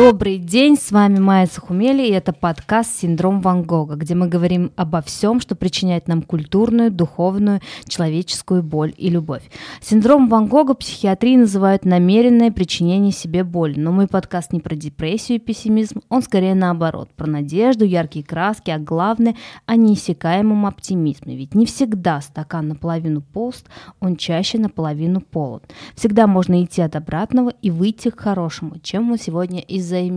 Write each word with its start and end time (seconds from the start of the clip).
多 0.00 0.14
Добрый 0.20 0.36
день, 0.36 0.76
с 0.76 0.92
вами 0.92 1.18
Майя 1.18 1.46
Сахумели, 1.46 2.02
и 2.06 2.10
это 2.10 2.34
подкаст 2.34 2.94
«Синдром 2.94 3.40
Ван 3.40 3.62
Гога», 3.62 3.94
где 3.94 4.14
мы 4.14 4.28
говорим 4.28 4.70
обо 4.76 5.00
всем, 5.00 5.40
что 5.40 5.54
причиняет 5.54 6.08
нам 6.08 6.20
культурную, 6.20 6.90
духовную, 6.90 7.62
человеческую 7.88 8.62
боль 8.62 8.92
и 8.98 9.08
любовь. 9.08 9.40
Синдром 9.80 10.28
Ван 10.28 10.46
Гога 10.46 10.74
психиатрии 10.74 11.36
называют 11.36 11.86
намеренное 11.86 12.52
причинение 12.52 13.12
себе 13.12 13.44
боли, 13.44 13.80
но 13.80 13.92
мой 13.92 14.08
подкаст 14.08 14.52
не 14.52 14.60
про 14.60 14.76
депрессию 14.76 15.38
и 15.38 15.40
пессимизм, 15.40 16.02
он 16.10 16.20
скорее 16.20 16.54
наоборот, 16.54 17.08
про 17.16 17.26
надежду, 17.26 17.86
яркие 17.86 18.22
краски, 18.22 18.70
а 18.70 18.78
главное– 18.78 19.36
о 19.64 19.76
неиссякаемом 19.76 20.66
оптимизме, 20.66 21.34
ведь 21.34 21.54
не 21.54 21.64
всегда 21.64 22.20
стакан 22.20 22.68
наполовину 22.68 23.22
пуст, 23.22 23.68
он 24.00 24.16
чаще 24.16 24.58
наполовину 24.58 25.22
полон. 25.22 25.62
Всегда 25.94 26.26
можно 26.26 26.62
идти 26.62 26.82
от 26.82 26.94
обратного 26.94 27.54
и 27.62 27.70
выйти 27.70 28.10
к 28.10 28.20
хорошему, 28.20 28.74
чем 28.82 29.04
мы 29.04 29.16
сегодня 29.16 29.60
и 29.60 29.80
займемся. 29.80 30.09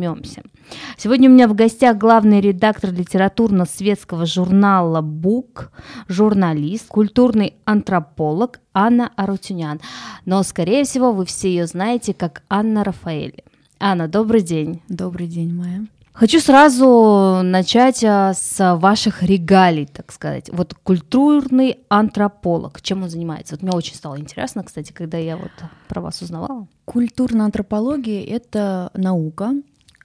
Сегодня 0.97 1.29
у 1.29 1.33
меня 1.33 1.47
в 1.47 1.55
гостях 1.55 1.97
главный 1.97 2.41
редактор 2.41 2.91
литературно-светского 2.91 4.25
журнала 4.25 5.01
«Бук», 5.01 5.71
журналист, 6.07 6.87
культурный 6.87 7.55
антрополог 7.65 8.59
Анна 8.73 9.11
Арутюнян. 9.15 9.79
Но, 10.25 10.43
скорее 10.43 10.83
всего, 10.83 11.11
вы 11.11 11.25
все 11.25 11.49
ее 11.49 11.67
знаете 11.67 12.13
как 12.13 12.43
Анна 12.49 12.83
Рафаэль. 12.83 13.43
Анна, 13.79 14.07
добрый 14.07 14.41
день. 14.41 14.81
Добрый 14.87 15.27
день, 15.27 15.53
Майя. 15.53 15.85
Хочу 16.13 16.39
сразу 16.39 17.41
начать 17.43 18.03
а, 18.03 18.35
с 18.35 18.75
ваших 18.77 19.23
регалий, 19.23 19.87
так 19.87 20.11
сказать. 20.11 20.47
Вот 20.53 20.75
культурный 20.75 21.79
антрополог, 21.89 22.83
чем 22.83 23.01
он 23.01 23.09
занимается? 23.09 23.55
Вот 23.55 23.63
мне 23.63 23.71
очень 23.71 23.95
стало 23.95 24.19
интересно, 24.19 24.63
кстати, 24.63 24.91
когда 24.91 25.17
я 25.17 25.37
вот 25.37 25.51
про 25.87 26.01
вас 26.01 26.21
узнавала. 26.21 26.67
Культурная 26.85 27.45
антропология— 27.47 28.23
это 28.27 28.91
наука, 28.93 29.53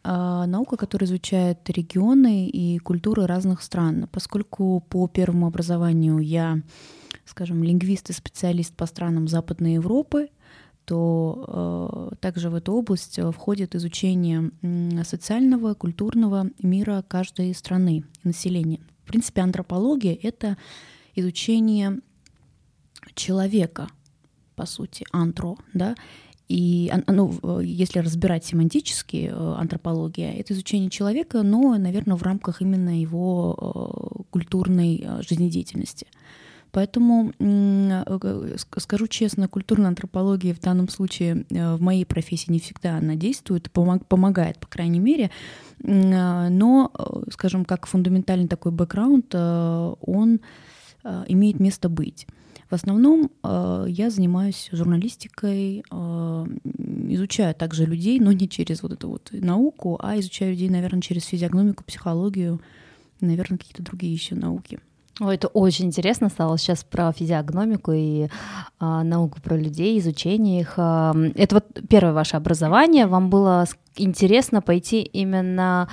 наука, 0.04 0.77
которая 0.77 1.08
изучает 1.08 1.68
регионы 1.70 2.48
и 2.48 2.78
культуры 2.78 3.27
разных 3.27 3.62
стран. 3.62 4.08
Поскольку 4.10 4.80
по 4.88 5.06
первому 5.08 5.46
образованию 5.46 6.18
я, 6.18 6.62
скажем, 7.24 7.62
лингвист 7.62 8.10
и 8.10 8.12
специалист 8.12 8.74
по 8.74 8.86
странам 8.86 9.28
Западной 9.28 9.74
Европы, 9.74 10.28
то 10.88 12.10
э, 12.10 12.16
также 12.20 12.48
в 12.48 12.54
эту 12.54 12.72
область 12.72 13.19
э, 13.19 13.30
входит 13.30 13.74
изучение 13.74 14.50
социального, 15.04 15.74
культурного 15.74 16.48
мира 16.62 17.04
каждой 17.06 17.54
страны 17.54 18.04
и 18.24 18.28
населения. 18.28 18.80
В 19.04 19.08
принципе, 19.08 19.42
антропология— 19.42 20.19
это 20.22 20.56
изучение 21.14 22.00
человека, 23.14 23.88
по 24.56 24.64
сути, 24.64 25.04
антро, 25.12 25.56
да, 25.74 25.94
и 26.48 26.91
ну, 27.06 27.60
если 27.60 27.98
разбирать 27.98 28.44
семантически 28.44 29.30
э, 29.30 29.54
антропология, 29.58 30.32
это 30.32 30.54
изучение 30.54 30.91
человека, 30.91 31.42
но, 31.42 31.77
наверное, 31.77 32.16
в 32.16 32.22
рамках 32.22 32.62
именно 32.62 32.98
его 33.00 34.24
культурной 34.30 35.06
жизнедеятельности. 35.20 36.06
Поэтому, 36.70 37.32
э, 37.38 38.56
скажу 38.76 39.06
честно, 39.06 39.48
культурная 39.48 39.88
антропология 39.88 40.54
в 40.54 40.60
данном 40.60 40.88
случае 40.88 41.46
э, 41.50 41.74
в 41.74 41.80
моей 41.80 42.04
профессии 42.04 42.52
не 42.52 42.60
всегда 42.60 42.98
она 42.98 43.14
действует, 43.14 43.70
помогает, 43.70 44.58
по 44.58 44.66
крайней 44.66 45.00
мере, 45.00 45.30
э, 45.82 46.48
но, 46.48 46.92
скажем, 47.32 47.65
как 47.65 47.86
фундаментальный 47.86 48.48
такой 48.48 48.72
бэкграунд, 48.72 49.34
он 49.34 50.41
имеет 51.28 51.60
место 51.60 51.88
быть. 51.88 52.26
В 52.68 52.74
основном 52.74 53.30
я 53.42 54.10
занимаюсь 54.10 54.68
журналистикой, 54.72 55.82
изучаю 55.88 57.54
также 57.54 57.86
людей, 57.86 58.20
но 58.20 58.32
не 58.32 58.48
через 58.48 58.82
вот 58.82 58.92
эту 58.92 59.08
вот 59.08 59.30
науку, 59.32 59.98
а 60.02 60.18
изучаю 60.18 60.50
людей, 60.50 60.68
наверное, 60.68 61.00
через 61.00 61.24
физиогномику, 61.24 61.84
психологию, 61.84 62.60
наверное, 63.20 63.58
какие-то 63.58 63.82
другие 63.82 64.12
еще 64.12 64.34
науки. 64.34 64.80
Ой, 65.20 65.34
это 65.34 65.48
очень 65.48 65.86
интересно 65.86 66.28
стало 66.28 66.56
сейчас 66.58 66.84
про 66.84 67.12
физиогномику 67.12 67.92
и 67.92 68.28
а, 68.78 69.02
науку 69.02 69.40
про 69.42 69.56
людей, 69.56 69.98
изучение 69.98 70.60
их. 70.60 70.74
А, 70.76 71.12
это 71.34 71.56
вот 71.56 71.64
первое 71.88 72.12
ваше 72.12 72.36
образование. 72.36 73.06
Вам 73.06 73.28
было 73.28 73.64
интересно 73.96 74.62
пойти 74.62 75.02
именно 75.02 75.88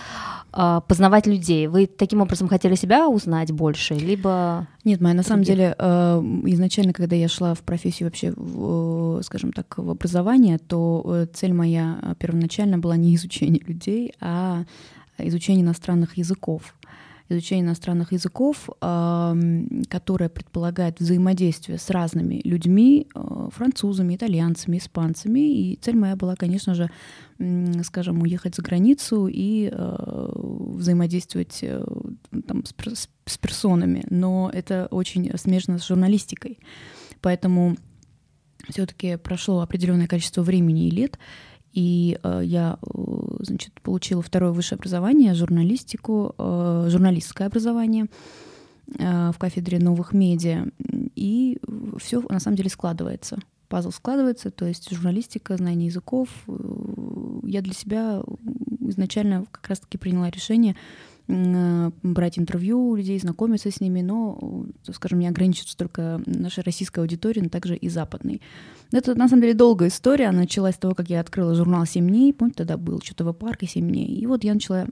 а, 0.57 0.79
познавать 0.79 1.27
людей. 1.27 1.67
Вы 1.67 1.85
таким 1.85 2.21
образом 2.21 2.47
хотели 2.47 2.75
себя 2.75 3.09
узнать 3.09 3.51
больше, 3.51 3.93
либо 3.93 4.67
нет, 4.85 5.01
Майя, 5.01 5.13
на 5.13 5.23
самом 5.23 5.43
деле 5.43 5.75
а, 5.77 6.21
изначально, 6.45 6.93
когда 6.93 7.17
я 7.17 7.27
шла 7.27 7.53
в 7.55 7.59
профессию 7.59 8.07
вообще, 8.07 8.31
в, 8.37 9.21
скажем 9.23 9.51
так, 9.51 9.77
в 9.77 9.89
образование, 9.89 10.57
то 10.57 11.03
э, 11.05 11.25
цель 11.33 11.51
моя 11.51 12.15
первоначально 12.19 12.77
была 12.77 12.95
не 12.95 13.13
изучение 13.17 13.61
людей, 13.67 14.13
а 14.21 14.63
изучение 15.17 15.63
иностранных 15.65 16.17
языков 16.17 16.73
изучение 17.29 17.65
иностранных 17.65 18.11
языков, 18.11 18.69
которое 18.79 20.29
предполагает 20.29 20.99
взаимодействие 20.99 21.79
с 21.79 21.89
разными 21.89 22.41
людьми, 22.43 23.07
э, 23.15 23.49
французами, 23.51 24.15
итальянцами, 24.15 24.77
испанцами. 24.77 25.39
И 25.39 25.79
цель 25.81 25.95
моя 25.95 26.15
была, 26.15 26.35
конечно 26.35 26.75
же, 26.75 26.89
скажем, 27.83 28.21
уехать 28.21 28.55
за 28.55 28.61
границу 28.61 29.27
и 29.27 29.69
э, 29.71 30.29
взаимодействовать 30.33 31.59
э, 31.61 31.83
там, 32.47 32.63
с, 32.65 33.09
с 33.25 33.37
персонами. 33.37 34.05
Но 34.09 34.49
это 34.53 34.87
очень 34.91 35.37
смежно 35.37 35.77
с 35.77 35.87
журналистикой. 35.87 36.59
Поэтому 37.21 37.75
все-таки 38.69 39.17
прошло 39.17 39.59
определенное 39.61 40.07
количество 40.07 40.41
времени 40.41 40.87
и 40.87 40.91
лет, 40.91 41.19
и 41.73 42.17
э, 42.23 42.41
я, 42.43 42.77
э, 42.81 42.99
значит, 43.41 43.81
получила 43.81 44.21
второе 44.21 44.51
высшее 44.51 44.77
образование, 44.77 45.33
журналистику, 45.33 46.33
э, 46.37 46.87
журналистское 46.89 47.47
образование 47.47 48.05
э, 48.97 49.31
в 49.33 49.37
кафедре 49.37 49.79
новых 49.79 50.13
медиа. 50.13 50.67
И 51.15 51.59
все 51.97 52.21
на 52.29 52.39
самом 52.39 52.55
деле 52.55 52.69
складывается. 52.69 53.39
Пазл 53.67 53.91
складывается, 53.91 54.51
то 54.51 54.65
есть 54.65 54.91
журналистика, 54.91 55.57
знание 55.57 55.87
языков. 55.87 56.29
Э, 56.47 57.39
я 57.43 57.61
для 57.61 57.73
себя 57.73 58.23
изначально 58.81 59.45
как 59.51 59.67
раз-таки 59.69 59.97
приняла 59.97 60.29
решение 60.29 60.75
Э, 61.27 61.89
брать 62.03 62.37
интервью 62.37 62.89
у 62.89 62.95
людей, 62.95 63.19
знакомиться 63.19 63.71
с 63.71 63.81
ними, 63.81 64.01
но, 64.01 64.67
скажем, 64.91 65.19
не 65.19 65.27
ограничиваться 65.27 65.75
только 65.75 66.21
нашей 66.27 66.63
российской 66.63 66.99
аудиторией, 66.99 67.43
но 67.43 67.49
также 67.49 67.75
и 67.75 67.89
западной. 67.89 68.41
Это, 68.91 69.15
на 69.15 69.27
самом 69.27 69.41
деле, 69.41 69.55
долгая 69.55 69.89
история. 69.89 70.27
Она 70.27 70.41
началась 70.41 70.75
с 70.75 70.79
того, 70.79 70.93
как 70.93 71.09
я 71.09 71.19
открыла 71.19 71.55
журнал 71.55 71.85
«Семь 71.87 72.07
дней». 72.07 72.31
Помните, 72.31 72.57
тогда 72.57 72.77
был 72.77 73.01
что-то 73.01 73.23
в 73.25 73.33
парке 73.33 73.65
«Семь 73.65 73.89
дней». 73.89 74.05
И 74.05 74.27
вот 74.27 74.43
я 74.43 74.53
начала 74.53 74.85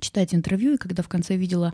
читать 0.00 0.34
интервью, 0.34 0.74
и 0.74 0.76
когда 0.76 1.02
в 1.02 1.08
конце 1.08 1.36
видела 1.36 1.72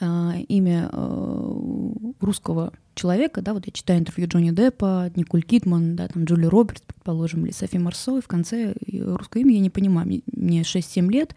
э, 0.00 0.30
имя 0.48 0.90
э, 0.92 1.92
русского 2.20 2.72
человека, 2.94 3.42
да, 3.42 3.54
вот 3.54 3.66
я 3.66 3.72
читаю 3.72 4.00
интервью 4.00 4.28
Джонни 4.28 4.50
Деппа, 4.50 5.10
Николь 5.16 5.42
Кидман, 5.42 5.96
да, 5.96 6.08
там 6.08 6.24
Джули 6.24 6.46
Робертс, 6.46 6.82
предположим, 6.82 7.44
или 7.44 7.52
Софи 7.52 7.78
Марсо, 7.78 8.18
и 8.18 8.20
в 8.20 8.28
конце 8.28 8.74
русское 8.86 9.40
имя 9.40 9.54
я 9.54 9.60
не 9.60 9.70
понимаю, 9.70 10.22
мне 10.26 10.62
6-7 10.62 11.10
лет, 11.10 11.34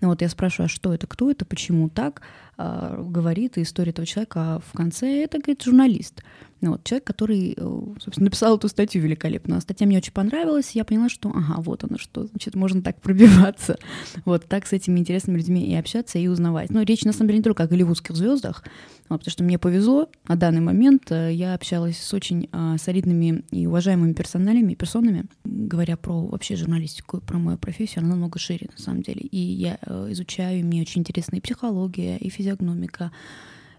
вот 0.00 0.20
я 0.20 0.28
спрашиваю, 0.28 0.66
а 0.66 0.68
что 0.68 0.92
это, 0.92 1.06
кто 1.06 1.30
это, 1.30 1.44
почему 1.44 1.88
так, 1.88 2.22
а, 2.64 3.02
говорит 3.02 3.58
история 3.58 3.90
этого 3.90 4.06
человека, 4.06 4.40
а 4.40 4.58
в 4.60 4.72
конце 4.76 5.24
это, 5.24 5.38
говорит, 5.38 5.62
журналист. 5.62 6.22
Ну, 6.62 6.70
вот, 6.72 6.84
человек, 6.84 7.04
который, 7.04 7.54
э, 7.56 7.80
собственно, 7.98 8.26
написал 8.26 8.56
эту 8.56 8.68
статью 8.68 9.02
великолепно. 9.02 9.60
Статья 9.60 9.84
мне 9.84 9.98
очень 9.98 10.12
понравилась, 10.12 10.70
я 10.76 10.84
поняла, 10.84 11.08
что, 11.08 11.30
ага, 11.30 11.60
вот 11.60 11.82
оно 11.82 11.98
что, 11.98 12.28
значит, 12.28 12.54
можно 12.54 12.80
так 12.82 13.00
пробиваться. 13.00 13.78
Вот 14.24 14.46
так 14.46 14.66
с 14.66 14.72
этими 14.72 15.00
интересными 15.00 15.38
людьми 15.38 15.66
и 15.66 15.74
общаться, 15.74 16.20
и 16.20 16.28
узнавать. 16.28 16.70
Но 16.70 16.82
речь, 16.82 17.02
на 17.02 17.12
самом 17.12 17.28
деле, 17.28 17.38
не 17.38 17.42
только 17.42 17.64
о 17.64 17.66
голливудских 17.66 18.14
звездах, 18.14 18.62
вот, 19.08 19.18
потому 19.18 19.32
что 19.32 19.42
мне 19.42 19.58
повезло 19.58 20.08
на 20.28 20.36
данный 20.36 20.60
момент. 20.60 21.10
Э, 21.10 21.32
я 21.32 21.54
общалась 21.54 21.98
с 21.98 22.14
очень 22.14 22.48
а, 22.52 22.78
солидными 22.78 23.44
и 23.50 23.66
уважаемыми 23.66 24.12
персоналями, 24.12 24.74
персонами. 24.74 25.24
Говоря 25.44 25.96
про 25.96 26.26
вообще 26.26 26.54
журналистику, 26.54 27.20
про 27.20 27.38
мою 27.38 27.58
профессию, 27.58 28.00
она 28.00 28.10
намного 28.10 28.38
шире, 28.38 28.68
на 28.72 28.82
самом 28.82 29.02
деле. 29.02 29.22
И 29.22 29.36
я 29.36 29.78
э, 29.82 30.06
изучаю, 30.10 30.64
мне 30.64 30.82
очень 30.82 31.00
интересна 31.00 31.36
и 31.36 31.40
психология, 31.40 32.16
и 32.18 32.30
физиогномика, 32.56 33.12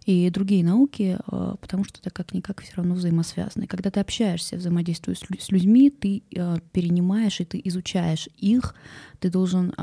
и 0.06 0.30
другие 0.30 0.66
науки, 0.66 1.18
э, 1.18 1.56
потому 1.62 1.86
что 1.86 2.00
это 2.02 2.10
как-никак 2.10 2.62
все 2.62 2.76
равно 2.76 2.96
взаимосвязано. 2.96 3.64
И 3.64 3.68
когда 3.68 3.90
ты 3.90 4.02
общаешься, 4.02 4.58
взаимодействуешь 4.58 5.20
с 5.20 5.50
людьми, 5.50 5.90
ты 5.90 6.24
э, 6.36 6.58
перенимаешь 6.74 7.40
и 7.40 7.46
ты 7.46 7.62
изучаешь 7.64 8.28
их, 8.38 8.76
ты 9.20 9.30
должен 9.30 9.74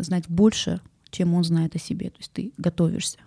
знать 0.00 0.28
больше, 0.28 0.80
чем 1.10 1.34
он 1.34 1.42
знает 1.42 1.74
о 1.74 1.80
себе. 1.80 2.10
То 2.10 2.18
есть 2.18 2.32
ты 2.32 2.52
готовишься. 2.56 3.18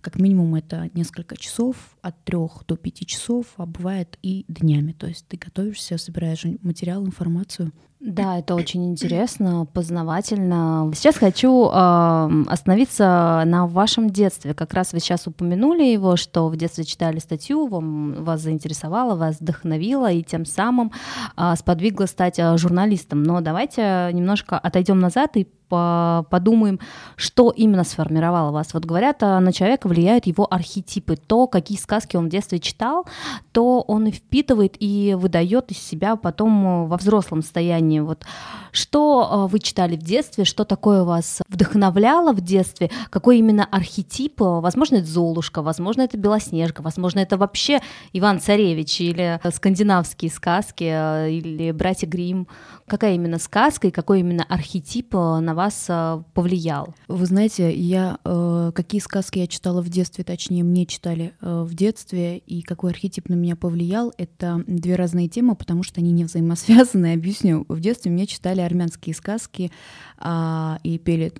Как 0.00 0.18
минимум 0.18 0.56
это 0.56 0.90
несколько 0.94 1.36
часов, 1.36 1.96
от 2.02 2.22
трех 2.24 2.64
до 2.66 2.76
пяти 2.76 3.06
часов, 3.06 3.46
а 3.56 3.66
бывает 3.66 4.18
и 4.22 4.44
днями. 4.48 4.92
То 4.92 5.06
есть 5.06 5.26
ты 5.28 5.36
готовишься, 5.36 5.98
собираешь 5.98 6.44
материал, 6.62 7.04
информацию. 7.06 7.72
Да, 8.06 8.38
это 8.38 8.54
очень 8.54 8.88
интересно, 8.88 9.66
познавательно. 9.72 10.92
Сейчас 10.94 11.16
хочу 11.16 11.68
э, 11.68 12.30
остановиться 12.46 13.42
на 13.44 13.66
вашем 13.66 14.10
детстве. 14.10 14.54
Как 14.54 14.74
раз 14.74 14.92
вы 14.92 15.00
сейчас 15.00 15.26
упомянули 15.26 15.82
его, 15.82 16.14
что 16.14 16.46
в 16.46 16.56
детстве 16.56 16.84
читали 16.84 17.18
статью, 17.18 17.66
вам, 17.66 18.22
вас 18.22 18.42
заинтересовало, 18.42 19.16
вас 19.16 19.40
вдохновило 19.40 20.08
и 20.12 20.22
тем 20.22 20.46
самым 20.46 20.92
э, 21.36 21.54
сподвигло 21.58 22.06
стать 22.06 22.38
э, 22.38 22.56
журналистом. 22.58 23.24
Но 23.24 23.40
давайте 23.40 24.10
немножко 24.12 24.56
отойдем 24.56 25.00
назад 25.00 25.36
и 25.36 25.48
подумаем, 25.68 26.80
что 27.16 27.50
именно 27.50 27.84
сформировало 27.84 28.50
вас. 28.50 28.74
Вот 28.74 28.84
говорят, 28.84 29.22
а, 29.22 29.40
на 29.40 29.52
человека 29.52 29.88
влияют 29.88 30.26
его 30.26 30.46
архетипы, 30.50 31.16
то, 31.16 31.46
какие 31.46 31.78
сказки 31.78 32.16
он 32.16 32.26
в 32.26 32.28
детстве 32.28 32.58
читал, 32.58 33.06
то 33.52 33.80
он 33.80 34.06
и 34.06 34.10
впитывает 34.10 34.76
и 34.78 35.14
выдает 35.18 35.70
из 35.70 35.78
себя 35.78 36.16
потом 36.16 36.66
э, 36.66 36.86
во 36.86 36.96
взрослом 36.96 37.42
состоянии. 37.42 38.00
Вот 38.00 38.24
что 38.72 39.46
э, 39.46 39.52
вы 39.52 39.58
читали 39.58 39.96
в 39.96 40.02
детстве, 40.02 40.44
что 40.44 40.64
такое 40.64 41.02
вас 41.02 41.40
вдохновляло 41.48 42.32
в 42.32 42.40
детстве, 42.40 42.90
какой 43.10 43.38
именно 43.38 43.64
архетип, 43.64 44.40
возможно, 44.40 44.96
это 44.96 45.06
Золушка, 45.06 45.62
возможно, 45.62 46.02
это 46.02 46.16
Белоснежка, 46.18 46.82
возможно, 46.82 47.20
это 47.20 47.36
вообще 47.36 47.80
Иван 48.12 48.40
Царевич 48.40 49.00
или 49.00 49.40
скандинавские 49.50 50.30
сказки, 50.30 50.84
э, 50.84 51.30
или 51.30 51.72
Братья 51.72 52.06
Грим. 52.06 52.46
Какая 52.86 53.16
именно 53.16 53.38
сказка 53.40 53.88
и 53.88 53.90
какой 53.90 54.20
именно 54.20 54.44
архетип 54.44 55.12
на 55.14 55.54
вас 55.54 55.86
э, 55.88 56.22
повлиял? 56.34 56.94
Вы 57.08 57.26
знаете, 57.26 57.74
я 57.74 58.18
э, 58.24 58.70
какие 58.74 59.00
сказки 59.00 59.40
я 59.40 59.48
читала 59.48 59.82
в 59.82 59.88
детстве, 59.88 60.22
точнее 60.22 60.62
мне 60.62 60.86
читали 60.86 61.34
э, 61.40 61.62
в 61.62 61.74
детстве, 61.74 62.38
и 62.38 62.62
какой 62.62 62.92
архетип 62.92 63.28
на 63.28 63.34
меня 63.34 63.56
повлиял, 63.56 64.12
это 64.18 64.62
две 64.68 64.94
разные 64.94 65.26
темы, 65.26 65.56
потому 65.56 65.82
что 65.82 66.00
они 66.00 66.12
не 66.12 66.24
взаимосвязаны. 66.24 67.12
Объясню. 67.14 67.64
В 67.68 67.80
детстве 67.80 68.12
мне 68.12 68.24
читали 68.26 68.60
армянские 68.60 69.16
сказки 69.16 69.72
э, 70.18 70.76
и 70.84 70.98
пели 70.98 71.32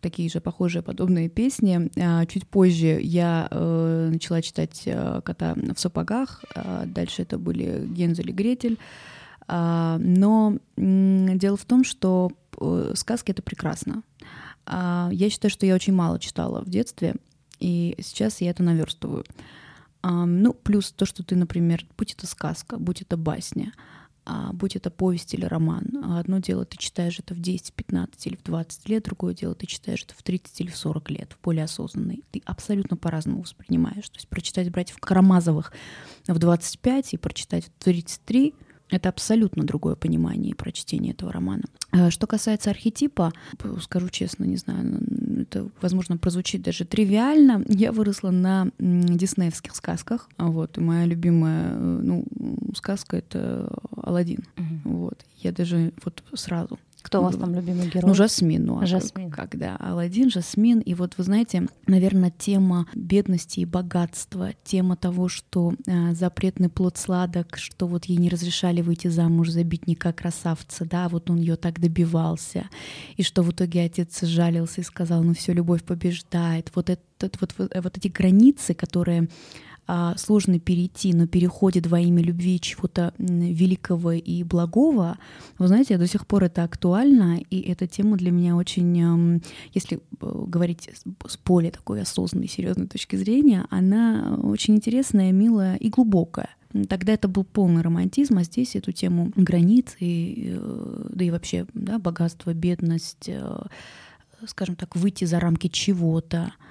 такие 0.00 0.30
же 0.30 0.40
похожие 0.40 0.82
подобные 0.82 1.28
песни. 1.28 1.90
Э, 1.96 2.26
чуть 2.26 2.46
позже 2.46 3.00
я 3.02 3.48
э, 3.50 4.10
начала 4.12 4.40
читать 4.40 4.82
э, 4.84 5.20
«Кота 5.24 5.56
в 5.56 5.80
сапогах», 5.80 6.44
э, 6.54 6.84
дальше 6.86 7.22
это 7.22 7.38
были 7.38 7.84
«Гензель 7.88 8.30
и 8.30 8.32
Гретель». 8.32 8.78
А, 9.48 9.98
но 9.98 10.58
дело 10.76 11.56
в 11.56 11.64
том, 11.64 11.84
что 11.84 12.32
э, 12.60 12.92
сказки 12.94 13.30
это 13.30 13.42
прекрасно. 13.42 14.02
А, 14.64 15.08
я 15.12 15.30
считаю, 15.30 15.50
что 15.50 15.66
я 15.66 15.74
очень 15.74 15.92
мало 15.92 16.18
читала 16.18 16.62
в 16.62 16.68
детстве, 16.68 17.14
и 17.60 17.96
сейчас 18.00 18.40
я 18.40 18.50
это 18.50 18.62
наверстываю. 18.62 19.24
А, 20.02 20.26
ну, 20.26 20.52
плюс 20.52 20.90
то, 20.92 21.06
что 21.06 21.22
ты, 21.22 21.36
например, 21.36 21.86
будь 21.96 22.12
это 22.12 22.26
сказка, 22.26 22.76
будь 22.78 23.02
это 23.02 23.16
басня, 23.16 23.72
будь 24.54 24.74
это 24.74 24.90
повесть 24.90 25.34
или 25.34 25.44
роман. 25.44 25.86
Одно 26.18 26.38
дело, 26.38 26.64
ты 26.64 26.76
читаешь 26.76 27.20
это 27.20 27.32
в 27.32 27.40
10, 27.40 27.72
15 27.74 28.26
или 28.26 28.34
в 28.34 28.42
20 28.42 28.88
лет, 28.88 29.04
другое 29.04 29.34
дело, 29.34 29.54
ты 29.54 29.66
читаешь 29.66 30.02
это 30.02 30.14
в 30.14 30.22
30 30.24 30.62
или 30.62 30.70
в 30.70 30.76
40 30.76 31.10
лет, 31.10 31.32
в 31.32 31.44
более 31.44 31.62
осознанный. 31.62 32.24
Ты 32.32 32.42
абсолютно 32.44 32.96
по-разному 32.96 33.42
воспринимаешь. 33.42 34.08
То 34.08 34.16
есть 34.16 34.26
прочитать 34.26 34.68
«Братьев 34.72 34.98
Карамазовых» 34.98 35.72
в 36.26 36.36
25 36.36 37.14
и 37.14 37.16
прочитать 37.18 37.66
в 37.66 37.84
33— 37.84 38.52
это 38.90 39.08
абсолютно 39.08 39.64
другое 39.64 39.96
понимание 39.96 40.52
и 40.52 40.54
прочтение 40.54 41.12
этого 41.12 41.32
романа. 41.32 41.64
Э, 41.92 42.10
что 42.10 42.26
касается 42.26 42.70
архетипа, 42.70 43.32
скажу 43.80 44.08
честно, 44.10 44.44
не 44.44 44.56
знаю, 44.56 45.00
это, 45.42 45.68
возможно, 45.80 46.16
прозвучит 46.16 46.62
даже 46.62 46.84
тривиально. 46.84 47.64
Я 47.68 47.92
выросла 47.92 48.30
на 48.30 48.70
диснеевских 48.78 49.74
сказках. 49.74 50.28
Вот, 50.38 50.78
и 50.78 50.80
моя 50.80 51.06
любимая 51.06 51.70
э, 51.72 52.00
ну, 52.02 52.24
сказка— 52.74 53.16
это 53.18 53.72
Алладин. 53.96 54.44
Угу. 54.56 54.94
Вот. 54.96 55.24
Я 55.38 55.52
даже 55.52 55.92
вот 56.04 56.22
сразу 56.34 56.78
кто 57.06 57.20
у 57.20 57.22
вас 57.22 57.36
там 57.36 57.54
любимый 57.54 57.86
герой? 57.86 58.08
Ну, 58.08 58.14
Жасмин. 58.14 58.66
Ну, 58.66 58.80
а 58.80 58.86
Жасмин. 58.86 59.30
Когда 59.30 59.76
Алладин, 59.76 60.28
Жасмин. 60.28 60.80
И 60.80 60.94
вот 60.94 61.14
вы 61.16 61.22
знаете, 61.22 61.68
наверное, 61.86 62.32
тема 62.36 62.88
бедности 62.96 63.60
и 63.60 63.64
богатства, 63.64 64.50
тема 64.64 64.96
того, 64.96 65.28
что 65.28 65.74
э, 65.86 66.14
запретный 66.14 66.68
плод 66.68 66.96
сладок, 66.96 67.58
что 67.58 67.86
вот 67.86 68.06
ей 68.06 68.16
не 68.18 68.28
разрешали 68.28 68.80
выйти 68.80 69.06
замуж 69.06 69.50
за 69.50 69.62
бедняка 69.62 70.12
красавца, 70.12 70.84
да, 70.84 71.08
вот 71.08 71.30
он 71.30 71.36
ее 71.36 71.54
так 71.54 71.78
добивался, 71.78 72.68
и 73.16 73.22
что 73.22 73.42
в 73.42 73.52
итоге 73.52 73.84
отец 73.84 74.22
жалился 74.22 74.80
и 74.80 74.84
сказал, 74.84 75.22
ну 75.22 75.32
все, 75.32 75.52
любовь 75.52 75.84
побеждает. 75.84 76.72
Вот, 76.74 76.90
этот, 76.90 77.40
вот, 77.40 77.54
вот, 77.56 77.72
вот 77.72 77.96
эти 77.96 78.08
границы, 78.08 78.74
которые 78.74 79.22
а, 79.22 79.28
сложно 80.16 80.58
перейти, 80.58 81.14
но 81.14 81.26
переходит 81.26 81.86
во 81.86 82.00
имя 82.00 82.22
любви 82.22 82.60
чего-то 82.60 83.14
великого 83.18 84.12
и 84.12 84.42
благого, 84.42 85.18
вы 85.58 85.68
знаете, 85.68 85.98
до 85.98 86.06
сих 86.06 86.26
пор 86.26 86.44
это 86.44 86.64
актуально, 86.64 87.38
и 87.50 87.60
эта 87.60 87.86
тема 87.86 88.16
для 88.16 88.30
меня 88.30 88.56
очень, 88.56 89.42
если 89.72 89.98
э, 89.98 90.44
говорить 90.46 90.90
с 91.26 91.38
более 91.44 91.70
такой 91.70 92.02
осознанной, 92.02 92.48
серьезной 92.48 92.86
точки 92.86 93.16
зрения, 93.16 93.66
она 93.70 94.38
очень 94.42 94.76
интересная, 94.76 95.32
милая 95.32 95.76
и 95.76 95.88
глубокая. 95.88 96.50
Тогда 96.88 97.12
это 97.14 97.28
был 97.28 97.44
полный 97.44 97.82
романтизм, 97.82 98.38
а 98.38 98.44
здесь 98.44 98.76
эту 98.76 98.92
тему 98.92 99.32
границ 99.36 99.96
и, 100.00 100.54
э, 100.56 101.08
да 101.10 101.24
и 101.24 101.30
вообще 101.30 101.66
да, 101.74 101.98
богатство, 101.98 102.52
бедность, 102.52 103.28
э, 103.28 103.58
скажем 104.46 104.76
так, 104.76 104.96
выйти 104.96 105.24
за 105.24 105.40
рамки 105.40 105.68
чего-то, 105.68 106.52
а, 106.52 106.65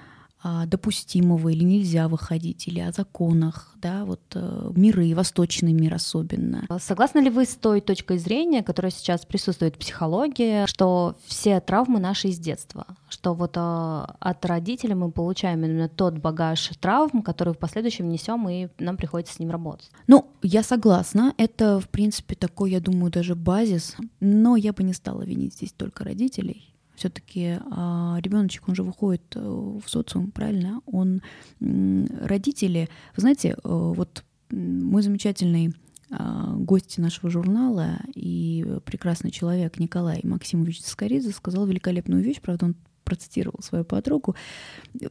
допустимого 0.66 1.48
или 1.48 1.64
нельзя 1.64 2.08
выходить, 2.08 2.68
или 2.68 2.80
о 2.80 2.92
законах, 2.92 3.74
да, 3.80 4.04
вот 4.04 4.20
э, 4.34 4.70
миры, 4.74 5.14
восточный 5.14 5.72
мир 5.72 5.94
особенно. 5.94 6.66
Согласны 6.78 7.20
ли 7.20 7.30
вы 7.30 7.44
с 7.44 7.56
той 7.56 7.80
точкой 7.80 8.18
зрения, 8.18 8.62
которая 8.62 8.90
сейчас 8.90 9.24
присутствует 9.24 9.76
в 9.76 9.78
психологии, 9.78 10.66
что 10.66 11.16
все 11.26 11.60
травмы 11.60 12.00
наши 12.00 12.28
из 12.28 12.38
детства, 12.38 12.86
что 13.08 13.34
вот 13.34 13.56
э, 13.56 13.60
от 13.60 14.44
родителей 14.44 14.94
мы 14.94 15.10
получаем 15.10 15.64
именно 15.64 15.88
тот 15.88 16.14
багаж 16.18 16.70
травм, 16.80 17.22
который 17.22 17.54
в 17.54 17.58
последующем 17.58 18.08
несем, 18.08 18.48
и 18.48 18.68
нам 18.78 18.96
приходится 18.96 19.34
с 19.34 19.38
ним 19.38 19.50
работать? 19.50 19.90
Ну, 20.06 20.26
я 20.42 20.62
согласна, 20.62 21.34
это, 21.38 21.80
в 21.80 21.88
принципе, 21.88 22.34
такой, 22.34 22.72
я 22.72 22.80
думаю, 22.80 23.10
даже 23.10 23.34
базис, 23.34 23.96
но 24.20 24.56
я 24.56 24.72
бы 24.72 24.82
не 24.82 24.92
стала 24.92 25.22
винить 25.22 25.54
здесь 25.54 25.72
только 25.72 26.04
родителей 26.04 26.75
все-таки 26.96 27.58
а, 27.70 28.18
ребеночек, 28.20 28.68
он 28.68 28.74
же 28.74 28.82
выходит 28.82 29.22
э, 29.34 29.40
в 29.40 29.82
социум, 29.86 30.30
правильно? 30.30 30.80
Он 30.86 31.22
родители, 31.60 32.88
вы 33.14 33.20
знаете, 33.20 33.50
э, 33.50 33.54
вот 33.62 34.24
мой 34.50 35.02
замечательный 35.02 35.74
а, 36.10 36.54
гость 36.54 36.98
нашего 36.98 37.30
журнала 37.30 37.98
и 38.14 38.64
прекрасный 38.84 39.30
человек 39.30 39.78
Николай 39.78 40.20
Максимович 40.22 40.82
Скоридзе 40.82 41.30
сказал 41.30 41.66
великолепную 41.66 42.22
вещь, 42.22 42.40
правда, 42.40 42.66
он 42.66 42.76
процитировал 43.04 43.60
свою 43.62 43.84
подругу. 43.84 44.34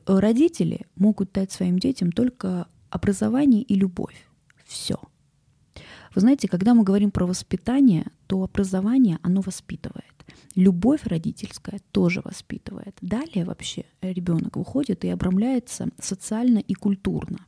Родители 0.06 0.82
могут 0.96 1.32
дать 1.32 1.52
своим 1.52 1.80
детям 1.80 2.12
только 2.12 2.68
образование 2.90 3.62
и 3.62 3.76
любовь. 3.76 4.28
Все. 4.66 5.00
Вы 6.16 6.22
знаете, 6.22 6.48
когда 6.48 6.74
мы 6.74 6.84
говорим 6.84 7.12
про 7.12 7.26
воспитание, 7.26 8.06
то 8.28 8.42
образование, 8.42 9.20
оно 9.22 9.42
воспитывает. 9.42 10.06
Любовь 10.56 11.02
родительская 11.04 11.82
тоже 11.92 12.22
воспитывает. 12.24 12.98
Далее 13.02 13.44
вообще 13.44 13.84
ребенок 14.02 14.56
выходит 14.56 15.04
и 15.04 15.10
обрамляется 15.10 15.90
социально 16.00 16.60
и 16.60 16.74
культурно. 16.74 17.40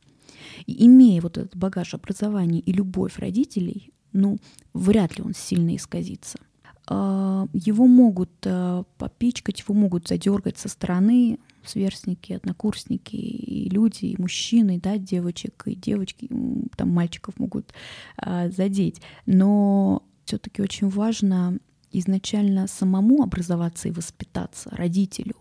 И 0.66 0.86
имея 0.86 1.22
вот 1.22 1.38
этот 1.38 1.56
багаж 1.56 1.94
образования 1.94 2.60
и 2.60 2.72
любовь 2.72 3.18
родителей, 3.18 3.90
ну, 4.12 4.38
вряд 4.74 5.18
ли 5.18 5.24
он 5.24 5.34
сильно 5.34 5.74
исказится. 5.74 6.38
А, 6.86 7.46
его 7.54 7.86
могут 7.86 8.30
а, 8.44 8.84
попичкать, 8.98 9.60
его 9.60 9.74
могут 9.74 10.08
задергать 10.08 10.58
со 10.58 10.68
стороны 10.68 11.38
сверстники, 11.68 12.32
однокурсники, 12.32 13.16
и 13.16 13.68
люди, 13.68 14.06
и 14.06 14.20
мужчины, 14.20 14.80
да, 14.82 14.98
девочек, 14.98 15.64
и 15.66 15.74
девочки, 15.74 16.28
там 16.76 16.90
мальчиков 16.90 17.38
могут 17.38 17.72
а, 18.16 18.48
задеть. 18.50 19.00
Но 19.26 20.02
все-таки 20.24 20.62
очень 20.62 20.88
важно 20.88 21.58
изначально 21.92 22.66
самому 22.66 23.22
образоваться 23.22 23.88
и 23.88 23.92
воспитаться, 23.92 24.70
родителю, 24.72 25.36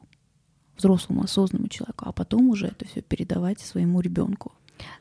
взрослому 0.78 1.24
осознанному 1.24 1.70
человеку, 1.70 2.06
а 2.08 2.12
потом 2.12 2.50
уже 2.50 2.68
это 2.68 2.88
все 2.88 3.02
передавать 3.02 3.60
своему 3.60 4.00
ребенку. 4.02 4.54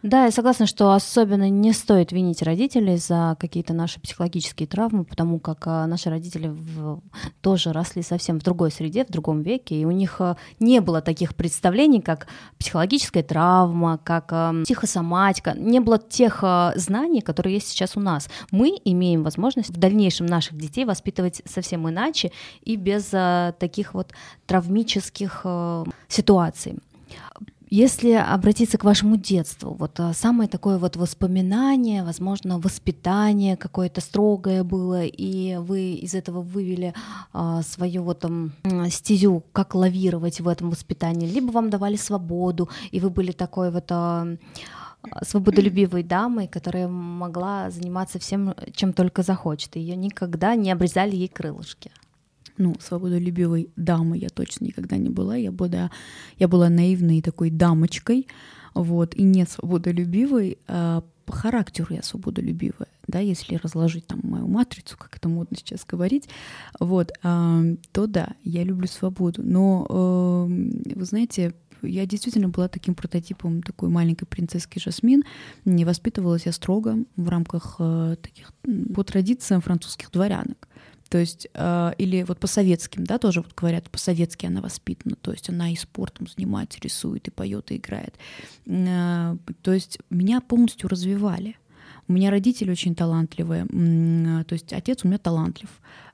Да, 0.03 0.27
я 0.27 0.31
согласна, 0.31 0.67
что 0.67 0.93
особенно 0.93 1.49
не 1.49 1.73
стоит 1.73 2.13
винить 2.13 2.43
родителей 2.43 2.97
за 2.97 3.37
какие-то 3.41 3.73
наши 3.73 4.01
психологические 4.01 4.67
травмы, 4.69 5.05
потому 5.05 5.41
как 5.41 5.67
а, 5.67 5.87
наши 5.87 6.11
родители 6.11 6.49
в, 6.49 7.01
тоже 7.41 7.73
росли 7.73 8.03
совсем 8.03 8.39
в 8.39 8.43
другой 8.43 8.71
среде, 8.71 9.05
в 9.05 9.11
другом 9.11 9.43
веке, 9.43 9.75
и 9.75 9.85
у 9.85 9.91
них 9.91 10.21
а, 10.21 10.37
не 10.61 10.81
было 10.81 11.03
таких 11.03 11.35
представлений, 11.35 12.01
как 12.01 12.29
психологическая 12.59 13.23
травма, 13.23 13.99
как 14.03 14.27
а, 14.31 14.55
психосоматика, 14.63 15.55
не 15.57 15.81
было 15.81 15.99
тех 15.99 16.45
знаний, 16.77 17.21
которые 17.21 17.55
есть 17.55 17.69
сейчас 17.69 17.97
у 17.97 18.01
нас. 18.01 18.29
Мы 18.51 18.79
имеем 18.85 19.23
возможность 19.23 19.71
в 19.71 19.77
дальнейшем 19.77 20.27
наших 20.27 20.57
детей 20.57 20.85
воспитывать 20.85 21.43
совсем 21.47 21.89
иначе 21.89 22.31
и 22.63 22.77
без 22.77 23.13
таких 23.59 23.95
вот 23.95 24.13
травмических 24.47 25.45
ситуаций. 26.09 26.77
Если 27.79 28.13
обратиться 28.13 28.79
к 28.79 28.85
вашему 28.85 29.19
детству, 29.19 29.77
вот 29.79 30.01
а, 30.01 30.15
самое 30.15 30.49
такое 30.49 30.79
вот 30.79 30.97
воспоминание, 30.97 32.05
возможно, 32.05 32.59
воспитание 32.59 33.59
какое-то 33.59 34.01
строгое 34.01 34.65
было, 34.65 35.05
и 35.05 35.59
вы 35.59 35.93
из 35.93 36.15
этого 36.15 36.41
вывели 36.41 36.95
а, 37.35 37.61
свою 37.61 38.03
вот 38.03 38.21
там 38.21 38.53
стезю, 38.89 39.45
как 39.53 39.75
лавировать 39.75 40.41
в 40.41 40.49
этом 40.49 40.71
воспитании, 40.71 41.29
либо 41.29 41.51
вам 41.51 41.69
давали 41.69 41.97
свободу, 41.97 42.71
и 42.93 42.99
вы 42.99 43.11
были 43.11 43.33
такой 43.33 43.71
вот 43.71 43.93
а, 43.93 44.27
свободолюбивой 45.21 46.03
дамой, 46.03 46.49
которая 46.49 46.89
могла 46.89 47.71
заниматься 47.71 48.19
всем, 48.19 48.55
чем 48.75 48.95
только 48.95 49.23
захочет. 49.23 49.77
Ее 49.77 49.97
никогда 49.97 50.55
не 50.55 50.73
обрезали 50.73 51.15
ей 51.15 51.29
крылышки 51.29 51.91
ну, 52.59 52.75
свободолюбивой 52.81 53.71
дамой 53.77 54.21
я 54.21 54.29
точно 54.29 54.67
никогда 54.67 54.97
не 54.97 55.11
была. 55.11 55.37
Я 55.37 55.53
была, 55.53 55.91
я 56.39 56.49
была 56.49 56.69
наивной 56.69 57.23
такой 57.23 57.51
дамочкой, 57.51 58.27
вот, 58.75 59.15
и 59.15 59.23
не 59.23 59.47
свободолюбивой, 59.47 60.59
а 60.67 61.03
по 61.25 61.33
характеру 61.33 61.89
я 61.95 62.03
свободолюбивая, 62.03 62.89
да, 63.09 63.19
если 63.19 63.57
разложить 63.57 64.07
там 64.07 64.21
мою 64.23 64.47
матрицу, 64.47 64.97
как 64.97 65.17
это 65.17 65.29
модно 65.29 65.57
сейчас 65.57 65.85
говорить, 65.85 66.29
вот, 66.79 67.13
а, 67.23 67.63
то 67.93 68.07
да, 68.07 68.29
я 68.45 68.63
люблю 68.63 68.87
свободу. 68.87 69.43
Но, 69.43 69.87
э, 70.49 70.95
вы 70.95 71.05
знаете, 71.05 71.53
я 71.83 72.07
действительно 72.07 72.49
была 72.49 72.69
таким 72.69 72.95
прототипом 72.95 73.63
такой 73.63 73.89
маленькой 73.89 74.27
принцесски 74.27 74.79
Жасмин. 74.79 75.25
Не 75.65 75.85
воспитывалась 75.85 76.47
я 76.47 76.53
строго 76.53 76.99
в 77.17 77.29
рамках 77.29 77.77
э, 77.79 78.17
таких 78.23 78.53
по 78.95 79.03
традициям 79.03 79.61
французских 79.61 80.11
дворянок. 80.11 80.69
То 81.09 81.19
есть, 81.19 81.47
э, 81.55 81.93
или 81.99 82.23
вот 82.23 82.39
по 82.39 82.47
советским, 82.47 83.05
да, 83.05 83.19
тоже 83.19 83.41
вот 83.41 83.55
говорят, 83.55 83.89
по-советски 83.91 84.47
она 84.47 84.61
воспитана, 84.61 85.17
то 85.17 85.33
есть 85.33 85.49
она 85.49 85.71
и 85.71 85.77
спортом 85.77 86.27
занимается, 86.27 86.81
рисует, 86.81 87.29
и 87.29 87.31
поет, 87.31 87.71
и 87.71 87.77
играет. 87.77 88.15
Э, 88.67 89.37
то 89.63 89.73
есть 89.73 89.99
меня 90.11 90.41
полностью 90.41 90.89
развивали. 90.89 91.57
У 92.09 92.13
меня 92.13 92.31
родители 92.31 92.71
очень 92.71 92.95
талантливые, 92.95 93.67
э, 93.69 94.45
то 94.45 94.53
есть 94.53 94.73
отец 94.73 95.05
у 95.05 95.09
меня 95.09 95.19
талантлив. 95.19 95.69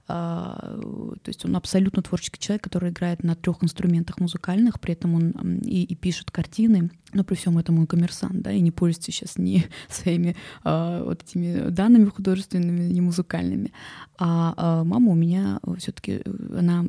А, 0.09 0.79
то 1.23 1.29
есть 1.29 1.45
он 1.45 1.57
абсолютно 1.57 2.03
творческий 2.03 2.41
человек, 2.41 2.65
который 2.65 2.91
играет 2.91 3.23
на 3.23 3.35
трех 3.37 3.63
инструментах 3.63 4.19
музыкальных, 4.19 4.81
при 4.81 4.95
этом 4.95 5.15
он 5.15 5.59
и, 5.61 5.85
и 5.85 5.95
пишет 5.95 6.31
картины, 6.31 6.91
но 7.13 7.25
при 7.25 7.35
всем 7.35 7.59
этом 7.59 7.79
он 7.79 7.87
коммерсант, 7.87 8.43
да, 8.43 8.51
и 8.53 8.61
не 8.61 8.71
пользуется 8.71 9.13
сейчас 9.13 9.39
ни 9.39 9.65
своими 9.89 10.35
а, 10.65 11.05
вот 11.05 11.23
этими 11.23 11.71
данными 11.71 12.07
художественными, 12.07 12.93
ни 12.93 13.01
музыкальными. 13.01 13.73
А, 14.19 14.55
а 14.57 14.85
мама 14.85 15.13
у 15.13 15.15
меня 15.15 15.61
все-таки 15.79 16.23
она 16.57 16.85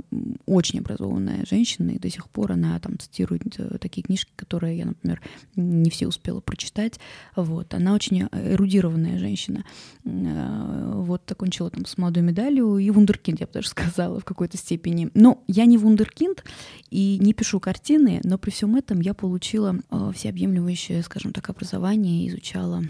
очень 0.46 0.79
образованная 0.79 1.46
женщина, 1.50 1.91
и 1.91 2.00
до 2.00 2.10
сих 2.10 2.29
пор 2.29 2.53
она 2.53 2.79
там 2.79 2.98
цитирует 3.00 3.60
э, 3.60 3.77
такие 3.79 4.03
книжки, 4.03 4.32
которые 4.36 4.77
я, 4.77 4.86
например, 4.86 5.22
не 5.55 5.89
все 5.89 6.08
успела 6.08 6.41
прочитать. 6.41 7.00
Вот, 7.36 7.74
она 7.74 7.93
очень 7.93 8.27
эрудированная 8.32 9.17
женщина. 9.20 9.63
Э, 10.05 10.91
вот 10.96 11.32
окончила 11.32 11.70
там 11.70 11.86
с 11.86 11.98
молодой 11.98 12.24
медалью 12.24 12.77
и 12.77 12.89
вундеркинд, 13.04 13.40
я 13.40 13.46
бы 13.46 13.54
даже 13.54 13.70
сказала, 13.70 14.20
в 14.20 14.26
какой-то 14.26 14.58
степени. 14.58 15.10
Но 15.14 15.44
я 15.48 15.66
не 15.66 15.78
вундеркинд 15.78 16.44
и 16.90 17.18
не 17.20 17.34
пишу 17.34 17.60
картины, 17.60 18.22
но 18.24 18.38
при 18.38 18.52
всем 18.52 18.76
этом 18.76 19.02
я 19.02 19.14
получила 19.14 19.76
э, 19.76 20.12
всеобъемлющее, 20.16 21.04
скажем 21.04 21.34
так, 21.34 21.50
образование, 21.50 22.28
изучала 22.28 22.84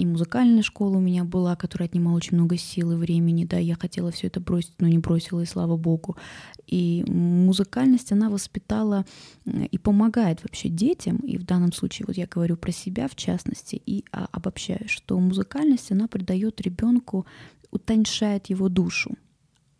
и 0.00 0.06
музыкальная 0.06 0.62
школа 0.62 0.96
у 0.96 1.00
меня 1.00 1.24
была, 1.24 1.56
которая 1.56 1.86
отнимала 1.86 2.16
очень 2.16 2.36
много 2.36 2.56
сил 2.56 2.92
и 2.92 2.94
времени, 2.94 3.44
да, 3.44 3.58
я 3.58 3.74
хотела 3.74 4.10
все 4.10 4.28
это 4.28 4.40
бросить, 4.40 4.72
но 4.78 4.88
не 4.88 4.98
бросила, 4.98 5.40
и 5.42 5.46
слава 5.46 5.76
богу. 5.76 6.16
И 6.66 7.04
музыкальность, 7.06 8.10
она 8.10 8.30
воспитала 8.30 9.04
и 9.44 9.76
помогает 9.76 10.42
вообще 10.42 10.70
детям, 10.70 11.18
и 11.18 11.36
в 11.36 11.44
данном 11.44 11.72
случае 11.72 12.06
вот 12.06 12.16
я 12.16 12.26
говорю 12.26 12.56
про 12.56 12.72
себя 12.72 13.08
в 13.08 13.14
частности, 13.14 13.80
и 13.84 14.06
а, 14.10 14.26
обобщаю, 14.32 14.88
что 14.88 15.20
музыкальность, 15.20 15.92
она 15.92 16.08
придает 16.08 16.62
ребенку, 16.62 17.26
утоньшает 17.70 18.46
его 18.46 18.70
душу, 18.70 19.16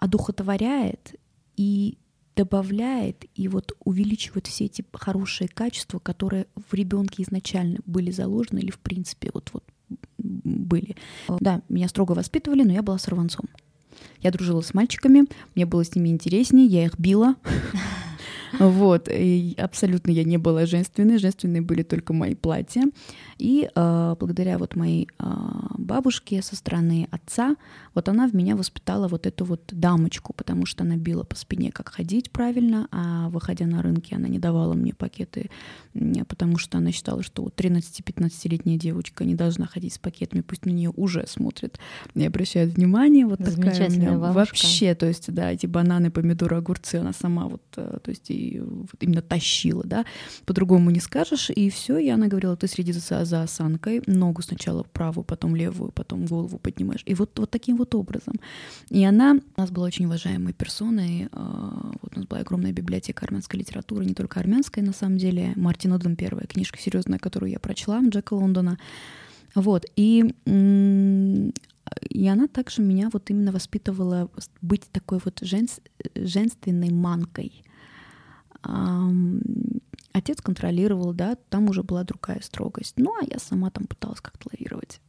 одухотворяет 0.01 1.15
и 1.57 1.99
добавляет 2.35 3.27
и 3.35 3.49
вот 3.49 3.73
увеличивает 3.85 4.47
все 4.47 4.65
эти 4.65 4.85
хорошие 4.93 5.47
качества, 5.47 5.99
которые 5.99 6.47
в 6.57 6.73
ребенке 6.75 7.23
изначально 7.23 7.81
были 7.85 8.11
заложены 8.11 8.61
или 8.61 8.71
в 8.71 8.79
принципе 8.79 9.31
вот 9.35 9.51
вот 9.53 9.65
были. 10.19 10.97
Да, 11.41 11.61
меня 11.69 11.89
строго 11.89 12.13
воспитывали, 12.13 12.63
но 12.63 12.73
я 12.73 12.83
была 12.83 12.99
сорванцом. 12.99 13.47
Я 14.23 14.31
дружила 14.31 14.63
с 14.63 14.73
мальчиками, 14.73 15.27
мне 15.55 15.67
было 15.67 15.85
с 15.85 15.95
ними 15.95 16.09
интереснее, 16.09 16.67
я 16.67 16.87
их 16.87 16.99
била. 16.99 17.37
Вот, 18.61 19.09
и 19.11 19.55
абсолютно 19.57 20.11
я 20.11 20.23
не 20.23 20.37
была 20.37 20.67
женственной, 20.67 21.19
женственные 21.19 21.63
были 21.63 21.83
только 21.83 22.13
мои 22.13 22.35
платья. 22.35 22.85
И 23.39 23.71
э, 23.75 24.17
благодаря 24.21 24.59
вот 24.59 24.77
моей 24.77 25.09
э, 25.19 25.25
бабушке 25.79 26.43
со 26.43 26.57
стороны 26.57 27.09
отца, 27.11 27.57
вот 27.95 28.11
она 28.11 28.29
в 28.29 28.35
меня 28.35 28.57
воспитала 28.57 29.09
вот 29.09 29.27
эту 29.27 29.47
вот 29.47 29.63
дамочку, 29.73 30.35
потому 30.35 30.67
что 30.67 30.85
она 30.85 30.97
била 30.97 31.25
по 31.25 31.37
спине, 31.37 31.73
как 31.73 31.89
ходить 31.89 32.31
правильно, 32.31 32.87
а 32.91 33.31
выходя 33.31 33.67
на 33.67 33.81
рынки, 33.81 34.13
она 34.13 34.29
не 34.29 34.39
давала 34.39 34.75
мне 34.75 34.93
пакеты, 34.93 35.49
потому 36.29 36.59
что 36.59 36.77
она 36.77 36.93
считала, 36.93 37.23
что 37.23 37.51
13-15-летняя 37.57 38.77
девочка 38.77 39.25
не 39.25 39.35
должна 39.35 39.67
ходить 39.67 39.95
с 39.95 39.99
пакетами, 39.99 40.43
пусть 40.43 40.67
на 40.67 40.71
нее 40.71 40.93
уже 40.95 41.27
смотрят 41.27 41.81
и 42.15 42.27
обращают 42.27 42.75
внимание. 42.75 43.25
Вот 43.25 43.39
такая 43.39 43.89
у 43.89 43.91
меня 43.91 44.11
бабушка. 44.13 44.33
вообще, 44.35 44.95
то 44.95 45.07
есть, 45.07 45.33
да, 45.33 45.51
эти 45.51 45.65
бананы, 45.65 46.11
помидоры, 46.11 46.57
огурцы, 46.57 46.97
она 46.97 47.15
сама 47.15 47.49
вот, 47.49 47.63
э, 47.77 47.99
то 48.03 48.11
есть, 48.11 48.31
и 48.31 48.50
вот 48.59 48.97
именно 49.01 49.23
тащила, 49.23 49.85
да, 49.85 50.05
по-другому 50.45 50.91
не 50.91 51.01
скажешь, 51.01 51.51
и 51.51 51.71
все, 51.71 51.99
и 51.99 52.09
она 52.09 52.27
говорила, 52.27 52.57
ты 52.57 52.67
следи 52.67 52.93
за, 52.93 53.25
за 53.25 53.43
осанкой, 53.43 54.03
ногу 54.07 54.43
сначала 54.43 54.83
правую, 54.83 55.25
потом 55.25 55.57
левую, 55.57 55.93
потом 55.93 56.27
голову 56.27 56.59
поднимаешь, 56.59 57.03
и 57.07 57.15
вот, 57.15 57.39
вот 57.39 57.51
таким 57.51 57.77
вот 57.77 57.95
образом. 57.95 58.35
И 58.89 59.05
она 59.05 59.39
у 59.57 59.61
нас 59.61 59.71
была 59.71 59.87
очень 59.87 60.07
уважаемой 60.07 60.53
персоной. 60.53 61.29
А, 61.33 61.93
вот 62.03 62.17
у 62.17 62.19
нас 62.19 62.27
была 62.27 62.41
огромная 62.41 62.73
библиотека 62.73 63.25
армянской 63.25 63.61
литературы, 63.61 64.05
не 64.05 64.15
только 64.15 64.41
армянской, 64.41 64.83
на 64.83 64.93
самом 64.93 65.19
деле. 65.19 65.53
Мартин 65.57 65.93
Оден 65.93 66.17
первая 66.17 66.47
книжка 66.47 66.79
серьезная, 66.79 67.19
которую 67.19 67.51
я 67.51 67.59
прочла, 67.59 68.01
Джека 68.03 68.35
Лондона. 68.35 68.79
Вот. 69.55 69.85
И 69.97 70.35
и 72.09 72.29
она 72.29 72.47
также 72.47 72.83
меня 72.83 73.11
вот 73.13 73.31
именно 73.31 73.53
воспитывала 73.53 74.31
быть 74.63 74.83
такой 74.93 75.19
вот 75.25 75.41
женс, 75.43 75.81
женственной 76.15 76.91
манкой. 76.91 77.63
Отец 80.13 80.41
контролировал, 80.43 81.15
да, 81.15 81.37
там 81.49 81.69
уже 81.69 81.83
была 81.83 82.05
другая 82.05 82.41
строгость. 82.43 82.95
Ну, 82.97 83.15
а 83.21 83.25
я 83.25 83.39
сама 83.39 83.71
там 83.71 83.87
пыталась 83.87 84.21
как-то 84.21 84.51
лавировать 84.53 85.01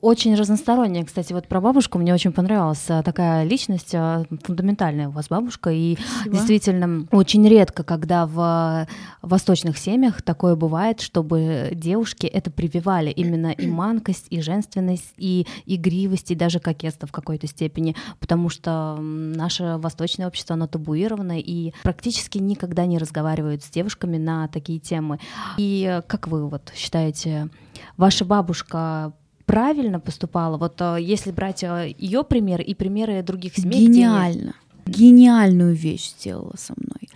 очень 0.00 0.34
разносторонняя, 0.34 1.04
кстати, 1.04 1.32
вот 1.32 1.48
про 1.48 1.60
бабушку 1.60 1.98
мне 1.98 2.12
очень 2.14 2.32
понравилась 2.32 2.84
а, 2.88 3.02
такая 3.02 3.44
личность, 3.44 3.94
а, 3.94 4.24
фундаментальная 4.42 5.08
у 5.08 5.12
вас 5.12 5.28
бабушка, 5.28 5.70
и 5.70 5.96
Спасибо. 5.96 6.36
действительно 6.36 7.06
очень 7.10 7.46
редко, 7.48 7.82
когда 7.82 8.26
в 8.26 8.86
восточных 9.22 9.78
семьях 9.78 10.22
такое 10.22 10.56
бывает, 10.56 11.00
чтобы 11.00 11.70
девушки 11.72 12.26
это 12.26 12.50
прививали, 12.50 13.10
именно 13.10 13.52
и 13.52 13.66
манкость, 13.66 14.26
и 14.30 14.40
женственность, 14.40 15.14
и 15.16 15.46
игривость, 15.66 16.30
и 16.30 16.34
даже 16.34 16.60
кокетство 16.60 17.08
в 17.08 17.12
какой-то 17.12 17.46
степени, 17.46 17.96
потому 18.20 18.48
что 18.48 18.96
наше 19.00 19.76
восточное 19.78 20.26
общество, 20.26 20.54
оно 20.54 20.66
табуировано, 20.66 21.40
и 21.40 21.72
практически 21.82 22.38
никогда 22.38 22.86
не 22.86 22.98
разговаривают 22.98 23.62
с 23.62 23.70
девушками 23.70 24.18
на 24.18 24.48
такие 24.48 24.78
темы. 24.78 25.18
И 25.56 26.00
как 26.06 26.28
вы 26.28 26.48
вот 26.48 26.72
считаете, 26.74 27.48
ваша 27.96 28.24
бабушка 28.24 29.12
правильно 29.46 30.00
поступала? 30.00 30.56
Вот 30.56 30.80
э, 30.80 30.98
если 31.00 31.30
брать 31.30 31.62
э, 31.62 31.94
ее 31.98 32.24
пример 32.24 32.60
и 32.60 32.74
примеры 32.74 33.22
других 33.22 33.56
семей. 33.56 33.86
Гениально. 33.86 34.54
Где... 34.86 34.98
Гениальную 34.98 35.74
вещь 35.74 36.14
сделала 36.18 36.54
со 36.56 36.74
мной. 36.76 37.08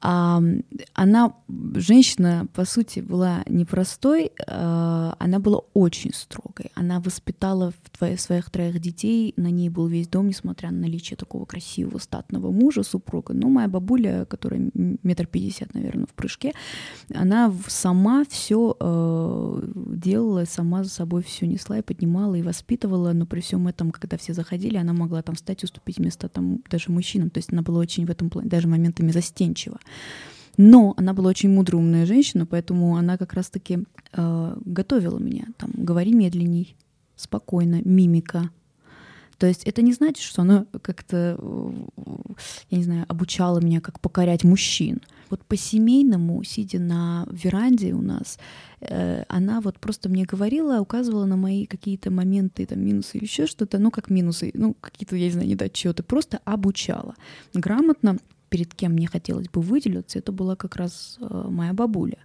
Она, 0.00 1.34
женщина, 1.74 2.46
по 2.54 2.64
сути, 2.64 3.00
была 3.00 3.42
непростой, 3.48 4.30
а, 4.46 5.16
она 5.18 5.40
была 5.40 5.62
очень 5.74 6.14
строгой. 6.14 6.70
Она 6.74 7.00
воспитала 7.00 7.72
в 7.98 8.16
своих 8.16 8.48
троих 8.50 8.78
детей, 8.80 9.34
на 9.36 9.50
ней 9.50 9.68
был 9.68 9.88
весь 9.88 10.06
дом, 10.06 10.28
несмотря 10.28 10.70
на 10.70 10.82
наличие 10.82 11.16
такого 11.16 11.46
красивого 11.46 11.98
статного 11.98 12.52
мужа, 12.52 12.84
супруга. 12.84 13.34
Но 13.34 13.48
моя 13.48 13.66
бабуля, 13.66 14.24
которая 14.24 14.70
метр 14.74 15.26
пятьдесят, 15.26 15.74
наверное, 15.74 16.06
в 16.06 16.14
прыжке, 16.14 16.52
она 17.12 17.52
сама 17.66 18.24
все 18.28 18.76
э, 18.78 19.62
делала, 19.74 20.44
сама 20.44 20.84
за 20.84 20.90
собой 20.90 21.24
все 21.24 21.48
несла 21.48 21.78
и 21.78 21.82
поднимала 21.82 22.36
и 22.36 22.42
воспитывала, 22.42 23.12
но 23.12 23.26
при 23.26 23.40
всем 23.40 23.66
этом, 23.66 23.90
когда 23.90 24.16
все 24.16 24.32
заходили, 24.32 24.76
она 24.76 24.92
могла 24.92 25.22
там 25.22 25.34
встать, 25.34 25.64
уступить 25.64 25.98
место 25.98 26.28
там 26.28 26.62
даже 26.70 26.92
мужчинам. 26.92 27.30
То 27.30 27.38
есть 27.38 27.52
она 27.52 27.62
была 27.62 27.80
очень 27.80 28.06
в 28.06 28.10
этом 28.10 28.30
плане, 28.30 28.48
даже 28.48 28.68
моментами 28.68 29.10
застенчива. 29.10 29.78
Но 30.56 30.92
она 30.96 31.14
была 31.14 31.30
очень 31.30 31.50
мудрая, 31.50 31.80
умная 31.80 32.04
женщина, 32.04 32.44
поэтому 32.44 32.96
она 32.96 33.16
как 33.16 33.32
раз-таки 33.32 33.84
э, 34.12 34.56
готовила 34.64 35.18
меня. 35.18 35.46
Там, 35.56 35.70
говори 35.72 36.12
медленней, 36.12 36.76
спокойно, 37.14 37.80
мимика. 37.84 38.50
То 39.38 39.46
есть 39.46 39.62
это 39.64 39.82
не 39.82 39.92
значит, 39.92 40.24
что 40.24 40.42
она 40.42 40.66
как-то, 40.82 41.38
я 42.70 42.78
не 42.78 42.82
знаю, 42.82 43.04
обучала 43.08 43.60
меня, 43.60 43.80
как 43.80 44.00
покорять 44.00 44.42
мужчин. 44.42 45.00
Вот 45.30 45.44
по-семейному, 45.44 46.42
сидя 46.42 46.80
на 46.80 47.24
веранде 47.30 47.92
у 47.92 48.02
нас, 48.02 48.38
э, 48.80 49.22
она 49.28 49.60
вот 49.60 49.78
просто 49.78 50.08
мне 50.08 50.24
говорила, 50.24 50.80
указывала 50.80 51.24
на 51.26 51.36
мои 51.36 51.66
какие-то 51.66 52.10
моменты, 52.10 52.66
там, 52.66 52.80
минусы 52.80 53.18
или 53.18 53.24
еще 53.24 53.46
что-то, 53.46 53.78
ну, 53.78 53.92
как 53.92 54.10
минусы, 54.10 54.50
ну, 54.54 54.74
какие-то, 54.74 55.14
я 55.14 55.26
не 55.26 55.32
знаю, 55.32 55.48
недочеты, 55.48 56.02
просто 56.02 56.40
обучала. 56.44 57.14
Грамотно, 57.54 58.18
перед 58.48 58.74
кем 58.74 58.92
мне 58.92 59.06
хотелось 59.06 59.48
бы 59.48 59.60
выделиться, 59.60 60.18
это 60.18 60.32
была 60.32 60.56
как 60.56 60.76
раз 60.76 61.18
э, 61.20 61.46
моя 61.48 61.72
бабуля. 61.72 62.18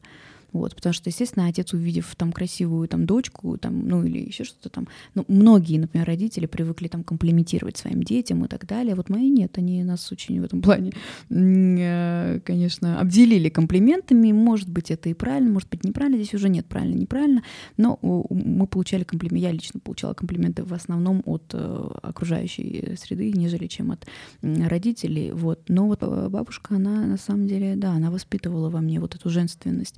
Вот, 0.54 0.76
потому 0.76 0.94
что, 0.94 1.10
естественно, 1.10 1.48
отец, 1.48 1.74
увидев 1.74 2.16
там 2.16 2.32
красивую 2.32 2.88
там 2.88 3.06
дочку, 3.06 3.58
там, 3.58 3.88
ну 3.88 4.04
или 4.04 4.20
еще 4.20 4.44
что-то 4.44 4.70
там, 4.70 4.88
ну, 5.16 5.26
многие, 5.28 5.80
например, 5.80 6.08
родители 6.08 6.46
привыкли 6.46 6.88
там 6.88 7.04
комплиментировать 7.04 7.78
своим 7.78 8.04
детям 8.04 8.46
и 8.46 8.48
так 8.48 8.66
далее. 8.68 8.96
Вот 8.96 9.10
мои 9.10 9.30
нет, 9.30 9.58
они 9.58 9.84
нас 9.84 10.12
очень 10.12 10.40
в 10.40 10.44
этом 10.44 10.62
плане, 10.62 10.92
э, 11.30 12.40
конечно, 12.46 13.00
обделили 13.00 13.50
комплиментами. 13.50 14.32
Может 14.32 14.70
быть, 14.70 14.92
это 14.92 15.10
и 15.10 15.14
правильно, 15.14 15.52
может 15.52 15.70
быть, 15.70 15.84
неправильно. 15.84 16.18
Здесь 16.18 16.36
уже 16.36 16.50
нет 16.50 16.68
правильно, 16.68 16.96
неправильно. 16.96 17.44
Но 17.78 18.00
мы 18.02 18.68
получали 18.68 19.04
комплименты, 19.04 19.44
я 19.44 19.52
лично 19.52 19.80
получала 19.80 20.14
комплименты 20.14 20.64
в 20.64 20.74
основном 20.74 21.24
от 21.26 21.52
э, 21.54 21.90
окружающей 22.04 22.96
среды, 22.96 23.32
нежели 23.32 23.68
чем 23.68 23.92
от 23.92 24.06
родителей. 24.42 25.32
Вот. 25.32 25.64
Но 25.68 25.88
вот 25.88 26.00
э, 26.02 26.28
бабушка, 26.30 26.76
она 26.76 27.06
на 27.06 27.18
самом 27.18 27.48
деле, 27.48 27.76
да, 27.76 27.94
она 27.94 28.12
воспитывала 28.12 28.70
во 28.70 28.82
мне 28.82 29.00
вот 29.00 29.16
эту 29.16 29.30
женственность 29.30 29.96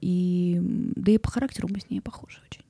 и, 0.00 0.58
да 0.60 1.12
и 1.12 1.18
по 1.18 1.30
характеру 1.30 1.68
мы 1.70 1.80
с 1.80 1.90
ней 1.90 2.00
похожи 2.00 2.38
очень. 2.48 2.62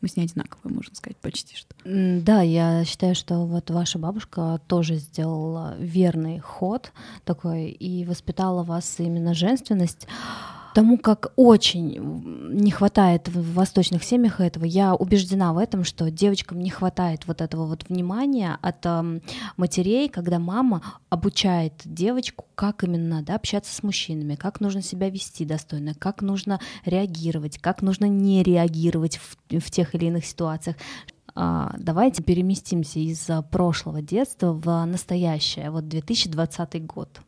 Мы 0.00 0.08
с 0.08 0.16
ней 0.16 0.24
одинаковые, 0.24 0.74
можно 0.74 0.94
сказать, 0.94 1.18
почти 1.18 1.56
что. 1.56 1.74
Да, 1.84 2.40
я 2.40 2.84
считаю, 2.86 3.14
что 3.14 3.44
вот 3.44 3.70
ваша 3.70 3.98
бабушка 3.98 4.60
тоже 4.66 4.96
сделала 4.96 5.76
верный 5.78 6.38
ход 6.38 6.92
такой 7.24 7.68
и 7.68 8.04
воспитала 8.06 8.62
вас 8.62 8.98
именно 8.98 9.34
женственность 9.34 10.06
тому, 10.74 10.98
как 10.98 11.32
очень 11.36 11.98
не 12.52 12.70
хватает 12.70 13.28
в 13.28 13.54
восточных 13.54 14.04
семьях 14.04 14.40
этого. 14.40 14.64
Я 14.64 14.94
убеждена 14.94 15.52
в 15.52 15.58
этом, 15.58 15.84
что 15.84 16.10
девочкам 16.10 16.60
не 16.60 16.70
хватает 16.70 17.26
вот 17.26 17.40
этого 17.40 17.66
вот 17.66 17.88
внимания 17.88 18.58
от 18.62 18.84
э, 18.84 19.20
матерей, 19.56 20.08
когда 20.08 20.38
мама 20.38 20.82
обучает 21.08 21.74
девочку, 21.84 22.46
как 22.54 22.84
именно 22.84 23.16
надо 23.16 23.34
общаться 23.34 23.74
с 23.74 23.82
мужчинами, 23.82 24.34
как 24.34 24.60
нужно 24.60 24.82
себя 24.82 25.10
вести 25.10 25.44
достойно, 25.44 25.94
как 25.94 26.22
нужно 26.22 26.60
реагировать, 26.84 27.58
как 27.58 27.82
нужно 27.82 28.06
не 28.06 28.42
реагировать 28.42 29.18
в, 29.18 29.60
в 29.60 29.70
тех 29.70 29.94
или 29.94 30.06
иных 30.06 30.24
ситуациях. 30.24 30.76
А, 31.34 31.74
давайте 31.78 32.22
переместимся 32.22 32.98
из 32.98 33.28
прошлого 33.50 34.02
детства 34.02 34.52
в 34.52 34.84
настоящее, 34.84 35.70
вот 35.70 35.88
2020 35.88 36.86
год. 36.86 37.20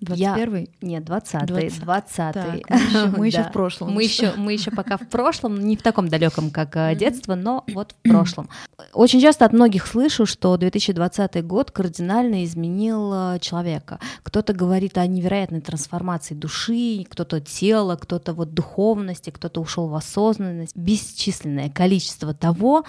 21 0.00 0.56
я... 0.56 0.66
Нет, 0.82 1.04
20 1.04 1.46
20 1.46 1.80
20 1.80 2.16
так, 2.16 2.36
Мы 2.70 2.76
еще, 2.76 3.06
мы 3.16 3.26
еще 3.26 3.42
в 3.44 3.52
прошлом. 3.52 3.92
Мы 3.92 4.02
еще, 4.02 4.32
мы 4.36 4.52
еще 4.52 4.70
пока 4.70 4.96
в 4.96 5.08
прошлом, 5.08 5.58
не 5.66 5.76
в 5.76 5.82
таком 5.82 6.08
далеком, 6.08 6.50
как 6.50 6.76
э, 6.76 6.94
детство, 6.94 7.34
но 7.34 7.64
вот 7.68 7.94
в 8.04 8.08
прошлом. 8.08 8.48
Очень 8.92 9.20
часто 9.20 9.46
от 9.46 9.52
многих 9.52 9.86
слышу, 9.86 10.26
что 10.26 10.56
2020 10.56 11.44
год 11.46 11.70
кардинально 11.70 12.44
изменил 12.44 13.12
э, 13.14 13.38
человека. 13.40 13.98
Кто-то 14.22 14.52
говорит 14.52 14.98
о 14.98 15.06
невероятной 15.06 15.60
трансформации 15.60 16.34
души, 16.34 17.06
кто-то 17.08 17.40
тела, 17.40 17.96
кто-то 17.96 18.34
вот 18.34 18.52
духовности, 18.52 19.30
кто-то 19.30 19.60
ушел 19.60 19.88
в 19.88 19.94
осознанность. 19.94 20.76
Бесчисленное 20.76 21.70
количество 21.70 22.34
того, 22.34 22.84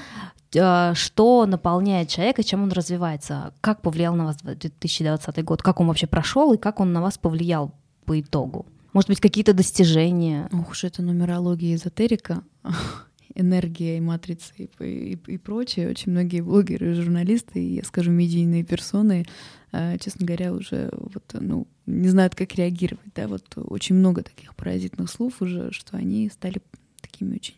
что 0.52 1.46
наполняет 1.46 2.10
человека, 2.10 2.44
чем 2.44 2.64
он 2.64 2.72
развивается. 2.72 3.54
Как 3.62 3.82
повлиял 3.82 4.16
на 4.16 4.26
вас 4.26 4.38
2020 4.38 5.44
год? 5.44 5.62
Как 5.62 5.80
он 5.80 5.88
вообще 5.88 6.08
прошел 6.08 6.54
и 6.54 6.58
как 6.58 6.80
он 6.80 6.94
на 6.94 7.02
вас 7.02 7.18
повлиял 7.18 7.74
по 8.06 8.20
итогу? 8.20 8.66
Может 8.94 9.10
быть, 9.10 9.20
какие-то 9.20 9.54
достижения? 9.54 10.50
Ох 10.52 10.72
уж 10.72 10.84
это 10.84 11.04
нумерология 11.04 11.76
эзотерика, 11.76 12.44
энергия 13.36 13.98
и 13.98 14.02
матрица 14.02 14.54
и, 14.58 14.70
и, 14.80 15.20
и 15.28 15.38
прочее. 15.38 15.90
Очень 15.90 16.14
многие 16.14 16.42
блогеры, 16.42 16.94
журналисты 16.94 17.60
и, 17.64 17.76
я 17.76 17.84
скажу, 17.84 18.12
медийные 18.12 18.64
персоны, 18.64 19.26
э, 19.72 19.98
честно 20.00 20.26
говоря, 20.26 20.54
уже 20.54 20.90
вот, 20.94 21.24
ну, 21.34 21.68
не 21.86 22.08
знают, 22.08 22.36
как 22.36 22.56
реагировать. 22.56 23.14
Да? 23.16 23.28
Вот 23.28 23.46
очень 23.56 23.96
много 23.96 24.24
таких 24.24 24.56
паразитных 24.56 25.10
слов 25.10 25.42
уже, 25.42 25.72
что 25.72 25.98
они 25.98 26.30
стали 26.30 26.62
такими 27.02 27.36
очень 27.36 27.56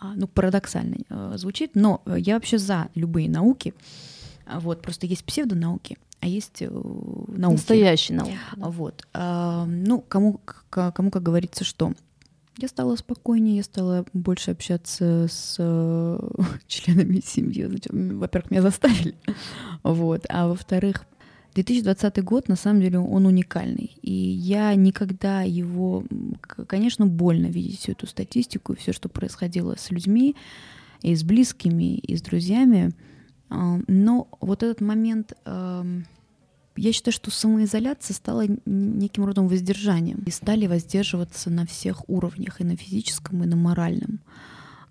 ну, 0.00 0.26
парадоксально 0.26 0.96
э, 1.08 1.32
звучит, 1.36 1.72
но 1.74 2.02
э, 2.06 2.16
я 2.18 2.34
вообще 2.34 2.58
за 2.58 2.88
любые 2.94 3.28
науки. 3.28 3.74
А, 4.46 4.60
вот, 4.60 4.82
просто 4.82 5.06
есть 5.06 5.24
псевдонауки, 5.24 5.98
а 6.20 6.26
есть 6.26 6.62
э, 6.62 6.68
науки. 6.70 7.56
Настоящие 7.56 8.18
науки. 8.18 8.38
Да. 8.56 8.68
Вот. 8.68 9.06
А, 9.12 9.66
ну, 9.66 10.00
кому, 10.00 10.40
кому, 10.70 11.10
как 11.10 11.22
говорится, 11.22 11.64
что 11.64 11.92
я 12.58 12.68
стала 12.68 12.96
спокойнее, 12.96 13.56
я 13.56 13.62
стала 13.62 14.04
больше 14.12 14.50
общаться 14.50 15.26
с 15.30 15.56
членами 16.66 17.22
семьи. 17.24 17.64
Во-первых, 17.90 18.50
меня 18.50 18.62
заставили. 18.62 19.14
Вот. 19.82 20.26
А 20.28 20.46
во-вторых, 20.46 21.06
2020 21.54 22.22
год, 22.22 22.48
на 22.48 22.56
самом 22.56 22.80
деле, 22.80 22.98
он 22.98 23.26
уникальный. 23.26 23.96
И 24.02 24.12
я 24.12 24.74
никогда 24.74 25.42
его... 25.42 26.04
Конечно, 26.66 27.06
больно 27.06 27.46
видеть 27.46 27.80
всю 27.80 27.92
эту 27.92 28.06
статистику 28.06 28.72
и 28.72 28.76
все, 28.76 28.92
что 28.92 29.08
происходило 29.08 29.76
с 29.76 29.90
людьми, 29.90 30.36
и 31.02 31.14
с 31.14 31.24
близкими, 31.24 31.96
и 31.98 32.16
с 32.16 32.22
друзьями. 32.22 32.92
А, 33.48 33.78
но 33.88 34.28
вот 34.40 34.62
этот 34.62 34.80
момент... 34.80 35.32
Я 36.76 36.92
считаю, 36.92 37.12
что 37.12 37.30
самоизоляция 37.30 38.14
стала 38.14 38.46
неким 38.64 39.24
родом 39.24 39.48
воздержанием. 39.48 40.22
И 40.24 40.30
стали 40.30 40.66
воздерживаться 40.66 41.50
на 41.50 41.66
всех 41.66 42.08
уровнях, 42.08 42.60
и 42.60 42.64
на 42.64 42.76
физическом, 42.76 43.42
и 43.42 43.46
на 43.46 43.56
моральном. 43.56 44.20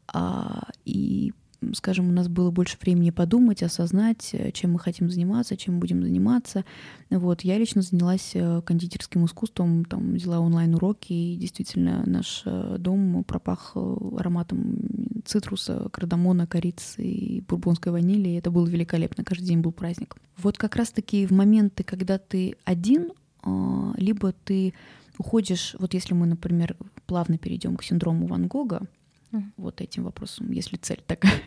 А, 0.08 0.68
и 0.86 1.34
скажем, 1.74 2.10
у 2.10 2.12
нас 2.12 2.28
было 2.28 2.52
больше 2.52 2.78
времени 2.82 3.10
подумать, 3.10 3.64
осознать, 3.64 4.30
э, 4.34 4.52
чем 4.52 4.74
мы 4.74 4.80
хотим 4.80 5.10
заниматься, 5.10 5.58
чем 5.58 5.80
будем 5.80 6.04
заниматься. 6.04 6.64
Вот. 7.10 7.42
Я 7.42 7.58
лично 7.58 7.82
занялась 7.82 8.32
э, 8.34 8.62
кондитерским 8.66 9.26
искусством, 9.26 9.86
там, 9.86 10.14
взяла 10.14 10.40
онлайн-уроки, 10.40 11.14
и 11.14 11.36
действительно 11.36 12.04
наш 12.06 12.44
э, 12.46 12.78
дом 12.80 13.24
пропах 13.24 13.76
ароматом 13.76 14.78
цитруса, 15.26 15.90
кардамона, 15.92 16.48
корицы 16.48 17.04
и 17.04 17.42
бурбонской 17.42 17.92
ванили, 17.92 18.30
и 18.30 18.36
это 18.36 18.52
было 18.52 18.68
великолепно, 18.68 19.24
каждый 19.24 19.46
день 19.46 19.60
был 19.60 19.72
праздник. 19.72 20.16
Вот 20.38 20.58
как 20.58 20.76
раз-таки 20.76 21.26
в 21.26 21.32
моменты, 21.32 21.84
когда 21.84 22.18
ты 22.18 22.56
один, 22.64 23.12
а, 23.44 23.94
либо 23.98 24.32
ты 24.32 24.74
уходишь, 25.18 25.76
вот 25.78 25.94
если 25.94 26.14
мы, 26.14 26.26
например, 26.26 26.76
плавно 27.06 27.38
перейдем 27.38 27.76
к 27.76 27.84
синдрому 27.84 28.28
Ван 28.28 28.48
Гога, 28.48 28.88
uh-huh. 29.32 29.44
вот 29.58 29.82
этим 29.82 30.04
вопросом, 30.04 30.52
если 30.52 30.78
цель 30.78 31.04
такая. 31.06 31.34
Uh-huh. 31.34 31.42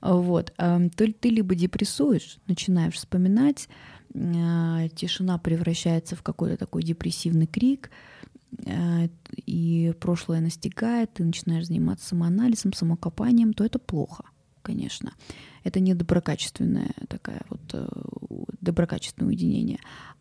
Вот. 0.00 0.54
То 0.56 1.12
ты 1.12 1.28
либо 1.28 1.54
депрессуешь, 1.54 2.38
начинаешь 2.46 2.94
вспоминать, 2.94 3.68
а, 4.14 4.88
тишина 4.88 5.38
превращается 5.38 6.16
в 6.16 6.22
какой-то 6.22 6.56
такой 6.56 6.82
депрессивный 6.82 7.46
крик, 7.46 7.90
а, 8.66 9.08
и 9.36 9.94
прошлое 10.00 10.40
настигает, 10.40 11.14
ты 11.14 11.24
начинаешь 11.24 11.66
заниматься 11.66 12.08
самоанализом, 12.08 12.72
самокопанием, 12.72 13.52
то 13.52 13.64
это 13.64 13.78
плохо, 13.78 14.24
конечно. 14.62 15.12
Это 15.64 15.80
не 15.80 15.94
доброкачественное 15.94 16.94
такая 17.08 17.42
вот 17.48 17.60
э, 17.72 17.88
доброкачественное 18.60 19.28
уединение. 19.28 19.78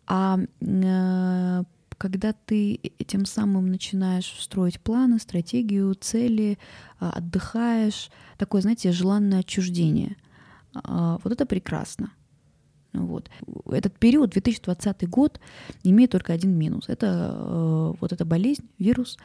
А 0.08 0.39
э, 0.60 1.63
когда 2.02 2.34
ты 2.34 2.80
тем 3.06 3.26
самым 3.26 3.68
начинаешь 3.68 4.36
строить 4.40 4.80
планы, 4.80 5.20
стратегию, 5.20 5.94
цели, 5.94 6.58
а, 7.00 7.12
отдыхаешь, 7.12 8.10
такое, 8.40 8.64
знаете, 8.64 8.92
желанное 8.92 9.42
отчуждение. 9.42 10.18
А, 10.74 11.20
вот 11.24 11.32
это 11.32 11.46
прекрасно. 11.46 12.12
Вот. 12.94 13.30
Этот 13.68 14.00
период, 14.00 14.32
2020 14.32 15.08
год, 15.10 15.40
имеет 15.84 16.10
только 16.10 16.34
один 16.34 16.58
минус. 16.58 16.86
Это 16.90 17.36
э, 17.38 17.94
вот 18.02 18.12
эта 18.12 18.26
болезнь, 18.26 18.68
вирус, 18.80 19.18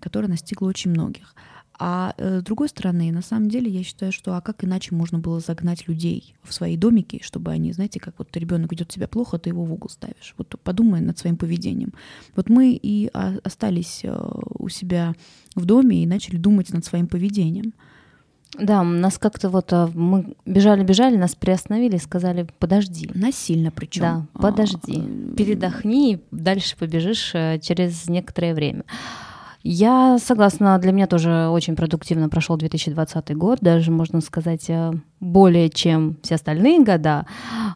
которая 0.00 0.28
настигла 0.28 0.66
очень 0.66 0.90
многих. 0.90 1.34
А 1.78 2.14
э, 2.18 2.40
с 2.40 2.42
другой 2.42 2.68
стороны, 2.68 3.10
на 3.10 3.22
самом 3.22 3.48
деле, 3.48 3.70
я 3.70 3.82
считаю, 3.82 4.12
что 4.12 4.36
а 4.36 4.40
как 4.40 4.62
иначе 4.64 4.94
можно 4.94 5.18
было 5.18 5.40
загнать 5.40 5.88
людей 5.88 6.34
в 6.42 6.54
свои 6.54 6.76
домики, 6.76 7.20
чтобы 7.22 7.50
они, 7.50 7.72
знаете, 7.72 7.98
как 7.98 8.14
вот 8.18 8.36
ребенок 8.36 8.70
ведет 8.70 8.92
себя 8.92 9.08
плохо, 9.08 9.38
ты 9.38 9.50
его 9.50 9.64
в 9.64 9.72
угол 9.72 9.88
ставишь. 9.88 10.34
Вот 10.38 10.54
подумай 10.62 11.00
над 11.00 11.18
своим 11.18 11.36
поведением. 11.36 11.92
Вот 12.36 12.48
мы 12.48 12.78
и 12.80 13.08
остались 13.08 14.00
э, 14.04 14.16
у 14.58 14.68
себя 14.68 15.14
в 15.56 15.64
доме 15.64 16.02
и 16.02 16.06
начали 16.06 16.36
думать 16.36 16.72
над 16.72 16.84
своим 16.84 17.08
поведением. 17.08 17.72
Да, 18.56 18.84
нас 18.84 19.18
как-то 19.18 19.48
вот 19.50 19.72
э, 19.72 19.88
мы 19.94 20.36
бежали-бежали, 20.46 21.16
нас 21.16 21.34
приостановили 21.34 21.96
и 21.96 22.00
сказали, 22.00 22.46
подожди. 22.60 23.10
Насильно 23.14 23.72
причем. 23.72 24.02
Да, 24.02 24.26
подожди, 24.34 25.02
а, 25.02 25.34
передохни, 25.36 26.20
дальше 26.30 26.76
побежишь 26.76 27.32
через 27.62 28.08
некоторое 28.08 28.54
время. 28.54 28.84
Я 29.66 30.18
согласна, 30.18 30.78
для 30.78 30.92
меня 30.92 31.06
тоже 31.06 31.48
очень 31.48 31.74
продуктивно 31.74 32.28
прошел 32.28 32.58
2020 32.58 33.34
год, 33.34 33.60
даже 33.62 33.90
можно 33.90 34.20
сказать 34.20 34.68
э, 34.68 34.92
более 35.20 35.70
чем 35.70 36.18
все 36.22 36.34
остальные 36.34 36.84
года, 36.84 37.24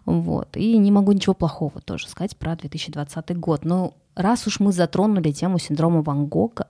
вот, 0.04 0.54
и 0.54 0.76
не 0.76 0.92
могу 0.92 1.12
ничего 1.12 1.32
плохого 1.32 1.80
тоже 1.80 2.06
сказать 2.06 2.36
про 2.36 2.56
2020 2.56 3.38
год, 3.38 3.64
но 3.64 3.94
раз 4.14 4.46
уж 4.46 4.60
мы 4.60 4.72
затронули 4.72 5.32
тему 5.32 5.58
синдрома 5.58 6.02
Ван 6.02 6.26
Гога, 6.26 6.66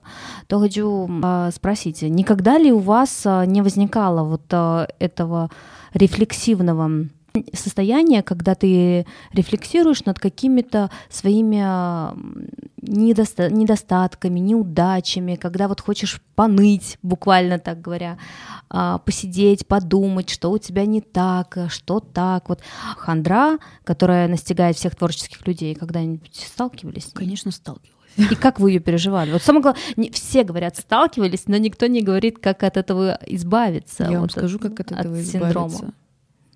то 0.47 0.57
хочу 0.57 1.09
э, 1.09 1.49
спросить, 1.53 2.01
никогда 2.01 2.57
ли 2.57 2.71
у 2.71 2.79
вас 2.79 3.23
э, 3.25 3.43
не 3.45 3.61
возникало 3.61 4.23
вот 4.23 4.43
э, 4.51 4.87
этого 4.99 5.49
рефлексивного 5.93 7.09
состояние, 7.53 8.23
когда 8.23 8.55
ты 8.55 9.05
рефлексируешь 9.33 10.05
над 10.05 10.19
какими-то 10.19 10.89
своими 11.09 11.59
недоста- 12.81 13.51
недостатками, 13.51 14.39
неудачами, 14.39 15.35
когда 15.35 15.67
вот 15.67 15.81
хочешь 15.81 16.21
поныть, 16.35 16.97
буквально 17.01 17.59
так 17.59 17.81
говоря, 17.81 18.17
а, 18.69 18.99
посидеть, 18.99 19.67
подумать, 19.67 20.29
что 20.29 20.51
у 20.51 20.57
тебя 20.57 20.85
не 20.85 21.01
так, 21.01 21.57
что 21.69 21.99
так. 21.99 22.49
Вот 22.49 22.61
хандра, 22.97 23.57
которая 23.83 24.27
настигает 24.27 24.77
всех 24.77 24.95
творческих 24.95 25.45
людей, 25.47 25.75
когда-нибудь 25.75 26.45
сталкивались? 26.47 27.11
Конечно, 27.13 27.51
сталкивалась. 27.51 27.99
И 28.17 28.35
как 28.35 28.59
вы 28.59 28.71
ее 28.71 28.79
переживали? 28.79 29.31
Вот 29.31 29.41
самое 29.41 29.61
главное, 29.61 30.11
все 30.11 30.43
говорят, 30.43 30.75
сталкивались, 30.77 31.43
но 31.47 31.57
никто 31.57 31.87
не 31.87 32.01
говорит, 32.01 32.39
как 32.39 32.63
от 32.63 32.75
этого 32.75 33.17
избавиться. 33.27 34.03
Я 34.03 34.19
вот 34.19 34.19
вам 34.19 34.29
скажу, 34.29 34.59
как 34.59 34.79
от 34.79 34.91
этого 34.91 35.15
от 35.15 35.21
избавиться. 35.21 35.31
Синдрома 35.31 35.93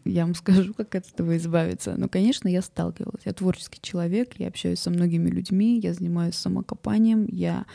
я 0.05 0.25
вам 0.25 0.35
скажу, 0.35 0.73
как 0.73 0.95
от 0.95 1.07
этого 1.07 1.37
избавиться. 1.37 1.95
Но, 1.97 2.07
конечно, 2.07 2.47
я 2.47 2.61
сталкивалась. 2.61 3.23
Я 3.25 3.33
творческий 3.33 3.79
человек, 3.81 4.33
я 4.37 4.47
общаюсь 4.47 4.79
со 4.79 4.89
многими 4.89 5.29
людьми, 5.29 5.79
я 5.79 5.93
занимаюсь 5.93 6.35
самокопанием, 6.35 7.25
я 7.29 7.65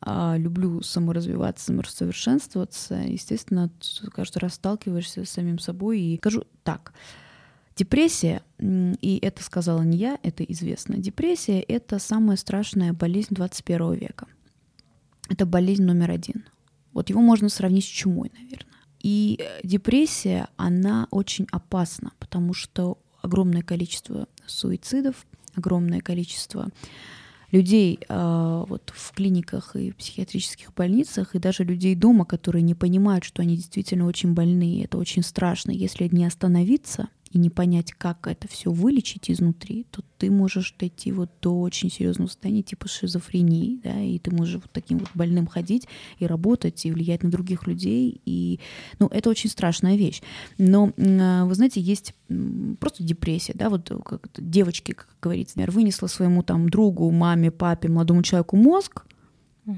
а, 0.00 0.36
люблю 0.36 0.82
саморазвиваться, 0.82 1.66
самосовершенствоваться. 1.66 2.94
Естественно, 2.94 3.70
каждый 4.12 4.38
раз 4.38 4.54
сталкиваешься 4.54 5.24
с 5.24 5.30
самим 5.30 5.58
собой. 5.58 6.00
И 6.00 6.18
скажу 6.18 6.44
так, 6.62 6.92
депрессия, 7.76 8.42
и 8.60 9.18
это 9.22 9.42
сказала 9.42 9.82
не 9.82 9.96
я, 9.96 10.18
это 10.22 10.44
известно, 10.44 10.96
депрессия— 10.96 11.60
это 11.68 11.98
самая 11.98 12.36
страшная 12.36 12.92
болезнь 12.92 13.34
21 13.34 13.94
века. 13.94 14.26
Это 15.28 15.46
болезнь 15.46 15.84
номер 15.84 16.10
один. 16.10 16.44
Вот 16.92 17.10
его 17.10 17.20
можно 17.20 17.48
сравнить 17.48 17.84
с 17.84 17.88
чумой, 17.88 18.30
наверное. 18.34 18.67
И 19.08 19.38
э, 19.38 19.60
депрессия, 19.64 20.48
она 20.58 21.08
очень 21.10 21.46
опасна, 21.50 22.12
потому 22.18 22.52
что 22.52 22.98
огромное 23.22 23.62
количество 23.62 24.28
суицидов, 24.44 25.26
огромное 25.54 26.00
количество 26.00 26.68
людей 27.50 28.00
э, 28.06 28.64
вот 28.68 28.92
в 28.94 29.12
клиниках 29.12 29.76
и 29.76 29.92
психиатрических 29.92 30.74
больницах, 30.74 31.34
и 31.34 31.38
даже 31.38 31.64
людей 31.64 31.94
дома, 31.94 32.26
которые 32.26 32.60
не 32.60 32.74
понимают, 32.74 33.24
что 33.24 33.40
они 33.40 33.56
действительно 33.56 34.04
очень 34.04 34.34
больны, 34.34 34.84
это 34.84 34.98
очень 34.98 35.22
страшно. 35.22 35.70
Если 35.70 36.06
не 36.12 36.26
остановиться, 36.26 37.08
и 37.30 37.38
не 37.38 37.50
понять, 37.50 37.92
как 37.92 38.26
это 38.26 38.48
все 38.48 38.70
вылечить 38.70 39.30
изнутри, 39.30 39.86
то 39.90 40.02
ты 40.18 40.30
можешь 40.30 40.74
дойти 40.78 41.12
вот 41.12 41.30
до 41.42 41.60
очень 41.60 41.90
серьезного 41.90 42.28
состояния 42.28 42.62
типа 42.62 42.88
шизофрении, 42.88 43.80
да, 43.82 44.00
и 44.00 44.18
ты 44.18 44.30
можешь 44.30 44.56
вот 44.56 44.70
таким 44.72 44.98
вот 44.98 45.08
больным 45.14 45.46
ходить 45.46 45.86
и 46.18 46.26
работать, 46.26 46.84
и 46.86 46.92
влиять 46.92 47.22
на 47.22 47.30
других 47.30 47.66
людей, 47.66 48.20
и, 48.24 48.60
ну, 48.98 49.08
это 49.08 49.30
очень 49.30 49.50
страшная 49.50 49.96
вещь. 49.96 50.22
Но, 50.56 50.92
а, 50.98 51.44
вы 51.44 51.54
знаете, 51.54 51.80
есть 51.80 52.14
просто 52.80 53.02
депрессия, 53.02 53.52
да, 53.54 53.68
вот 53.68 53.90
как 54.04 54.28
девочки, 54.36 54.92
как 54.92 55.08
говорится, 55.20 55.58
например, 55.58 55.70
вынесла 55.70 56.06
своему 56.06 56.42
там 56.42 56.68
другу, 56.68 57.10
маме, 57.10 57.50
папе, 57.50 57.88
молодому 57.88 58.22
человеку 58.22 58.56
мозг, 58.56 59.04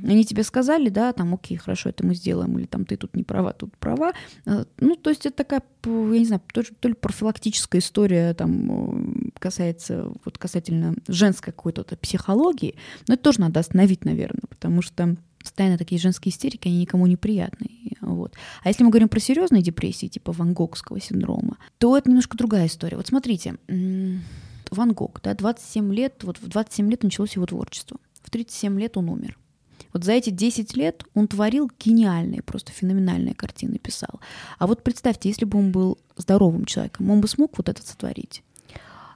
они 0.05 0.25
тебе 0.25 0.43
сказали, 0.43 0.89
да, 0.89 1.13
там, 1.13 1.35
окей, 1.35 1.57
хорошо, 1.57 1.89
это 1.89 2.07
мы 2.07 2.15
сделаем, 2.15 2.59
или 2.59 2.67
там 2.67 2.85
ты 2.85 2.97
тут 2.97 3.17
не 3.17 3.23
права, 3.23 3.53
тут 3.53 3.77
права. 3.77 4.13
А, 4.47 4.65
ну, 4.79 4.97
то 4.97 5.11
есть 5.11 5.27
это 5.27 5.37
такая, 5.37 5.63
я 5.85 6.19
не 6.19 6.25
знаю, 6.25 6.43
то, 6.53 6.63
то 6.63 6.89
ли 6.89 6.95
профилактическая 6.95 7.81
история 7.81 8.35
там 8.35 9.33
касается, 9.39 10.13
вот 10.25 10.39
касательно 10.39 10.95
женской 11.09 11.53
какой-то 11.53 11.85
психологии, 11.97 12.77
но 13.09 13.15
это 13.15 13.23
тоже 13.25 13.41
надо 13.41 13.61
остановить, 13.61 14.05
наверное, 14.05 14.45
потому 14.49 14.83
что 14.83 15.17
постоянно 15.41 15.79
такие 15.79 16.01
женские 16.01 16.33
истерики, 16.33 16.69
они 16.69 16.81
никому 16.81 17.07
не 17.07 17.17
приятны. 17.17 17.97
Вот. 18.01 18.35
А 18.63 18.69
если 18.69 18.85
мы 18.85 18.91
говорим 18.91 19.09
про 19.09 19.21
серьезные 19.21 19.63
депрессии, 19.63 20.07
типа 20.07 20.33
Ван 20.33 20.53
Гогского 20.53 21.01
синдрома, 21.01 21.57
то 21.79 21.97
это 21.97 22.09
немножко 22.11 22.37
другая 22.37 22.67
история. 22.67 22.97
Вот 22.97 23.07
смотрите, 23.07 23.57
Ван 24.71 24.93
Гог, 24.93 25.21
да, 25.23 25.35
27 25.35 25.95
лет, 25.95 26.23
вот 26.23 26.39
в 26.39 26.47
27 26.47 26.91
лет 26.91 27.03
началось 27.03 27.35
его 27.35 27.47
творчество. 27.47 27.99
В 28.23 28.31
37 28.31 28.79
лет 28.79 28.97
он 28.97 29.09
умер. 29.09 29.39
Вот 29.93 30.05
за 30.05 30.13
эти 30.13 30.31
10 30.31 30.77
лет 30.77 31.05
он 31.15 31.29
творил 31.29 31.71
гениальные, 31.79 32.43
просто 32.43 32.73
феноменальные 32.73 33.35
картины 33.35 33.79
писал. 33.79 34.21
А 34.59 34.67
вот 34.67 34.83
представьте, 34.83 35.29
если 35.29 35.45
бы 35.45 35.59
он 35.59 35.73
был 35.73 35.99
здоровым 36.17 36.65
человеком, 36.65 37.11
он 37.11 37.21
бы 37.21 37.29
смог 37.29 37.57
вот 37.59 37.69
это 37.69 37.83
сотворить? 37.87 38.43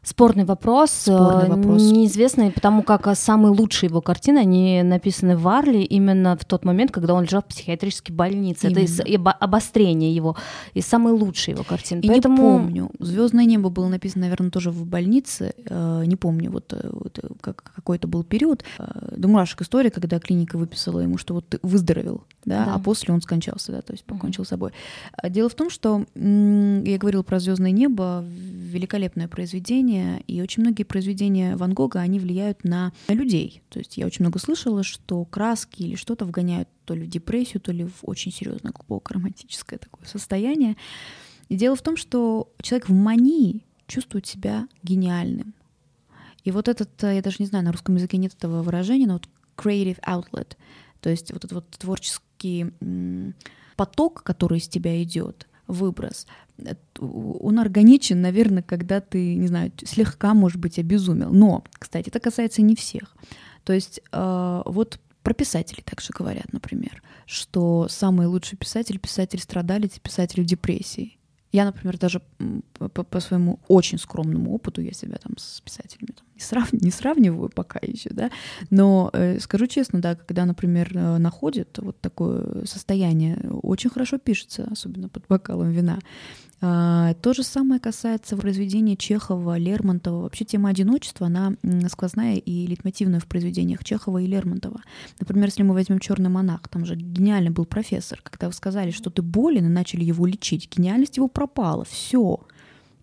Спорный 0.05 0.45
вопрос, 0.45 0.91
Спорный 0.91 1.47
э, 1.47 1.49
вопрос. 1.49 1.83
неизвестный, 1.83 2.51
потому 2.51 2.83
как 2.83 3.07
э, 3.07 3.15
самые 3.15 3.53
лучшие 3.53 3.89
его 3.89 4.03
картины, 4.03 4.39
они 4.39 4.83
написаны 4.83 5.37
в 5.37 5.49
Арли 5.49 5.79
именно 5.79 6.37
в 6.37 6.45
тот 6.45 6.65
момент, 6.65 6.91
когда 6.91 7.15
он 7.15 7.25
лежал 7.25 7.41
в 7.41 7.47
психиатрической 7.47 8.15
больнице. 8.15 8.67
Именно. 8.67 8.81
Это 8.81 8.85
из, 8.85 9.01
обострение 9.41 10.15
его, 10.15 10.37
и 10.75 10.83
самые 10.83 11.15
лучшие 11.15 11.55
его 11.55 11.65
картины. 11.65 12.01
И 12.01 12.09
Поэтому... 12.09 12.37
не 12.37 12.43
помню. 12.43 12.91
Звездное 12.99 13.47
небо 13.47 13.71
было 13.71 13.89
написано, 13.89 14.25
наверное, 14.25 14.51
тоже 14.51 14.71
в 14.71 14.85
больнице. 14.85 15.55
Э, 15.69 16.05
не 16.05 16.17
помню, 16.17 16.51
вот, 16.51 16.75
вот 16.93 17.19
как, 17.41 17.73
какой 17.75 17.97
это 17.97 18.07
был 18.07 18.25
период. 18.25 18.63
До 19.17 19.29
мурашек 19.29 19.63
история, 19.63 19.91
когда 19.91 20.21
клиника 20.21 20.59
выписала 20.59 21.01
ему, 21.01 21.17
что 21.17 21.35
вот 21.35 21.49
ты 21.49 21.59
выздоровел, 21.63 22.25
да, 22.45 22.65
да. 22.65 22.75
а 22.75 22.79
после 22.79 23.15
он 23.15 23.21
скончался, 23.23 23.73
да, 23.73 23.83
то 23.83 23.93
есть 23.93 24.05
покончил 24.05 24.43
mm-hmm. 24.43 24.47
с 24.47 24.49
собой. 24.49 24.73
Дело 25.29 25.49
в 25.49 25.55
том, 25.55 25.71
что 25.71 26.05
я 26.15 26.99
говорила 26.99 27.23
про 27.23 27.41
звездное 27.41 27.71
небо, 27.71 28.25
великолепное 28.27 29.29
произведение 29.29 30.23
и 30.27 30.41
очень 30.43 30.63
многие 30.63 30.85
произведения 30.85 31.57
Ван 31.57 31.75
Гога, 31.75 32.01
они 32.01 32.19
влияют 32.19 32.65
на 32.65 32.93
людей. 33.09 33.63
То 33.71 33.79
есть 33.79 33.97
я 33.97 34.07
очень 34.07 34.25
много 34.25 34.39
слышала, 34.39 34.83
что 34.83 35.25
краски 35.25 35.83
или 35.83 35.97
что-то 35.97 36.25
вгоняют 36.25 36.69
то 36.85 36.95
ли 36.95 37.05
в 37.05 37.09
депрессию, 37.09 37.61
то 37.61 37.73
ли 37.73 37.85
в 37.85 38.01
очень 38.03 38.33
серьезное 38.33 38.73
глубокое 38.73 39.17
романтическое 39.17 39.79
такое 39.79 40.07
состояние. 40.07 40.77
И 41.49 41.57
дело 41.57 41.77
в 41.77 41.83
том, 41.83 41.97
что 41.97 42.53
человек 42.61 42.89
в 42.89 42.93
мании 42.93 43.65
чувствует 43.87 44.27
себя 44.27 44.67
гениальным. 44.83 45.55
И 46.43 46.51
вот 46.51 46.69
этот, 46.69 46.91
я 47.03 47.23
даже 47.23 47.37
не 47.39 47.47
знаю, 47.47 47.65
на 47.65 47.73
русском 47.73 47.95
языке 47.95 48.19
нет 48.19 48.35
этого 48.35 48.63
выражения, 48.63 49.07
но 49.07 49.15
вот 49.15 49.29
creative 49.57 50.01
outlet, 50.01 50.57
то 51.01 51.11
есть 51.11 51.33
вот 51.33 51.45
этот 51.45 51.85
вот 51.85 52.05
творческий 52.45 53.35
поток, 53.77 54.23
который 54.23 54.59
из 54.59 54.69
тебя 54.69 55.03
идет, 55.03 55.49
выброс, 55.67 56.27
он 56.99 57.59
органичен, 57.59 58.21
наверное, 58.21 58.63
когда 58.63 59.01
ты, 59.01 59.35
не 59.35 59.49
знаю, 59.49 59.73
слегка, 59.85 60.35
может 60.35 60.59
быть, 60.59 60.79
обезумел. 60.79 61.33
Но, 61.33 61.65
кстати, 61.73 62.09
это 62.09 62.21
касается 62.21 62.63
не 62.63 62.77
всех. 62.77 63.17
То 63.65 63.73
есть 63.73 64.01
э, 64.13 64.63
вот 64.67 65.01
про 65.23 65.33
писателей 65.35 65.83
также 65.83 66.13
говорят, 66.13 66.53
например, 66.53 67.03
что 67.27 67.89
самый 67.89 68.27
лучший 68.27 68.59
писатель— 68.59 68.99
писатель-страдалец 69.01 69.97
и 69.97 70.01
писатель 70.01 70.43
в 70.43 70.47
депрессии. 70.47 71.19
Я, 71.55 71.65
например, 71.65 71.99
даже 71.99 72.21
по, 72.79 73.05
по 73.05 73.21
своему 73.21 73.61
очень 73.69 73.97
скромному 73.97 74.53
опыту, 74.53 74.81
я 74.81 74.93
себя 74.93 75.19
там 75.23 75.39
с 75.39 75.61
писателями 75.61 76.11
там, 76.11 76.27
не, 76.35 76.41
срав... 76.41 76.73
не 76.73 76.91
сравниваю 76.91 77.49
пока 77.49 77.79
еще, 77.81 78.11
да, 78.11 78.33
но 78.71 79.11
э, 79.13 79.39
скажу 79.39 79.69
честно, 79.69 80.01
да, 80.01 80.17
когда, 80.17 80.47
например, 80.47 80.91
э, 80.93 81.19
находит 81.19 81.79
вот 81.79 82.01
такое 82.01 82.65
состояние, 82.65 83.39
очень 83.63 83.89
хорошо 83.89 84.19
пишется, 84.19 84.67
особенно 84.69 85.09
под 85.09 85.29
бокалом 85.29 85.71
вина. 85.71 86.01
А, 86.61 87.15
то 87.15 87.33
же 87.33 87.43
самое 87.43 87.81
касается 87.81 88.37
произведения 88.37 88.97
Чехова, 88.97 89.59
Лермонтова. 89.59 90.23
Вообще 90.23 90.45
тема 90.45 90.71
одиночества, 90.71 91.27
она 91.27 91.55
сквозная 91.89 92.37
и 92.37 92.67
лейтмотивная 92.67 93.21
в 93.21 93.27
произведениях 93.27 93.85
Чехова 93.85 94.19
и 94.19 94.27
Лермонтова. 94.27 94.81
Например, 95.21 95.47
если 95.47 95.63
мы 95.63 95.75
возьмем 95.75 95.99
«Черный 95.99 96.31
монах», 96.31 96.69
там 96.69 96.87
же 96.87 96.97
гениальный 96.97 97.51
был 97.51 97.67
профессор. 97.67 98.21
Когда 98.23 98.47
вы 98.47 98.53
сказали, 98.53 98.91
что 98.91 99.11
ты 99.11 99.23
болен, 99.23 99.67
и 99.67 99.69
начали 99.69 100.05
его 100.05 100.27
лечить, 100.27 100.71
гениальность 100.75 101.17
его 101.17 101.29
пропала, 101.29 101.85
все. 101.85 102.41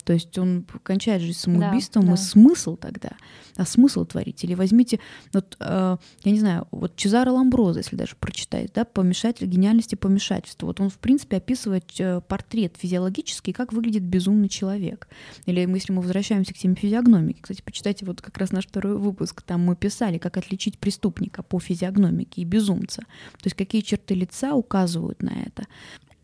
То 0.03 0.13
есть 0.13 0.37
он 0.37 0.65
кончает 0.83 1.21
жизнь 1.21 1.37
самоубийством, 1.37 2.03
да, 2.03 2.09
да. 2.09 2.13
и 2.13 2.17
смысл 2.17 2.75
тогда, 2.75 3.11
а 3.55 3.65
смысл 3.65 4.05
творить. 4.05 4.43
Или 4.43 4.55
возьмите, 4.55 4.99
вот, 5.33 5.55
э, 5.59 5.97
я 6.23 6.31
не 6.31 6.39
знаю, 6.39 6.67
вот 6.71 6.95
Чезаро 6.95 7.31
Ламброза, 7.31 7.79
если 7.79 7.95
даже 7.95 8.15
прочитать, 8.15 8.71
да, 8.73 8.85
помешатель 8.85 9.47
гениальности 9.47 9.95
помешательства. 9.95 10.67
Вот 10.67 10.79
он, 10.79 10.89
в 10.89 10.97
принципе, 10.97 11.37
описывает 11.37 11.85
э, 11.99 12.21
портрет 12.21 12.75
физиологический, 12.77 13.53
как 13.53 13.73
выглядит 13.73 14.03
безумный 14.03 14.49
человек. 14.49 15.07
Или 15.45 15.61
если 15.61 15.93
мы 15.93 16.01
возвращаемся 16.01 16.53
к 16.53 16.57
теме 16.57 16.75
физиогномики, 16.75 17.41
кстати, 17.41 17.61
почитайте 17.61 18.05
вот 18.05 18.21
как 18.21 18.37
раз 18.37 18.51
наш 18.51 18.67
второй 18.67 18.97
выпуск, 18.97 19.41
там 19.41 19.61
мы 19.61 19.75
писали, 19.75 20.17
как 20.17 20.37
отличить 20.37 20.77
преступника 20.79 21.43
по 21.43 21.59
физиогномике 21.59 22.41
и 22.41 22.45
безумца. 22.45 23.01
То 23.33 23.45
есть 23.45 23.55
какие 23.55 23.81
черты 23.81 24.15
лица 24.15 24.53
указывают 24.53 25.21
на 25.21 25.31
это. 25.31 25.67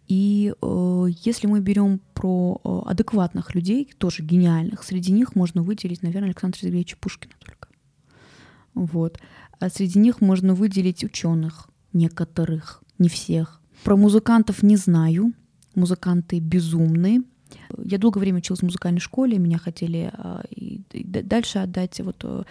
И 0.08 0.54
э, 0.62 1.06
если 1.24 1.48
мы 1.48 1.60
берем 1.60 2.00
про 2.14 2.62
э, 2.64 2.90
адекватных 2.90 3.56
людей, 3.56 3.92
тоже 3.98 4.24
гениальных, 4.24 4.84
среди 4.84 5.12
них 5.12 5.36
можно 5.36 5.62
выделить, 5.62 6.02
наверное, 6.02 6.30
Александра 6.30 6.60
Сергеевича 6.60 6.98
Пушкина 7.00 7.34
только. 7.40 7.68
Вот. 8.74 9.20
А 9.60 9.70
среди 9.70 10.00
них 10.00 10.22
можно 10.22 10.54
выделить 10.54 11.04
ученых, 11.04 11.70
некоторых, 11.92 12.84
не 13.00 13.10
всех. 13.10 13.62
Про 13.84 13.98
музыкантов 13.98 14.64
не 14.64 14.78
знаю. 14.78 15.34
Музыканты 15.76 16.40
безумные. 16.40 17.22
Я 17.78 17.98
долгое 17.98 18.22
время 18.22 18.40
училась 18.40 18.62
в 18.62 18.66
музыкальной 18.66 19.00
школе, 19.00 19.38
меня 19.38 19.58
хотели 19.58 20.12
а, 20.14 20.44
и, 20.50 20.82
и 20.92 21.04
дальше 21.04 21.60
отдать 21.60 22.00
вот 22.02 22.18
э, 22.24 22.44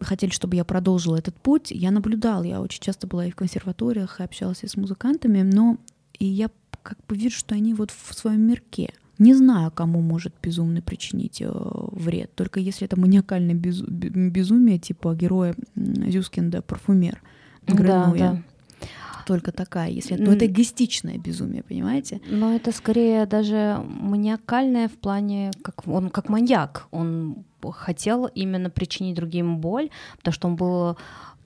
хотели, 0.00 0.30
чтобы 0.30 0.56
я 0.56 0.64
продолжила 0.64 1.16
этот 1.16 1.36
путь. 1.36 1.70
Я 1.70 1.90
наблюдала, 1.90 2.44
я 2.44 2.60
очень 2.60 2.82
часто 2.82 3.06
была 3.06 3.26
и 3.26 3.30
в 3.30 3.36
консерваториях, 3.36 4.20
и 4.20 4.22
общалась 4.22 4.62
и 4.62 4.68
с 4.68 4.76
музыкантами, 4.76 5.42
но 5.42 5.78
и 6.18 6.26
я 6.26 6.50
как 6.82 6.98
бы 7.08 7.16
вижу, 7.16 7.36
что 7.36 7.54
они 7.54 7.74
вот 7.74 7.90
в 7.90 8.14
своем 8.14 8.42
мирке. 8.42 8.92
Не 9.18 9.34
знаю, 9.34 9.70
кому 9.70 10.00
может 10.00 10.34
безумный 10.42 10.82
причинить 10.82 11.40
э, 11.40 11.48
вред, 11.48 12.34
только 12.34 12.58
если 12.58 12.84
это 12.86 12.98
маниакальное 12.98 13.54
безу- 13.54 13.88
безумие, 13.88 14.78
типа 14.78 15.14
героя 15.14 15.54
Зюскинда 15.76 16.62
«Парфюмер». 16.62 17.22
Да, 17.66 18.12
да. 18.16 18.42
Только 19.26 19.52
такая, 19.52 19.88
если 19.88 20.16
ну, 20.16 20.32
это 20.32 20.46
эгоистичное 20.46 21.16
безумие, 21.16 21.62
понимаете? 21.62 22.20
Но 22.28 22.54
это 22.54 22.72
скорее 22.72 23.24
даже 23.24 23.82
маниакальное 23.86 24.88
в 24.88 24.92
плане, 24.92 25.50
как 25.62 25.86
он 25.88 26.10
как 26.10 26.28
маньяк, 26.28 26.88
он 26.90 27.44
хотел 27.72 28.26
именно 28.26 28.68
причинить 28.68 29.16
другим 29.16 29.58
боль, 29.58 29.88
потому 30.18 30.34
что 30.34 30.48
он 30.48 30.56
был, 30.56 30.96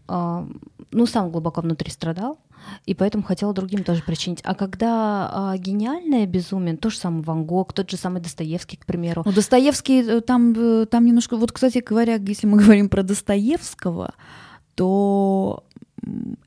э, 0.09 0.49
ну 0.91 1.07
сам 1.07 1.31
глубоко 1.31 1.61
внутри 1.61 1.91
страдал, 1.93 2.39
и 2.87 2.95
поэтому 2.95 3.23
хотела 3.23 3.53
другим 3.53 3.85
тоже 3.85 4.03
причинить. 4.03 4.41
А 4.45 4.55
когда 4.55 5.31
а, 5.33 5.57
гениальное 5.57 6.27
безумие, 6.27 6.77
то 6.77 6.91
же 6.91 6.99
самое 6.99 7.23
Ван 7.23 7.45
Гог, 7.45 7.73
тот 7.73 7.91
же 7.91 7.97
самый 7.97 8.21
Достоевский, 8.21 8.77
к 8.77 8.87
примеру. 8.87 9.23
Ну, 9.25 9.33
Достоевский 9.33 10.03
э, 10.03 10.21
там, 10.21 10.55
э, 10.57 10.87
там 10.87 11.05
немножко... 11.05 11.37
Вот, 11.37 11.53
кстати 11.53 11.79
говоря, 11.79 12.15
если 12.17 12.47
мы 12.47 12.59
говорим 12.63 12.89
про 12.89 13.03
Достоевского, 13.03 14.15
то 14.75 15.65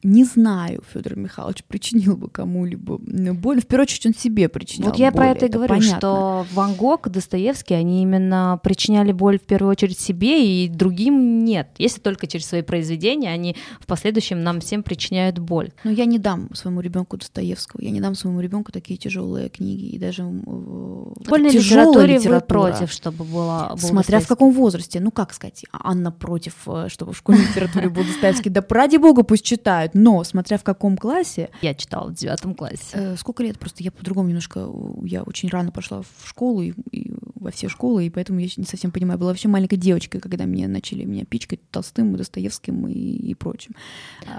не 0.03 0.23
знаю, 0.23 0.81
Федор 0.91 1.15
Михайлович 1.15 1.63
причинил 1.63 2.17
бы 2.17 2.29
кому-либо 2.29 2.97
боль. 2.97 3.61
В 3.61 3.67
первую 3.67 3.83
очередь 3.83 4.05
он 4.07 4.13
себе 4.13 4.49
причинял 4.49 4.89
Вот 4.89 4.97
я 4.97 5.11
боль, 5.11 5.17
про 5.17 5.27
это 5.29 5.45
и 5.45 5.49
говорю, 5.49 5.75
понятно. 5.75 5.97
что 5.97 6.45
Ван 6.53 6.73
Гог, 6.73 7.09
Достоевский, 7.09 7.75
они 7.75 8.01
именно 8.01 8.59
причиняли 8.63 9.11
боль 9.11 9.37
в 9.37 9.43
первую 9.43 9.71
очередь 9.71 9.99
себе, 9.99 10.45
и 10.45 10.67
другим 10.67 11.43
нет. 11.45 11.69
Если 11.77 12.01
только 12.01 12.27
через 12.27 12.47
свои 12.47 12.61
произведения, 12.61 13.29
они 13.29 13.55
в 13.79 13.85
последующем 13.85 14.43
нам 14.43 14.59
всем 14.61 14.83
причиняют 14.83 15.39
боль. 15.39 15.71
Но 15.83 15.91
я 15.91 16.05
не 16.05 16.17
дам 16.17 16.53
своему 16.53 16.81
ребенку 16.81 17.17
Достоевского, 17.17 17.81
я 17.81 17.91
не 17.91 18.01
дам 18.01 18.15
своему 18.15 18.41
ребенку 18.41 18.71
такие 18.71 18.97
тяжелые 18.97 19.49
книги 19.49 19.85
и 19.85 19.99
даже 19.99 20.23
в 20.23 21.13
школьной 21.23 21.51
литературе 21.51 22.19
вы 22.19 22.41
против, 22.41 22.91
чтобы 22.91 23.23
была. 23.23 23.75
Смотря 23.77 24.19
в 24.19 24.27
каком 24.27 24.51
возрасте. 24.51 24.99
Ну 24.99 25.11
как 25.11 25.33
сказать, 25.33 25.65
Анна 25.71 26.11
против, 26.11 26.55
э, 26.67 26.87
чтобы 26.89 27.13
в 27.13 27.17
школьной 27.17 27.43
литературе 27.43 27.89
был 27.89 28.03
Достоевский. 28.03 28.49
Да 28.49 28.65
ради 28.69 28.97
бога 28.97 29.23
пусть 29.23 29.45
читают, 29.51 29.95
но 29.95 30.23
смотря 30.23 30.57
в 30.57 30.63
каком 30.63 30.95
классе. 30.95 31.49
Я 31.61 31.73
читала 31.73 32.09
в 32.09 32.13
девятом 32.13 32.55
классе. 32.55 32.93
Э, 32.93 33.15
сколько 33.17 33.43
лет? 33.43 33.59
Просто 33.59 33.83
я 33.83 33.91
по-другому 33.91 34.29
немножко, 34.29 34.65
я 35.03 35.23
очень 35.23 35.49
рано 35.49 35.71
пошла 35.71 36.03
в 36.03 36.29
школу 36.29 36.61
и, 36.61 36.73
и 36.91 37.11
во 37.41 37.51
все 37.51 37.67
школы, 37.67 38.05
и 38.05 38.09
поэтому 38.09 38.39
я 38.39 38.47
не 38.55 38.65
совсем 38.65 38.91
понимаю. 38.91 39.19
Была 39.19 39.31
вообще 39.31 39.47
маленькой 39.47 39.77
девочкой, 39.77 40.21
когда 40.21 40.45
мне 40.45 40.67
начали 40.67 41.03
меня 41.03 41.25
пичкать 41.25 41.59
Толстым, 41.71 42.15
Достоевским 42.15 42.87
и, 42.87 42.93
и 42.93 43.33
прочим. 43.33 43.75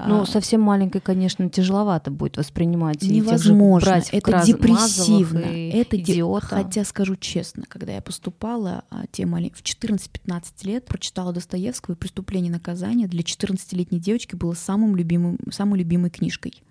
Ну, 0.06 0.22
а... 0.22 0.26
совсем 0.26 0.60
маленькой, 0.60 1.00
конечно, 1.00 1.50
тяжеловато 1.50 2.10
будет 2.10 2.36
воспринимать. 2.36 3.02
Невозможно. 3.02 4.02
Это 4.12 4.30
Краз... 4.30 4.46
депрессивно. 4.46 5.40
Это 5.40 5.96
идиота. 5.96 6.46
Хотя 6.46 6.84
скажу 6.84 7.16
честно, 7.16 7.64
когда 7.68 7.92
я 7.92 8.00
поступала, 8.00 8.84
а, 8.90 9.04
те 9.10 9.26
малень... 9.26 9.52
в 9.52 9.62
14-15 9.62 10.44
лет 10.62 10.84
прочитала 10.86 11.32
Достоевского 11.32 11.94
и 11.94 11.98
«Преступление 11.98 12.50
и 12.50 12.52
наказание» 12.52 13.08
для 13.08 13.22
14-летней 13.22 13.98
девочки 13.98 14.36
было 14.36 14.54
самым 14.54 14.94
любимым, 14.94 15.38
самой 15.50 15.80
любимой 15.80 16.10
книжкой. 16.10 16.62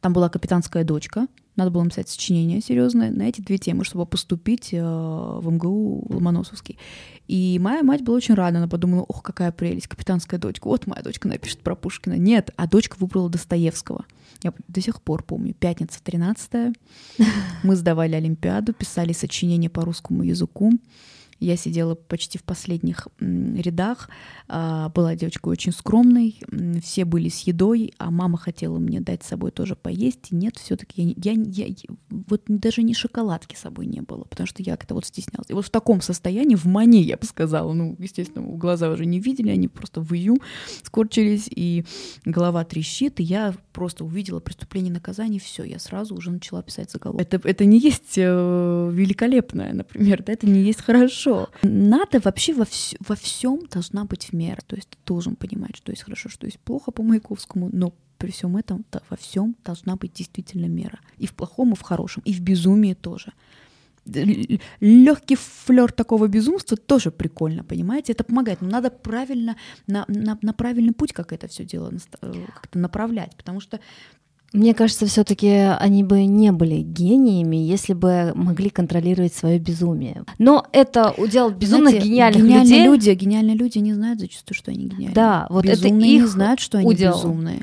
Там 0.00 0.12
была 0.12 0.28
«Капитанская 0.28 0.84
дочка», 0.84 1.26
надо 1.58 1.70
было 1.72 1.82
написать 1.82 2.08
сочинение 2.08 2.60
серьезное 2.60 3.10
на 3.10 3.22
эти 3.22 3.40
две 3.40 3.58
темы, 3.58 3.84
чтобы 3.84 4.06
поступить 4.06 4.72
э, 4.72 4.80
в 4.80 5.50
МГУ 5.50 6.06
Ломоносовский. 6.08 6.78
И 7.26 7.58
моя 7.60 7.82
мать 7.82 8.02
была 8.02 8.16
очень 8.16 8.34
рада, 8.34 8.58
она 8.58 8.68
подумала, 8.68 9.02
ох, 9.02 9.22
какая 9.22 9.50
прелесть, 9.52 9.88
капитанская 9.88 10.38
дочка, 10.38 10.68
вот 10.68 10.86
моя 10.86 11.02
дочка 11.02 11.28
напишет 11.28 11.58
про 11.58 11.74
Пушкина. 11.74 12.14
Нет, 12.14 12.52
а 12.56 12.68
дочка 12.68 12.96
выбрала 12.98 13.28
Достоевского. 13.28 14.06
Я 14.42 14.52
до 14.68 14.80
сих 14.80 15.02
пор 15.02 15.24
помню, 15.24 15.52
пятница 15.52 16.00
13 16.02 16.76
мы 17.64 17.76
сдавали 17.76 18.14
Олимпиаду, 18.14 18.72
писали 18.72 19.12
сочинение 19.12 19.68
по 19.68 19.84
русскому 19.84 20.22
языку. 20.22 20.72
Я 21.40 21.56
сидела 21.56 21.94
почти 21.94 22.38
в 22.38 22.42
последних 22.42 23.08
рядах. 23.20 24.08
А, 24.48 24.88
была 24.88 25.14
девочка 25.14 25.48
очень 25.48 25.72
скромной, 25.72 26.40
все 26.82 27.04
были 27.04 27.28
с 27.28 27.40
едой, 27.40 27.92
а 27.98 28.10
мама 28.10 28.38
хотела 28.38 28.78
мне 28.78 29.00
дать 29.00 29.22
с 29.22 29.28
собой 29.28 29.50
тоже 29.50 29.76
поесть. 29.76 30.28
И 30.30 30.36
нет, 30.36 30.56
все-таки 30.56 31.14
я, 31.16 31.32
я, 31.32 31.66
я 31.66 31.76
вот 32.10 32.42
даже 32.48 32.82
ни 32.82 32.92
шоколадки 32.92 33.54
с 33.54 33.60
собой 33.60 33.86
не 33.86 34.00
было, 34.00 34.24
потому 34.24 34.46
что 34.46 34.62
я 34.62 34.76
как-то 34.76 34.94
вот 34.94 35.06
стеснялась. 35.06 35.48
И 35.50 35.52
вот 35.52 35.66
в 35.66 35.70
таком 35.70 36.00
состоянии, 36.00 36.56
в 36.56 36.64
мане, 36.64 37.02
я 37.02 37.16
бы 37.16 37.24
сказала, 37.24 37.72
ну, 37.72 37.94
естественно, 37.98 38.44
глаза 38.56 38.90
уже 38.90 39.06
не 39.06 39.20
видели, 39.20 39.50
они 39.50 39.68
просто 39.68 40.00
в 40.00 40.12
ию 40.12 40.38
скорчились, 40.82 41.48
и 41.50 41.84
голова 42.24 42.64
трещит, 42.64 43.20
и 43.20 43.22
я 43.22 43.54
просто 43.72 44.04
увидела 44.04 44.40
преступление 44.40 44.90
и 44.90 44.94
наказание, 44.94 45.40
все, 45.40 45.62
я 45.62 45.78
сразу 45.78 46.16
уже 46.16 46.30
начала 46.30 46.62
писать 46.62 46.90
заголовок. 46.90 47.22
Это, 47.22 47.48
это 47.48 47.64
не 47.64 47.78
есть 47.78 48.14
э, 48.16 48.90
великолепное, 48.92 49.72
например, 49.72 50.22
да, 50.24 50.32
это 50.32 50.48
не 50.48 50.62
есть 50.62 50.82
хорошо. 50.82 51.27
Надо 51.62 52.20
вообще 52.20 52.54
во, 52.54 52.64
вс- 52.64 52.96
во 53.00 53.14
всем 53.14 53.60
должна 53.70 54.04
быть 54.04 54.32
мера. 54.32 54.60
То 54.66 54.76
есть 54.76 54.90
ты 54.90 54.98
должен 55.06 55.36
понимать, 55.36 55.76
что 55.76 55.92
есть 55.92 56.02
хорошо, 56.02 56.28
что 56.28 56.46
есть 56.46 56.58
плохо 56.60 56.90
по 56.90 57.02
Маяковскому, 57.02 57.70
но 57.72 57.92
при 58.18 58.30
всем 58.30 58.56
этом 58.56 58.84
во 59.10 59.16
всем 59.16 59.56
должна 59.64 59.96
быть 59.96 60.12
действительно 60.12 60.66
мера. 60.66 60.98
И 61.18 61.26
в 61.26 61.34
плохом, 61.34 61.72
и 61.72 61.76
в 61.76 61.82
хорошем, 61.82 62.22
и 62.24 62.32
в 62.32 62.40
безумии 62.40 62.94
тоже. 62.94 63.32
Легкий 64.80 65.36
флер 65.36 65.92
такого 65.92 66.28
безумства 66.28 66.76
тоже 66.76 67.10
прикольно, 67.10 67.62
понимаете? 67.62 68.12
Это 68.12 68.24
помогает. 68.24 68.62
Но 68.62 68.68
надо 68.68 68.90
правильно 68.90 69.56
на, 69.86 70.04
на, 70.08 70.38
на 70.40 70.52
правильный 70.52 70.92
путь 70.92 71.12
как 71.12 71.32
это 71.32 71.46
все 71.46 71.64
дело 71.64 71.92
э, 72.22 72.32
как-то 72.54 72.78
направлять, 72.78 73.36
потому 73.36 73.60
что 73.60 73.80
мне 74.52 74.72
кажется, 74.72 75.06
все-таки 75.06 75.48
они 75.48 76.02
бы 76.02 76.24
не 76.24 76.52
были 76.52 76.76
гениями, 76.76 77.56
если 77.56 77.92
бы 77.92 78.32
могли 78.34 78.70
контролировать 78.70 79.34
свое 79.34 79.58
безумие. 79.58 80.24
Но 80.38 80.66
это 80.72 81.12
удел 81.18 81.50
безумно 81.50 81.90
Знаете, 81.90 82.06
гениальных 82.08 82.42
гениальные 82.42 82.64
людей. 82.64 82.84
люди, 82.86 83.10
гениальные 83.10 83.56
люди 83.56 83.78
не 83.78 83.92
знают 83.92 84.20
зачастую, 84.20 84.56
что 84.56 84.70
они 84.70 84.84
гениальные. 84.84 85.14
Да, 85.14 85.46
вот 85.50 85.64
безумные 85.66 85.88
это 85.88 86.16
их 86.16 86.22
не 86.22 86.26
знают, 86.26 86.60
что 86.60 86.78
они 86.78 86.88
удел. 86.88 87.12
безумные. 87.12 87.62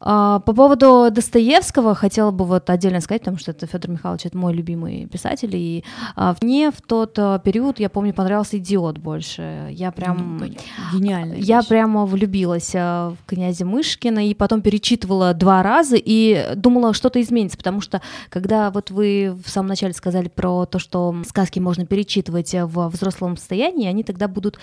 А, 0.00 0.40
по 0.40 0.54
поводу 0.54 1.10
Достоевского 1.10 1.94
хотела 1.94 2.30
бы 2.30 2.46
вот 2.46 2.70
отдельно 2.70 3.00
сказать, 3.00 3.22
потому 3.22 3.38
что 3.38 3.50
это 3.50 3.66
Федор 3.66 3.90
Михайлович, 3.90 4.26
это 4.26 4.36
мой 4.36 4.54
любимый 4.54 5.06
писатель, 5.06 5.54
и 5.54 5.84
а, 6.16 6.34
мне 6.40 6.70
в 6.70 6.80
тот 6.80 7.18
а, 7.18 7.38
период, 7.38 7.78
я 7.78 7.90
помню, 7.90 8.14
понравился 8.14 8.56
«Идиот» 8.56 8.98
больше. 8.98 9.68
Я 9.70 9.92
прям... 9.92 10.38
Ну, 10.38 10.46
гениально. 10.94 11.34
Я 11.34 11.58
вещь. 11.58 11.68
прямо 11.68 12.06
влюбилась 12.06 12.72
в 12.72 13.16
князя 13.26 13.66
Мышкина, 13.66 14.26
и 14.26 14.34
потом 14.34 14.62
перечитывала 14.62 15.34
два 15.34 15.62
раза, 15.62 15.96
и 15.96 16.54
думала, 16.56 16.94
что-то 16.94 17.20
изменится, 17.20 17.58
потому 17.58 17.82
что 17.82 18.00
когда 18.30 18.70
вот 18.70 18.90
вы 18.90 19.36
в 19.44 19.50
самом 19.50 19.68
начале 19.68 19.92
сказали 19.92 20.28
про 20.28 20.64
то, 20.64 20.78
что 20.78 21.14
сказки 21.28 21.58
можно 21.58 21.84
перечитывать 21.84 22.54
в 22.54 22.88
взрослом 22.88 23.36
состоянии, 23.36 23.86
они 23.86 24.02
тогда 24.02 24.28
будут 24.28 24.58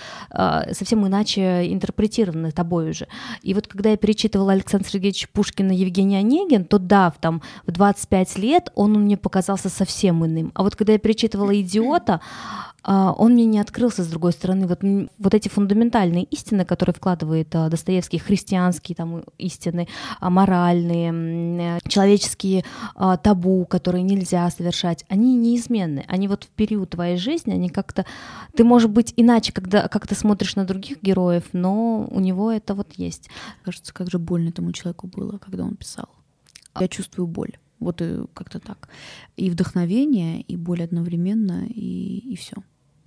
совсем 0.71 1.06
иначе 1.06 1.71
интерпретированы 1.71 2.52
тобой 2.52 2.89
уже. 2.89 3.08
И 3.43 3.54
вот 3.54 3.67
когда 3.67 3.91
я 3.91 3.97
перечитывала 3.97 4.54
Александра 4.54 4.89
Сергеевича 4.89 5.27
Пушкина 5.34 5.72
Евгений 5.72 6.18
Онегин, 6.18 6.66
то 6.66 6.80
да, 6.80 7.13
там, 7.20 7.42
в 7.66 7.72
25 7.72 8.38
лет 8.38 8.72
он 8.76 8.94
мне 8.94 9.18
показался 9.18 9.70
совсем 9.70 10.26
иным. 10.26 10.52
А 10.56 10.63
вот 10.63 10.76
когда 10.76 10.94
я 10.94 11.00
перечитывала 11.00 11.60
«Идиота», 11.60 12.22
он 12.88 13.34
мне 13.34 13.45
не 13.45 13.60
открылся 13.60 14.04
с 14.04 14.08
другой 14.08 14.32
стороны. 14.32 14.65
Вот, 14.65 14.80
вот 15.17 15.34
эти 15.34 15.50
фундаментальные 15.50 16.23
истины, 16.23 16.63
которые 16.63 16.93
вкладывает 16.93 17.54
а, 17.54 17.69
Достоевский, 17.69 18.17
христианские 18.17 18.95
там 18.95 19.23
истины, 19.38 19.89
а, 20.19 20.30
моральные, 20.30 21.80
человеческие 21.88 22.63
табу, 23.23 23.65
которые 23.65 24.04
нельзя 24.04 24.50
совершать, 24.50 25.06
они 25.10 25.36
неизменны. 25.36 26.06
Они 26.08 26.28
вот 26.28 26.45
в 26.45 26.47
период 26.50 26.91
твоей 26.91 27.17
жизни, 27.17 27.52
они 27.52 27.69
как-то... 27.69 28.06
Ты, 28.56 28.63
может 28.63 28.89
быть, 28.89 29.13
иначе, 29.17 29.52
когда 29.52 29.88
как 29.89 30.08
ты 30.08 30.15
смотришь 30.15 30.56
на 30.56 30.65
других 30.65 31.02
героев, 31.02 31.43
но 31.52 32.08
у 32.10 32.19
него 32.19 32.52
это 32.52 32.73
вот 32.73 32.93
есть. 32.93 33.30
Кажется, 33.63 33.93
как 33.93 34.10
же 34.10 34.17
больно 34.17 34.50
этому 34.50 34.71
человеку 34.71 35.08
было, 35.08 35.38
когда 35.38 35.63
он 35.63 35.76
писал. 35.76 36.08
Я 36.80 36.88
чувствую 36.88 37.28
боль. 37.28 37.58
Вот 37.80 38.02
и 38.02 38.26
как-то 38.34 38.60
так. 38.60 38.89
И 39.36 39.50
вдохновение, 39.50 40.41
и 40.41 40.56
боль 40.56 40.84
одновременно, 40.84 41.65
и, 41.67 42.19
и 42.19 42.36
все. 42.36 42.56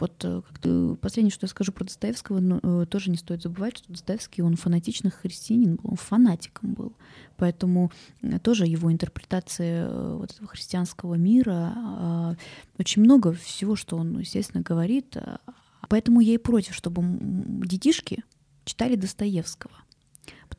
Вот 0.01 0.25
э, 0.25 0.43
как 0.43 0.99
последнее, 1.01 1.31
что 1.31 1.45
я 1.45 1.49
скажу 1.49 1.73
про 1.73 1.85
Достоевского, 1.85 2.41
но, 2.41 2.61
э, 2.63 2.87
тоже 2.87 3.11
не 3.11 3.17
стоит 3.17 3.43
забывать, 3.43 3.79
что 3.79 3.93
Достоевский, 3.93 4.43
он 4.43 4.57
фанатичный 4.57 5.11
христианин 5.11 5.77
был, 5.77 5.91
он 5.91 5.97
фанатиком 5.97 6.75
был. 6.75 6.95
Поэтому 7.37 7.93
э, 8.23 8.39
тоже 8.39 8.67
его 8.67 8.91
интерпретация 8.91 9.89
вот 10.15 10.33
этого 10.33 10.49
христианского 10.49 11.15
мира, 11.15 11.73
а, 11.77 12.37
очень 12.79 13.03
много 13.03 13.33
всего, 13.33 13.77
что 13.77 13.97
он, 13.97 14.19
естественно, 14.19 14.63
говорит. 14.63 15.17
Поэтому 15.89 16.21
я 16.21 16.35
и 16.35 16.39
против, 16.39 16.75
чтобы 16.75 17.03
детишки 17.65 18.25
читали 18.65 18.97
Достоевского 18.97 19.73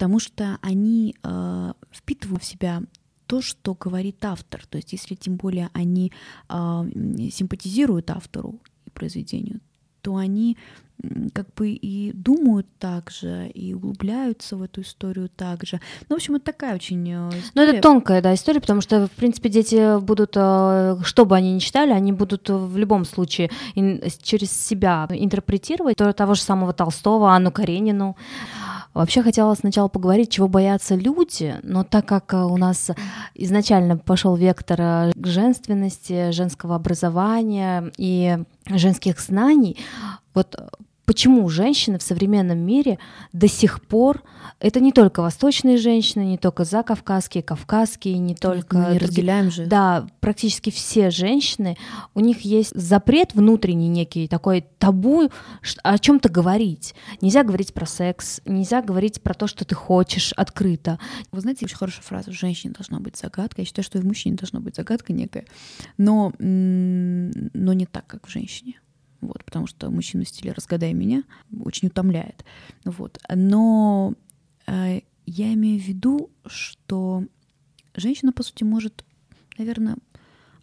потому 0.02 0.20
что 0.20 0.58
они 0.62 1.16
э, 1.22 1.74
впитывают 1.92 2.42
в 2.42 2.46
себя 2.46 2.82
то, 3.28 3.42
что 3.42 3.76
говорит 3.76 4.26
автор. 4.26 4.66
То 4.66 4.78
есть, 4.78 4.94
если 4.94 5.14
тем 5.14 5.36
более 5.36 5.70
они 5.74 6.12
э, 6.50 6.54
симпатизируют 7.32 8.10
автору 8.10 8.60
произведению, 8.94 9.60
то 10.02 10.16
они 10.16 10.58
как 11.34 11.48
бы 11.56 11.70
и 11.70 12.12
думают 12.14 12.68
так 12.80 13.10
же, 13.10 13.50
и 13.50 13.74
углубляются 13.74 14.56
в 14.56 14.62
эту 14.62 14.82
историю 14.82 15.30
так 15.36 15.66
же. 15.66 15.80
Ну, 16.10 16.16
в 16.16 16.18
общем, 16.18 16.36
это 16.36 16.46
такая 16.46 16.76
очень 16.76 17.02
история. 17.10 17.42
Ну, 17.56 17.62
это 17.64 17.82
тонкая, 17.82 18.22
да, 18.22 18.34
история, 18.34 18.60
потому 18.60 18.82
что, 18.82 19.08
в 19.08 19.12
принципе, 19.12 19.50
дети 19.50 20.00
будут, 20.00 20.34
э, 20.36 20.98
что 21.04 21.26
бы 21.26 21.36
они 21.36 21.54
ни 21.54 21.60
читали, 21.60 21.92
они 21.92 22.12
будут 22.12 22.50
в 22.50 22.78
любом 22.78 23.06
случае 23.06 23.50
через 24.22 24.52
себя 24.52 25.08
интерпретировать 25.10 25.98
то, 25.98 26.14
того 26.14 26.36
же 26.36 26.42
самого 26.42 26.74
Толстого, 26.74 27.34
Анну 27.34 27.52
Каренину. 27.52 28.16
Вообще 28.94 29.24
хотела 29.24 29.54
сначала 29.56 29.88
поговорить, 29.88 30.32
чего 30.32 30.48
боятся 30.48 30.96
люди, 30.96 31.56
но 31.64 31.84
так 31.84 32.06
как 32.06 32.34
э, 32.34 32.38
у 32.38 32.58
нас 32.58 32.92
изначально 33.36 33.98
пошел 33.98 34.36
вектор 34.36 34.82
э, 34.82 35.12
женственности, 35.24 36.32
женского 36.32 36.76
образования 36.76 37.92
и 37.98 38.38
женских 38.66 39.20
знаний, 39.20 39.78
вот 40.34 40.56
почему 41.12 41.50
женщины 41.50 42.00
в 42.00 42.04
современном 42.04 42.60
мире 42.60 42.98
до 43.34 43.50
сих 43.50 43.86
пор, 43.86 44.24
это 44.62 44.80
не 44.80 44.94
только 44.94 45.22
восточные 45.22 45.76
женщины, 45.76 46.22
не 46.22 46.38
только 46.38 46.64
закавказские, 46.64 47.44
кавказские, 47.44 48.18
не 48.18 48.34
только... 48.34 48.78
Мы 48.78 48.94
не 48.94 48.98
разделяем 48.98 49.52
же. 49.52 49.66
Да, 49.66 50.08
практически 50.22 50.70
все 50.70 51.10
женщины, 51.10 51.76
у 52.14 52.22
них 52.22 52.46
есть 52.46 52.74
запрет 52.74 53.34
внутренний 53.34 53.90
некий, 53.90 54.30
такой 54.30 54.62
табу 54.80 55.30
о 55.84 55.98
чем 55.98 56.22
то 56.22 56.30
говорить. 56.30 56.96
Нельзя 57.20 57.44
говорить 57.44 57.74
про 57.74 57.86
секс, 57.86 58.40
нельзя 58.46 58.82
говорить 58.82 59.22
про 59.22 59.34
то, 59.34 59.48
что 59.48 59.66
ты 59.66 59.76
хочешь 59.76 60.32
открыто. 60.38 60.98
Вы 61.34 61.42
знаете, 61.42 61.66
очень 61.66 61.76
хорошая 61.76 62.04
фраза, 62.04 62.32
в 62.32 62.36
женщине 62.36 62.74
должна 62.74 63.02
быть 63.02 63.18
загадка. 63.18 63.64
Я 63.64 63.66
считаю, 63.66 63.84
что 63.84 63.98
и 63.98 64.02
в 64.02 64.06
мужчине 64.06 64.38
должна 64.38 64.62
быть 64.62 64.78
загадка 64.78 65.12
некая, 65.12 65.44
но, 65.98 66.32
но 66.40 67.74
не 67.74 67.86
так, 67.86 68.08
как 68.08 68.28
в 68.28 68.32
женщине 68.32 68.76
вот, 69.22 69.44
потому 69.46 69.68
что 69.68 69.90
мужчина 69.90 70.24
в 70.24 70.30
стиле 70.30 70.52
«разгадай 70.52 70.94
меня» 70.94 71.24
очень 71.64 71.88
утомляет. 71.88 72.44
Вот. 72.84 73.20
Но 73.34 74.14
э, 74.68 75.02
я 75.26 75.54
имею 75.54 75.80
в 75.80 75.84
виду, 75.84 76.30
что 76.46 77.24
женщина, 77.96 78.34
по 78.34 78.44
сути, 78.44 78.64
может, 78.64 79.06
наверное, 79.58 79.98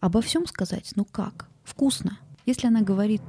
обо 0.00 0.20
всем 0.20 0.46
сказать, 0.46 0.92
ну 0.96 1.04
как, 1.04 1.48
вкусно. 1.64 2.18
Если 2.46 2.66
она 2.66 2.82
говорит 2.82 3.22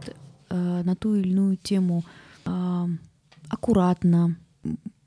э, 0.49 0.81
на 0.83 0.95
ту 0.95 1.15
или 1.15 1.29
иную 1.29 1.57
тему 1.57 2.03
э, 2.45 2.85
аккуратно, 3.49 4.37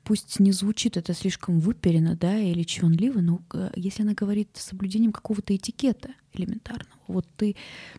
пусть 0.03 0.39
не 0.39 0.51
звучит 0.51 0.97
это 0.97 1.13
слишком 1.13 1.59
выперено, 1.59 2.15
да, 2.15 2.37
или 2.37 2.63
чванливо, 2.63 3.19
но 3.19 3.41
э, 3.53 3.71
если 3.75 4.03
она 4.03 4.13
говорит 4.13 4.49
с 4.53 4.63
соблюдением 4.63 5.11
какого-то 5.11 5.55
этикета 5.55 6.09
элементарного, 6.35 6.89
вот 7.07 7.27
ты, 7.37 7.55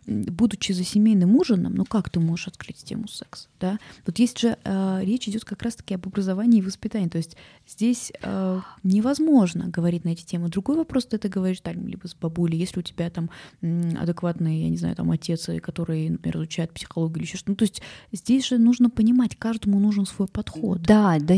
будучи 0.06 0.72
за 0.72 0.84
семейным 0.84 1.36
ужином, 1.36 1.74
ну 1.74 1.84
как 1.84 2.10
ты 2.10 2.20
можешь 2.20 2.48
открыть 2.48 2.76
тему 2.76 3.08
секса, 3.08 3.48
да? 3.60 3.78
Вот 4.06 4.18
есть 4.18 4.38
же 4.38 4.56
э, 4.64 5.00
речь 5.02 5.28
идет 5.28 5.44
как 5.44 5.62
раз-таки 5.62 5.94
об 5.94 6.06
образовании 6.06 6.58
и 6.58 6.62
воспитании, 6.62 7.08
то 7.08 7.18
есть 7.18 7.36
здесь 7.66 8.12
э, 8.22 8.60
невозможно 8.82 9.68
говорить 9.68 10.04
на 10.04 10.10
эти 10.10 10.24
темы. 10.24 10.48
Другой 10.48 10.76
вопрос, 10.76 11.06
ты 11.06 11.16
это 11.16 11.28
говоришь 11.28 11.60
там 11.60 11.86
либо 11.86 12.06
с 12.06 12.14
бабулей, 12.14 12.58
если 12.58 12.80
у 12.80 12.82
тебя 12.82 13.10
там 13.10 13.30
адекватный, 13.60 14.62
я 14.62 14.68
не 14.68 14.76
знаю, 14.76 14.96
там 14.96 15.10
отец, 15.10 15.48
который, 15.62 16.08
например, 16.08 16.38
изучает 16.38 16.72
психологию 16.72 17.18
или 17.18 17.24
еще 17.24 17.36
что-то. 17.36 17.52
Ну, 17.52 17.56
то 17.56 17.64
есть 17.64 17.82
здесь 18.12 18.46
же 18.46 18.58
нужно 18.58 18.90
понимать, 18.90 19.36
каждому 19.36 19.78
нужен 19.78 20.06
свой 20.06 20.28
подход. 20.28 20.82
Да, 20.82 21.18
да, 21.20 21.34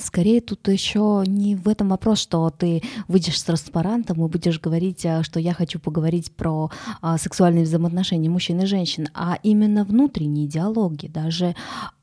скорее 0.00 0.40
тут 0.40 0.68
еще 0.68 1.24
не 1.26 1.56
в 1.56 1.68
этом 1.68 1.88
вопрос, 1.88 2.20
что 2.20 2.50
ты 2.50 2.82
выйдешь 3.06 3.38
с 3.38 3.44
транспарантом 3.44 4.24
и 4.24 4.28
будешь 4.28 4.60
говорить, 4.60 5.04
э, 5.04 5.22
что 5.22 5.40
я 5.40 5.54
хочу 5.54 5.78
поговорить 5.78 6.32
про 6.38 6.70
а, 7.02 7.18
сексуальные 7.18 7.64
взаимоотношения 7.64 8.30
мужчин 8.30 8.60
и 8.60 8.66
женщин, 8.66 9.08
а 9.12 9.38
именно 9.42 9.84
внутренние 9.84 10.46
диалоги. 10.46 11.08
Даже 11.08 11.54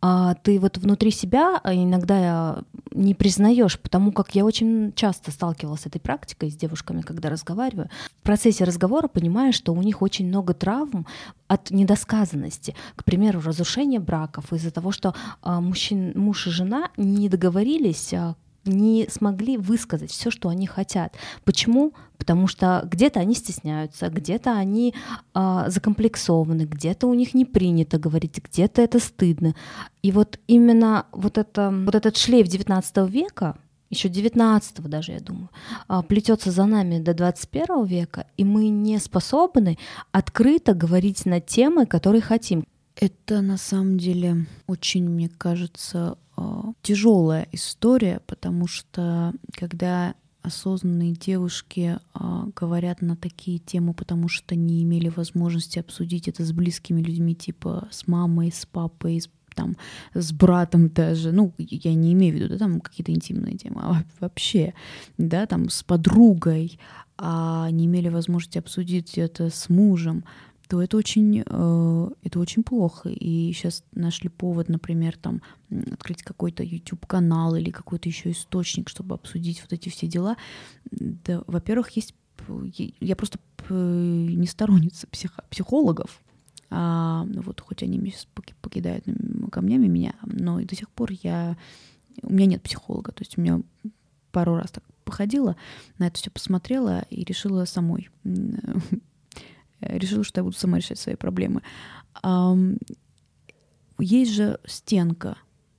а, 0.02 0.36
ты 0.36 0.60
вот 0.60 0.78
внутри 0.78 1.10
себя 1.10 1.60
иногда 1.64 2.64
не 2.92 3.16
признаешь, 3.16 3.80
потому 3.80 4.12
как 4.12 4.36
я 4.36 4.46
очень 4.46 4.94
часто 4.94 5.32
сталкивалась 5.32 5.82
с 5.82 5.86
этой 5.88 6.00
практикой 6.00 6.52
с 6.52 6.56
девушками, 6.56 7.02
когда 7.02 7.30
разговариваю. 7.30 7.90
В 8.20 8.24
процессе 8.24 8.66
разговора 8.66 9.08
понимаю, 9.08 9.54
что 9.54 9.74
у 9.74 9.82
них 9.82 10.02
очень 10.02 10.28
много 10.28 10.54
травм 10.54 11.08
от 11.48 11.72
недосказанности. 11.72 12.76
К 12.96 13.04
примеру, 13.04 13.42
разрушение 13.42 14.00
браков 14.00 14.52
из-за 14.52 14.72
того, 14.72 14.92
что 14.92 15.16
а, 15.42 15.62
мужчин, 15.62 16.12
муж 16.16 16.48
и 16.48 16.50
жена 16.50 16.90
не 16.98 17.30
договорились, 17.30 18.14
а, 18.14 18.36
не 18.66 19.08
смогли 19.10 19.58
высказать 19.58 20.12
все, 20.12 20.32
что 20.32 20.50
они 20.50 20.68
хотят. 20.68 21.16
Почему? 21.44 21.94
Потому 22.18 22.48
что 22.48 22.82
где-то 22.86 23.20
они 23.20 23.36
стесняются, 23.36 24.10
где-то 24.10 24.54
они 24.54 24.94
э, 25.34 25.64
закомплексованы, 25.68 26.64
где-то 26.64 27.08
у 27.08 27.14
них 27.14 27.34
не 27.34 27.46
принято 27.46 27.98
говорить, 27.98 28.42
где-то 28.44 28.82
это 28.82 29.00
стыдно. 29.00 29.56
И 30.02 30.12
вот 30.12 30.40
именно 30.48 31.06
вот, 31.12 31.38
это, 31.38 31.72
вот 31.86 31.96
этот 31.96 32.18
шлейф 32.18 32.48
XIX 32.48 33.10
века, 33.10 33.58
еще 33.90 34.10
19 34.10 34.82
даже, 34.90 35.14
я 35.14 35.20
думаю, 35.20 35.50
а, 35.88 36.02
плетется 36.02 36.52
за 36.52 36.66
нами 36.66 37.00
до 37.00 37.14
21 37.14 37.86
века, 37.86 38.26
и 38.38 38.44
мы 38.44 38.70
не 38.70 38.98
способны 39.00 39.78
открыто 40.12 40.74
говорить 40.74 41.26
на 41.26 41.40
темы, 41.40 41.86
которые 41.86 42.22
хотим. 42.22 42.66
Это 42.96 43.42
на 43.42 43.58
самом 43.58 43.98
деле 43.98 44.48
очень, 44.68 45.08
мне 45.10 45.30
кажется, 45.30 46.18
тяжелая 46.82 47.48
история, 47.52 48.22
потому 48.28 48.68
что 48.68 49.34
когда 49.52 50.16
осознанные 50.42 51.14
девушки 51.14 51.98
а, 52.14 52.48
говорят 52.56 53.02
на 53.02 53.16
такие 53.16 53.58
темы, 53.58 53.94
потому 53.94 54.28
что 54.28 54.56
не 54.56 54.84
имели 54.84 55.10
возможности 55.10 55.80
обсудить 55.80 56.28
это 56.28 56.46
с 56.46 56.52
близкими 56.52 57.02
людьми, 57.02 57.34
типа 57.36 57.88
с 57.90 58.08
мамой, 58.08 58.52
с 58.52 58.66
папой, 58.66 59.22
с 59.22 59.30
там 59.56 59.78
с 60.14 60.32
братом 60.34 60.90
даже, 60.90 61.32
ну, 61.32 61.54
я 61.58 61.96
не 61.96 62.14
имею 62.14 62.34
в 62.34 62.36
виду, 62.38 62.50
да, 62.50 62.58
там 62.58 62.82
какие-то 62.82 63.12
интимные 63.14 63.58
темы, 63.58 63.82
а 63.82 64.04
вообще, 64.20 64.74
да, 65.18 65.46
там 65.46 65.70
с 65.70 65.82
подругой, 65.82 66.78
а 67.18 67.70
не 67.72 67.86
имели 67.86 68.10
возможности 68.10 68.58
обсудить 68.58 69.18
это 69.18 69.50
с 69.50 69.70
мужем, 69.70 70.26
то 70.68 70.82
это 70.82 70.98
очень, 70.98 71.44
э, 71.46 72.10
это 72.24 72.40
очень 72.40 72.64
плохо. 72.64 73.10
И 73.10 73.52
сейчас 73.54 73.84
нашли 73.94 74.30
повод, 74.30 74.70
например, 74.70 75.18
там 75.18 75.42
открыть 75.92 76.24
какой-то 76.24 76.64
YouTube-канал 76.64 77.56
или 77.56 77.72
какой-то 77.72 78.10
еще 78.10 78.32
источник, 78.32 78.90
чтобы 78.90 79.16
обсудить 79.16 79.62
вот 79.62 79.74
эти 79.74 79.90
все 79.90 80.08
дела. 80.08 80.38
Да, 80.92 81.44
во-первых, 81.48 81.92
есть 81.92 82.14
я 83.00 83.16
просто 83.16 83.40
не 83.70 84.46
сторонница 84.46 85.08
псих, 85.08 85.40
психологов, 85.50 86.22
а, 86.70 87.26
вот 87.28 87.62
хоть 87.62 87.82
они 87.84 88.00
сейчас 88.12 88.28
покидают 88.62 89.06
камнями 89.52 89.88
меня, 89.88 90.14
но 90.24 90.60
и 90.60 90.66
до 90.66 90.76
сих 90.76 90.90
пор 90.90 91.12
я 91.24 91.58
у 92.22 92.32
меня 92.32 92.46
нет 92.46 92.62
психолога, 92.62 93.12
то 93.12 93.22
есть 93.22 93.38
у 93.38 93.42
меня 93.42 93.62
пару 94.32 94.56
раз 94.56 94.72
так 94.72 94.84
походила, 95.04 95.56
на 95.98 96.08
это 96.08 96.18
все 96.18 96.30
посмотрела 96.30 97.06
и 97.10 97.24
решила 97.24 97.66
самой 97.66 98.10
решила, 99.88 100.24
что 100.24 100.40
я 100.40 100.44
буду 100.44 100.56
сама 100.56 100.78
решать 100.78 101.00
свои 101.00 101.16
проблемы. 101.16 101.62
Есть 103.98 104.32
же 104.34 104.60
стенка, 104.66 105.38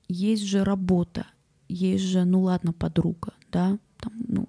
есть 0.08 0.44
же 0.44 0.64
работа, 0.64 1.26
есть 1.68 2.04
же, 2.04 2.24
ну 2.24 2.42
ладно, 2.42 2.72
подруга, 2.72 3.34
да, 3.52 3.78
там, 3.98 4.12
ну, 4.28 4.48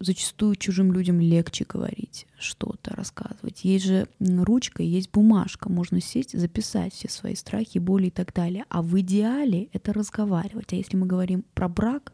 зачастую 0.00 0.56
чужим 0.56 0.92
людям 0.92 1.20
легче 1.20 1.64
говорить 1.68 2.26
что-то, 2.38 2.94
рассказывать. 2.94 3.64
Есть 3.64 3.86
же 3.86 4.06
ручка, 4.20 4.82
есть 4.82 5.10
бумажка, 5.10 5.70
можно 5.70 6.00
сесть, 6.00 6.38
записать 6.38 6.92
все 6.92 7.08
свои 7.08 7.34
страхи, 7.34 7.78
боли 7.78 8.06
и 8.08 8.10
так 8.10 8.32
далее. 8.34 8.64
А 8.68 8.82
в 8.82 8.98
идеале 9.00 9.68
это 9.72 9.92
разговаривать. 9.92 10.72
А 10.72 10.76
если 10.76 10.96
мы 10.96 11.06
говорим 11.06 11.44
про 11.54 11.68
брак, 11.68 12.12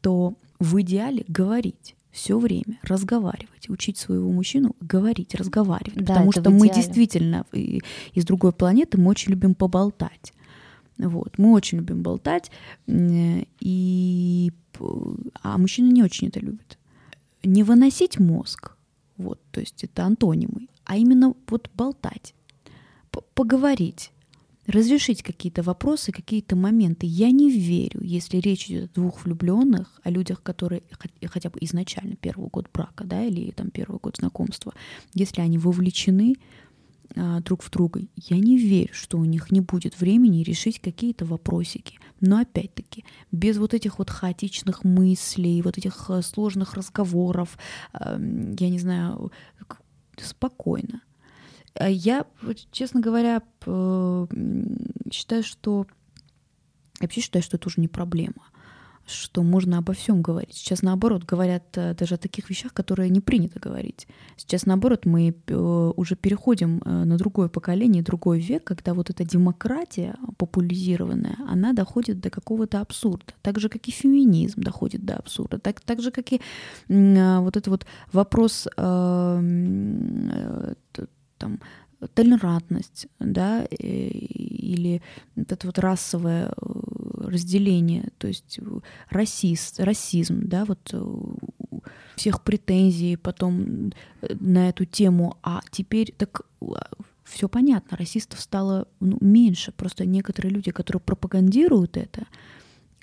то 0.00 0.34
в 0.58 0.80
идеале 0.80 1.24
говорить 1.28 1.94
все 2.12 2.38
время 2.38 2.78
разговаривать, 2.82 3.68
учить 3.68 3.96
своего 3.96 4.30
мужчину 4.30 4.76
говорить, 4.80 5.34
разговаривать, 5.34 6.04
да, 6.04 6.14
потому 6.14 6.30
что 6.30 6.50
мы 6.50 6.68
действительно 6.68 7.46
из 7.52 8.24
другой 8.24 8.52
планеты 8.52 9.00
мы 9.00 9.10
очень 9.10 9.30
любим 9.30 9.54
поболтать. 9.54 10.32
Вот, 10.98 11.38
мы 11.38 11.52
очень 11.52 11.78
любим 11.78 12.02
болтать, 12.02 12.50
и 12.86 14.52
а 15.42 15.58
мужчины 15.58 15.90
не 15.90 16.02
очень 16.02 16.28
это 16.28 16.38
любят. 16.38 16.78
Не 17.42 17.64
выносить 17.64 18.20
мозг, 18.20 18.76
вот, 19.16 19.40
то 19.50 19.60
есть 19.60 19.82
это 19.82 20.04
антонимы, 20.04 20.68
а 20.84 20.96
именно 20.96 21.34
вот 21.48 21.70
болтать, 21.74 22.34
поговорить, 23.34 24.11
разрешить 24.66 25.22
какие-то 25.22 25.62
вопросы, 25.62 26.12
какие-то 26.12 26.56
моменты. 26.56 27.06
Я 27.06 27.30
не 27.30 27.50
верю, 27.50 28.00
если 28.02 28.38
речь 28.38 28.70
идет 28.70 28.92
о 28.92 28.94
двух 28.94 29.24
влюбленных, 29.24 30.00
о 30.04 30.10
людях, 30.10 30.42
которые 30.42 30.82
хотя 31.26 31.50
бы 31.50 31.58
изначально 31.62 32.16
первый 32.16 32.48
год 32.48 32.68
брака, 32.72 33.04
да, 33.04 33.24
или 33.24 33.50
там 33.50 33.70
первый 33.70 33.98
год 33.98 34.16
знакомства, 34.18 34.72
если 35.14 35.40
они 35.40 35.58
вовлечены, 35.58 36.36
а, 37.14 37.40
друг 37.40 37.62
в 37.62 37.70
друга. 37.70 38.00
Я 38.16 38.38
не 38.38 38.56
верю, 38.56 38.90
что 38.92 39.18
у 39.18 39.24
них 39.24 39.50
не 39.50 39.60
будет 39.60 40.00
времени 40.00 40.42
решить 40.42 40.80
какие-то 40.80 41.24
вопросики. 41.24 41.98
Но 42.20 42.38
опять-таки, 42.38 43.04
без 43.30 43.58
вот 43.58 43.74
этих 43.74 43.98
вот 43.98 44.08
хаотичных 44.08 44.84
мыслей, 44.84 45.60
вот 45.62 45.76
этих 45.76 46.06
э, 46.08 46.22
сложных 46.22 46.74
разговоров, 46.74 47.58
я 47.92 48.68
не 48.68 48.78
знаю, 48.78 49.32
спокойно. 50.16 51.02
А 51.74 51.88
я, 51.88 52.26
честно 52.70 53.00
говоря, 53.00 53.42
считаю, 55.10 55.42
что 55.42 55.86
я 57.00 57.04
вообще 57.06 57.20
считаю, 57.20 57.42
что 57.42 57.56
это 57.56 57.68
уже 57.68 57.80
не 57.80 57.88
проблема 57.88 58.52
что 59.06 59.42
можно 59.42 59.78
обо 59.78 59.92
всем 59.92 60.22
говорить. 60.22 60.54
Сейчас 60.54 60.82
наоборот 60.82 61.24
говорят 61.24 61.64
э, 61.76 61.94
даже 61.94 62.14
о 62.14 62.18
таких 62.18 62.50
вещах, 62.50 62.72
которые 62.72 63.10
не 63.10 63.20
принято 63.20 63.58
говорить. 63.58 64.06
Сейчас 64.36 64.66
наоборот 64.66 65.06
мы 65.06 65.34
э, 65.46 65.54
уже 65.96 66.16
переходим 66.16 66.80
э, 66.84 67.04
на 67.04 67.16
другое 67.16 67.48
поколение, 67.48 68.02
другой 68.02 68.40
век, 68.40 68.64
когда 68.64 68.94
вот 68.94 69.10
эта 69.10 69.24
демократия 69.24 70.16
популяризированная, 70.38 71.36
она 71.48 71.72
доходит 71.72 72.20
до 72.20 72.30
какого-то 72.30 72.80
абсурда. 72.80 73.34
Так 73.42 73.58
же, 73.58 73.68
как 73.68 73.88
и 73.88 73.90
феминизм 73.90 74.62
доходит 74.62 75.04
до 75.04 75.16
абсурда. 75.16 75.58
Так, 75.58 75.80
так 75.80 76.00
же, 76.00 76.10
как 76.10 76.32
и 76.32 76.40
вот 76.88 77.56
этот 77.56 77.68
вот 77.68 77.86
вопрос 78.12 78.68
там, 81.42 81.58
толерантность, 82.14 83.08
да, 83.18 83.64
или 83.64 85.02
это 85.36 85.66
вот 85.66 85.78
расовое 85.78 86.46
э, 86.46 86.52
разделение, 87.28 88.10
то 88.18 88.28
есть 88.28 88.58
э, 88.60 88.80
расист, 89.10 89.80
расизм, 89.80 90.40
да, 90.44 90.64
вот 90.64 90.90
э, 90.92 91.04
всех 92.16 92.42
претензий 92.42 93.16
потом 93.16 93.92
на 94.20 94.68
эту 94.68 94.84
тему, 94.84 95.36
а 95.42 95.60
теперь 95.70 96.14
так 96.16 96.42
все 97.24 97.48
понятно, 97.48 97.96
расистов 97.96 98.40
стало 98.40 98.86
ну, 99.00 99.18
меньше, 99.20 99.72
просто 99.72 100.04
некоторые 100.04 100.52
люди, 100.52 100.70
которые 100.70 101.00
пропагандируют 101.00 101.96
это, 101.96 102.26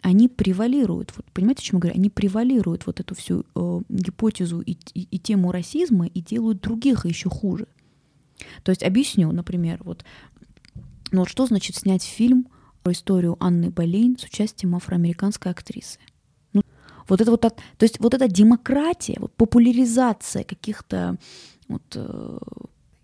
они 0.01 0.29
превалируют, 0.29 1.13
вот 1.15 1.25
понимаете, 1.33 1.61
о 1.61 1.63
чем 1.63 1.77
я 1.77 1.81
говорю? 1.81 1.97
Они 1.97 2.09
превалируют 2.09 2.85
вот 2.85 3.01
эту 3.01 3.15
всю 3.15 3.45
э, 3.53 3.81
гипотезу 3.89 4.61
и, 4.61 4.77
и, 4.93 5.07
и 5.11 5.19
тему 5.19 5.51
расизма 5.51 6.05
и 6.05 6.21
делают 6.21 6.61
других 6.61 7.05
еще 7.05 7.29
хуже. 7.29 7.67
То 8.63 8.71
есть 8.71 8.83
объясню, 8.83 9.31
например, 9.31 9.79
вот, 9.83 10.03
ну 11.11 11.19
вот 11.19 11.29
что 11.29 11.45
значит 11.45 11.75
снять 11.75 12.03
фильм 12.03 12.47
про 12.83 12.93
историю 12.93 13.37
Анны 13.39 13.69
Болейн 13.69 14.17
с 14.17 14.23
участием 14.23 14.75
афроамериканской 14.75 15.51
актрисы? 15.51 15.99
Ну, 16.53 16.61
вот 17.07 17.21
это 17.21 17.31
вот, 17.31 17.41
то 17.41 17.55
есть 17.79 17.99
вот 17.99 18.13
эта 18.13 18.27
демократия, 18.27 19.17
вот 19.19 19.33
популяризация 19.35 20.43
каких-то 20.43 21.17
вот, 21.67 21.83
э, 21.95 22.37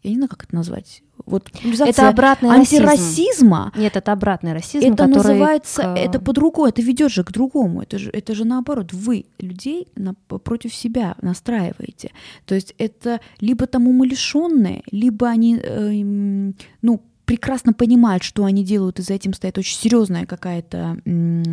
я 0.06 0.12
не 0.12 0.18
знаю, 0.18 0.30
как 0.30 0.44
это 0.44 0.56
назвать. 0.56 1.02
Вот 1.26 1.50
это 1.64 2.10
обратный 2.10 2.50
антирасизма. 2.50 3.66
Расизм. 3.66 3.82
Нет, 3.82 3.96
это 3.96 4.12
обратный 4.12 4.54
расизм. 4.54 4.94
Это 4.94 5.08
называется, 5.08 5.82
к... 5.82 5.98
это 5.98 6.20
по-другому, 6.20 6.68
это 6.68 6.82
ведет 6.82 7.12
же 7.12 7.24
к 7.24 7.32
другому. 7.32 7.82
Это 7.82 7.98
же, 7.98 8.12
это 8.12 8.36
же 8.36 8.46
наоборот, 8.46 8.94
вы 8.94 9.26
людей 9.40 9.88
на, 9.96 10.14
против 10.14 10.74
себя 10.74 11.16
настраиваете. 11.22 12.12
То 12.46 12.56
есть 12.56 12.76
это 12.78 13.20
либо 13.40 13.66
там 13.66 13.88
умалишенные, 13.88 14.84
либо 14.92 15.28
они, 15.28 15.58
э, 15.58 16.54
ну, 16.82 17.02
прекрасно 17.26 17.74
понимают, 17.74 18.24
что 18.24 18.46
они 18.46 18.64
делают, 18.64 19.00
и 19.00 19.02
за 19.02 19.14
этим 19.14 19.34
стоит 19.34 19.58
очень 19.58 19.78
серьезная 19.78 20.26
какая-то 20.26 20.98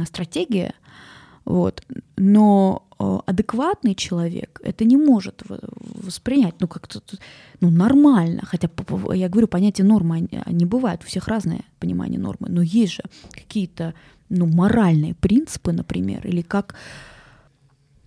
стратегия. 0.07 0.75
Вот. 1.45 1.83
Но 2.17 2.87
э, 2.99 3.19
адекватный 3.27 3.95
человек 3.95 4.61
это 4.63 4.85
не 4.85 4.97
может 4.97 5.43
воспринять, 5.49 6.55
ну 6.61 6.69
как-то 6.69 7.01
ну, 7.61 7.71
нормально. 7.71 8.43
Хотя 8.45 8.69
я 9.15 9.29
говорю, 9.29 9.49
понятие 9.49 9.87
нормы 9.87 10.29
не 10.47 10.65
бывает, 10.65 11.03
у 11.03 11.07
всех 11.07 11.29
разное 11.29 11.63
понимание 11.79 12.21
нормы, 12.21 12.49
но 12.49 12.63
есть 12.63 12.93
же 12.93 13.03
какие-то 13.33 13.95
ну, 14.29 14.47
моральные 14.47 15.15
принципы, 15.15 15.73
например, 15.73 16.27
или 16.27 16.43
как 16.43 16.75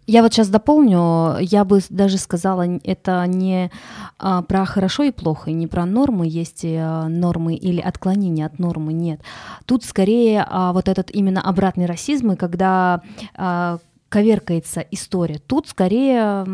я 0.07 0.21
вот 0.21 0.33
сейчас 0.33 0.49
дополню, 0.49 1.37
я 1.39 1.65
бы 1.65 1.81
даже 1.89 2.17
сказала, 2.17 2.65
это 2.83 3.25
не 3.27 3.71
а, 4.19 4.41
про 4.43 4.65
хорошо 4.65 5.03
и 5.03 5.11
плохо, 5.11 5.51
не 5.51 5.67
про 5.67 5.85
нормы, 5.85 6.27
есть 6.27 6.63
а, 6.65 7.07
нормы 7.07 7.55
или 7.55 7.81
отклонения 7.81 8.45
от 8.45 8.59
нормы, 8.59 8.93
нет. 8.93 9.21
Тут 9.65 9.83
скорее 9.83 10.45
а, 10.47 10.73
вот 10.73 10.87
этот 10.87 11.09
именно 11.11 11.41
обратный 11.41 11.85
расизм, 11.85 12.31
и 12.31 12.35
когда 12.35 13.01
а, 13.35 13.79
коверкается 14.09 14.79
история. 14.91 15.39
Тут 15.45 15.67
скорее 15.67 16.45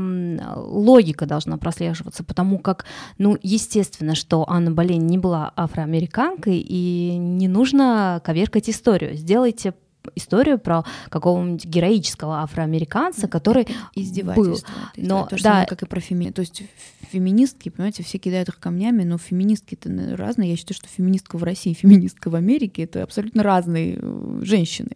логика 0.56 1.28
должна 1.28 1.58
прослеживаться, 1.58 2.24
потому 2.24 2.58
как, 2.58 2.86
ну, 3.20 3.38
естественно, 3.43 4.16
что 4.16 4.49
Анна 4.49 4.72
Болейн 4.72 5.06
не 5.06 5.20
была 5.20 5.52
афроамериканкой, 5.56 6.58
и 6.58 7.18
не 7.20 7.47
нужно 7.47 8.20
коверкать 8.24 8.70
историю. 8.70 9.16
Сделайте 9.16 9.76
историю 10.16 10.60
про 10.60 10.84
какого-нибудь 11.10 11.66
героического 11.66 12.41
афроамериканца, 12.41 13.28
который 13.28 13.68
издевательство. 13.95 14.68
Был. 14.95 15.04
Но, 15.04 15.26
то 15.28 15.38
же 15.38 15.43
да, 15.43 15.49
самое, 15.52 15.68
как 15.68 15.84
и 15.84 15.86
про 15.86 15.99
феми... 15.99 16.32
То 16.32 16.41
есть 16.41 16.64
феминистки, 17.12 17.70
понимаете, 17.70 18.04
все 18.04 18.18
кидают 18.18 18.49
их 18.49 18.60
камнями, 18.60 19.04
но 19.04 19.18
феминистки-то 19.18 20.16
разные. 20.16 20.52
Я 20.52 20.58
считаю, 20.58 20.76
что 20.76 20.88
феминистка 20.88 21.38
в 21.38 21.43
России 21.43 21.72
и 21.72 21.76
феминистка 21.76 22.30
в 22.30 22.36
Америке— 22.36 22.84
это 22.84 23.04
абсолютно 23.04 23.43
разные 23.43 23.99
э, 24.02 24.39
женщины. 24.43 24.91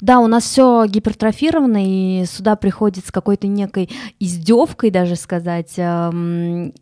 Да, 0.00 0.20
у 0.20 0.26
нас 0.26 0.44
все 0.44 0.86
гипертрофировано, 0.86 1.78
и 1.84 2.24
сюда 2.26 2.56
приходит 2.56 3.06
с 3.06 3.10
какой-то 3.10 3.46
некой 3.46 3.90
издевкой, 4.20 4.90
даже 4.90 5.16
сказать, 5.16 5.74
эм, 5.76 6.72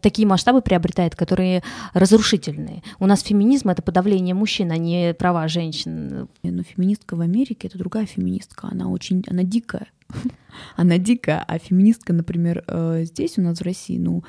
такие 0.00 0.26
масштабы 0.26 0.62
приобретает, 0.62 1.16
которые 1.16 1.62
разрушительные. 1.94 2.82
У 2.98 3.06
нас 3.06 3.22
феминизм 3.22 3.68
это 3.68 3.82
подавление 3.82 4.34
мужчин, 4.34 4.72
а 4.72 4.76
не 4.76 5.14
права 5.14 5.48
женщин. 5.48 6.28
Но 6.42 6.62
феминистка 6.62 7.16
в 7.16 7.20
Америке 7.20 7.68
это 7.68 7.78
другая 7.78 8.06
феминистка, 8.06 8.68
она 8.70 8.88
очень, 8.88 9.24
она 9.28 9.42
дикая. 9.42 9.86
Она 10.76 10.98
дикая, 10.98 11.44
а 11.46 11.58
феминистка, 11.58 12.12
например, 12.12 12.64
э, 12.66 13.04
здесь 13.04 13.38
у 13.38 13.42
нас 13.42 13.60
в 13.60 13.62
России, 13.62 13.96
ну, 13.96 14.24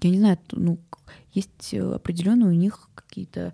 я 0.00 0.08
не 0.08 0.18
знаю, 0.18 0.38
ну, 0.52 0.78
есть 1.38 1.72
э, 1.72 1.94
определенные 1.94 2.50
у 2.50 2.52
них 2.52 2.88
какие-то 2.94 3.52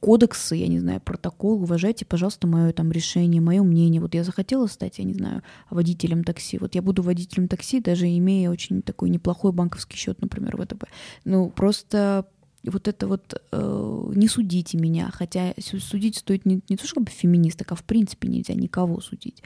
кодексы, 0.00 0.56
я 0.56 0.68
не 0.68 0.78
знаю, 0.78 1.00
протокол, 1.00 1.62
уважайте, 1.62 2.04
пожалуйста, 2.04 2.46
мое 2.46 2.72
там 2.72 2.92
решение, 2.92 3.40
мое 3.40 3.62
мнение. 3.62 4.00
Вот 4.00 4.14
я 4.14 4.24
захотела 4.24 4.66
стать, 4.66 4.98
я 4.98 5.04
не 5.04 5.14
знаю, 5.14 5.42
водителем 5.70 6.24
такси. 6.24 6.58
Вот 6.58 6.74
я 6.74 6.82
буду 6.82 7.02
водителем 7.02 7.48
такси, 7.48 7.80
даже 7.80 8.06
имея 8.06 8.50
очень 8.50 8.82
такой 8.82 9.10
неплохой 9.10 9.52
банковский 9.52 9.96
счет, 9.96 10.20
например, 10.20 10.56
ВТБ. 10.56 10.84
Ну, 11.24 11.50
просто 11.50 12.26
вот 12.64 12.86
это 12.86 13.08
вот 13.08 13.42
э, 13.50 14.10
не 14.14 14.28
судите 14.28 14.78
меня, 14.78 15.10
хотя 15.12 15.54
судить 15.58 16.18
стоит 16.18 16.46
не, 16.46 16.60
не 16.68 16.76
то, 16.76 16.86
чтобы 16.86 17.10
феминисток, 17.10 17.72
а 17.72 17.74
в 17.74 17.82
принципе 17.84 18.28
нельзя 18.28 18.54
никого 18.54 19.00
судить. 19.00 19.42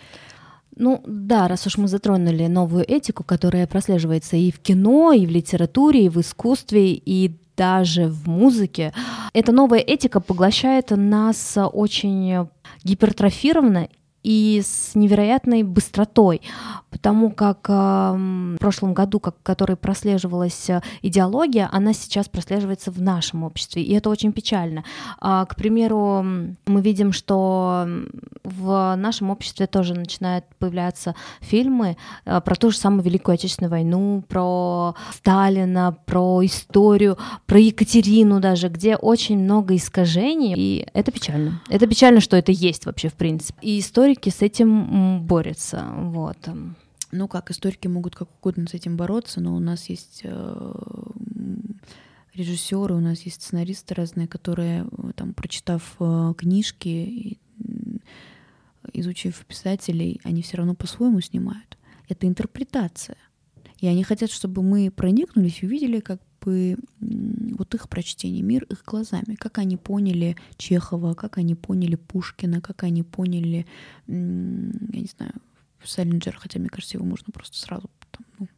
Ну 0.79 1.03
да, 1.07 1.49
раз 1.49 1.67
уж 1.67 1.79
мы 1.79 1.89
затронули 1.89 2.47
новую 2.47 2.85
этику, 2.87 3.25
которая 3.25 3.67
прослеживается 3.67 4.37
и 4.37 4.51
в 4.51 4.59
кино, 4.59 5.13
и 5.13 5.27
в 5.27 5.31
литературе, 5.31 6.05
и 6.05 6.09
в 6.11 6.21
искусстве, 6.21 6.93
и 6.93 7.35
даже 7.57 8.09
в 8.09 8.29
музыке. 8.29 8.93
Эта 9.33 9.53
новая 9.53 9.81
этика 9.81 10.21
поглощает 10.21 10.91
нас 10.91 11.57
очень 11.57 12.49
гипертрофированно 12.85 13.89
и 14.27 14.61
с 14.61 14.97
невероятной 14.97 15.63
быстротой, 15.63 16.43
потому 16.91 17.31
как 17.31 17.69
в 17.69 18.57
прошлом 18.59 18.93
году, 18.93 19.21
как, 19.21 19.37
который 19.45 19.77
прослеживалась 19.77 20.69
э, 20.69 20.81
идеология, 21.03 21.69
она 21.71 21.93
сейчас 21.93 22.29
прослеживается 22.29 22.91
в 22.91 23.01
нашем 23.01 23.45
обществе, 23.45 23.85
и 23.85 23.95
это 23.95 24.11
очень 24.11 24.33
печально. 24.33 24.83
А, 25.21 25.45
к 25.45 25.55
примеру, 25.55 26.25
мы 26.67 26.81
видим, 26.81 27.13
что 27.13 27.87
в 28.43 28.97
нашем 28.97 29.31
обществе 29.31 29.69
тоже 29.69 29.95
начинают 29.95 30.45
появляться 30.59 31.15
фильмы 31.41 31.97
э, 32.25 32.41
про 32.41 32.57
ту 32.57 32.73
же 32.73 32.79
самую 32.79 33.05
Великую 33.05 33.35
Отечественную 33.35 33.71
войну, 33.71 34.25
про 34.27 34.97
Сталина, 35.13 35.97
про 36.05 36.45
историю, 36.45 37.17
про 37.47 37.61
Екатерину 37.61 38.41
даже, 38.41 38.69
где 38.71 38.97
очень 38.97 39.39
много 39.39 39.77
искажений, 39.77 40.55
и 40.57 40.89
это 40.95 41.13
печально. 41.13 41.61
Это 41.69 41.87
печально, 41.87 42.21
что 42.21 42.37
это 42.37 42.51
есть 42.51 42.87
вообще 42.87 43.09
в 43.09 43.15
принципе. 43.15 43.57
И 43.63 43.79
истории 43.79 44.16
историки 44.17 44.31
с 44.31 44.43
этим 44.43 45.23
борются. 45.23 45.87
Вот. 45.95 46.49
Ну 47.13 47.29
как, 47.29 47.51
историки 47.51 47.89
могут 47.89 48.17
как 48.17 48.29
угодно 48.39 48.67
с 48.67 48.75
этим 48.75 48.97
бороться, 48.97 49.41
но 49.41 49.55
у 49.55 49.61
нас 49.61 49.89
есть 49.89 50.23
э, 50.25 50.73
режиссеры, 52.35 52.95
у 52.95 53.01
нас 53.01 53.21
есть 53.23 53.43
сценаристы 53.43 53.95
разные, 53.95 54.27
которые, 54.27 54.87
там, 55.15 55.35
прочитав 55.35 55.97
э, 56.01 56.35
книжки, 56.37 57.39
изучив 58.93 59.45
писателей, 59.47 60.21
они 60.25 60.43
все 60.43 60.57
равно 60.57 60.75
по-своему 60.75 61.21
снимают. 61.21 61.77
Это 62.09 62.27
интерпретация. 62.27 63.19
И 63.79 63.87
они 63.87 64.03
хотят, 64.05 64.31
чтобы 64.31 64.63
мы 64.63 64.91
проникнулись 64.91 65.63
и 65.63 65.67
увидели 65.67 66.01
как 66.01 66.21
бы 66.47 66.79
вот 67.59 67.75
их 67.75 67.89
прочтение, 67.89 68.43
мир 68.43 68.65
их 68.65 68.85
глазами, 68.85 69.35
как 69.35 69.59
они 69.59 69.77
поняли 69.77 70.37
Чехова, 70.57 71.15
как 71.15 71.39
они 71.39 71.55
поняли 71.55 71.97
Пушкина, 71.97 72.61
как 72.61 72.85
они 72.85 73.03
поняли, 73.03 73.67
я 74.07 74.15
не 74.15 75.11
знаю, 75.17 75.33
Селлинджер, 75.85 76.37
хотя, 76.37 76.59
мне 76.59 76.69
кажется, 76.69 76.97
его 76.97 77.07
можно 77.07 77.33
просто 77.33 77.57
сразу 77.59 77.91
там, 78.11 78.27
ну, 78.39 78.49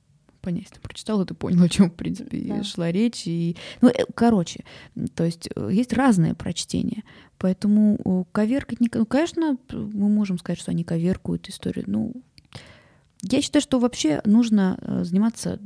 понять. 0.40 0.68
Ты 0.70 0.80
прочитал, 0.80 1.22
и 1.22 1.26
ты 1.26 1.34
понял, 1.34 1.62
о 1.62 1.68
чем, 1.68 1.90
в 1.90 1.94
принципе, 1.94 2.40
да. 2.48 2.62
шла 2.62 2.90
речь. 2.90 3.26
И... 3.26 3.56
Ну, 3.80 3.88
э, 3.88 4.04
короче, 4.14 4.64
то 5.14 5.24
есть 5.24 5.48
э, 5.54 5.70
есть 5.72 5.92
разные 5.92 6.34
прочтения. 6.34 7.04
Поэтому 7.38 8.26
коверкать... 8.32 8.80
Не... 8.80 8.88
Ну, 8.92 9.04
конечно, 9.04 9.58
мы 9.70 10.08
можем 10.08 10.38
сказать, 10.38 10.58
что 10.58 10.70
они 10.70 10.84
коверкуют 10.84 11.48
историю. 11.48 11.84
Ну, 11.86 12.14
я 13.22 13.42
считаю, 13.42 13.62
что 13.62 13.78
вообще 13.78 14.22
нужно 14.24 14.78
э, 14.80 15.04
заниматься, 15.04 15.60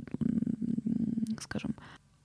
скажем, 1.41 1.75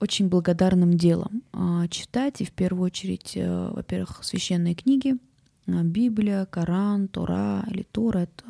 очень 0.00 0.28
благодарным 0.28 0.94
делом. 0.94 1.42
А, 1.52 1.88
читать 1.88 2.40
и 2.40 2.44
в 2.44 2.52
первую 2.52 2.86
очередь, 2.86 3.36
во-первых, 3.36 4.20
священные 4.22 4.74
книги, 4.74 5.16
Библия, 5.66 6.46
Коран, 6.46 7.08
Тора 7.08 7.64
или 7.70 7.82
Тора, 7.82 8.20
это 8.20 8.44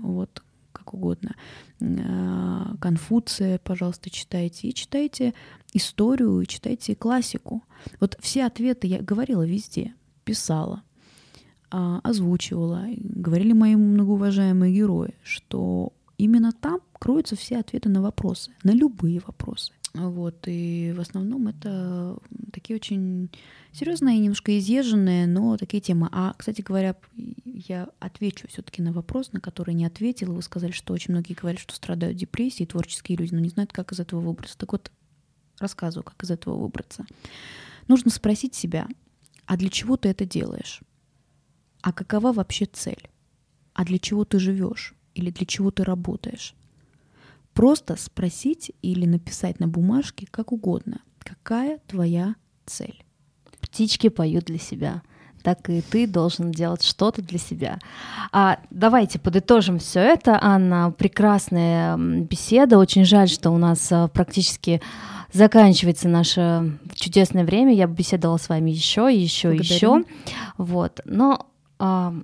вот 0.00 0.42
как 0.82 0.94
угодно. 0.94 1.34
Э, 1.80 2.74
Конфуция, 2.80 3.58
пожалуйста, 3.58 4.10
читайте. 4.10 4.68
И 4.68 4.74
читайте 4.74 5.34
историю, 5.72 6.40
и 6.40 6.46
читайте 6.46 6.96
классику. 6.96 7.62
Вот 8.00 8.16
все 8.20 8.44
ответы 8.44 8.86
я 8.86 9.00
говорила 9.00 9.46
везде, 9.46 9.94
писала, 10.24 10.82
а, 11.70 12.00
озвучивала. 12.02 12.86
Говорили 12.96 13.52
мои 13.52 13.76
многоуважаемые 13.76 14.74
герои, 14.74 15.14
что 15.22 15.92
именно 16.18 16.52
там 16.52 16.80
кроются 16.98 17.36
все 17.36 17.58
ответы 17.58 17.88
на 17.88 18.02
вопросы, 18.02 18.50
на 18.62 18.72
любые 18.72 19.20
вопросы. 19.26 19.72
Вот, 19.94 20.44
и 20.46 20.94
в 20.96 21.00
основном 21.00 21.48
это 21.48 22.16
такие 22.50 22.76
очень 22.76 23.30
серьезные, 23.72 24.18
немножко 24.18 24.58
изъезженные, 24.58 25.26
но 25.26 25.58
такие 25.58 25.82
темы. 25.82 26.08
А, 26.12 26.34
кстати 26.36 26.62
говоря, 26.62 26.96
я 27.44 27.90
отвечу 28.00 28.48
все-таки 28.48 28.80
на 28.80 28.92
вопрос, 28.92 29.32
на 29.32 29.40
который 29.40 29.74
не 29.74 29.84
ответила. 29.84 30.32
Вы 30.32 30.42
сказали, 30.42 30.72
что 30.72 30.94
очень 30.94 31.12
многие 31.12 31.34
говорят, 31.34 31.60
что 31.60 31.74
страдают 31.74 32.16
депрессией, 32.16 32.66
творческие 32.66 33.18
люди, 33.18 33.34
но 33.34 33.40
не 33.40 33.50
знают, 33.50 33.72
как 33.72 33.92
из 33.92 34.00
этого 34.00 34.20
выбраться. 34.20 34.56
Так 34.56 34.72
вот, 34.72 34.90
рассказываю, 35.58 36.04
как 36.04 36.22
из 36.22 36.30
этого 36.30 36.56
выбраться. 36.56 37.04
Нужно 37.86 38.10
спросить 38.10 38.54
себя, 38.54 38.88
а 39.44 39.58
для 39.58 39.68
чего 39.68 39.98
ты 39.98 40.08
это 40.08 40.24
делаешь? 40.24 40.80
А 41.82 41.92
какова 41.92 42.32
вообще 42.32 42.64
цель? 42.64 43.10
А 43.74 43.84
для 43.84 43.98
чего 43.98 44.24
ты 44.24 44.38
живешь? 44.38 44.94
Или 45.14 45.30
для 45.30 45.44
чего 45.44 45.70
ты 45.70 45.84
работаешь? 45.84 46.54
Просто 47.54 47.96
спросить 47.96 48.72
или 48.82 49.06
написать 49.06 49.60
на 49.60 49.68
бумажке, 49.68 50.26
как 50.30 50.52
угодно, 50.52 51.00
какая 51.18 51.78
твоя 51.86 52.34
цель. 52.66 53.04
Птички 53.60 54.08
поют 54.08 54.44
для 54.44 54.58
себя 54.58 55.02
так 55.42 55.68
и 55.68 55.80
ты 55.80 56.06
должен 56.06 56.52
делать 56.52 56.82
что-то 56.82 57.20
для 57.20 57.38
себя. 57.38 57.78
А, 58.30 58.58
давайте 58.70 59.18
подытожим 59.18 59.78
все 59.78 60.00
это. 60.00 60.38
Анна, 60.40 60.94
прекрасная 60.96 61.96
беседа. 61.96 62.78
Очень 62.78 63.04
жаль, 63.04 63.28
что 63.28 63.50
у 63.50 63.58
нас 63.58 63.90
а, 63.90 64.08
практически 64.08 64.80
заканчивается 65.32 66.08
наше 66.08 66.78
чудесное 66.94 67.44
время. 67.44 67.74
Я 67.74 67.88
бы 67.88 67.94
беседовала 67.94 68.36
с 68.36 68.48
вами 68.48 68.70
еще, 68.70 69.08
еще, 69.12 69.54
еще. 69.54 70.04
Вот. 70.58 71.00
Но 71.04 71.46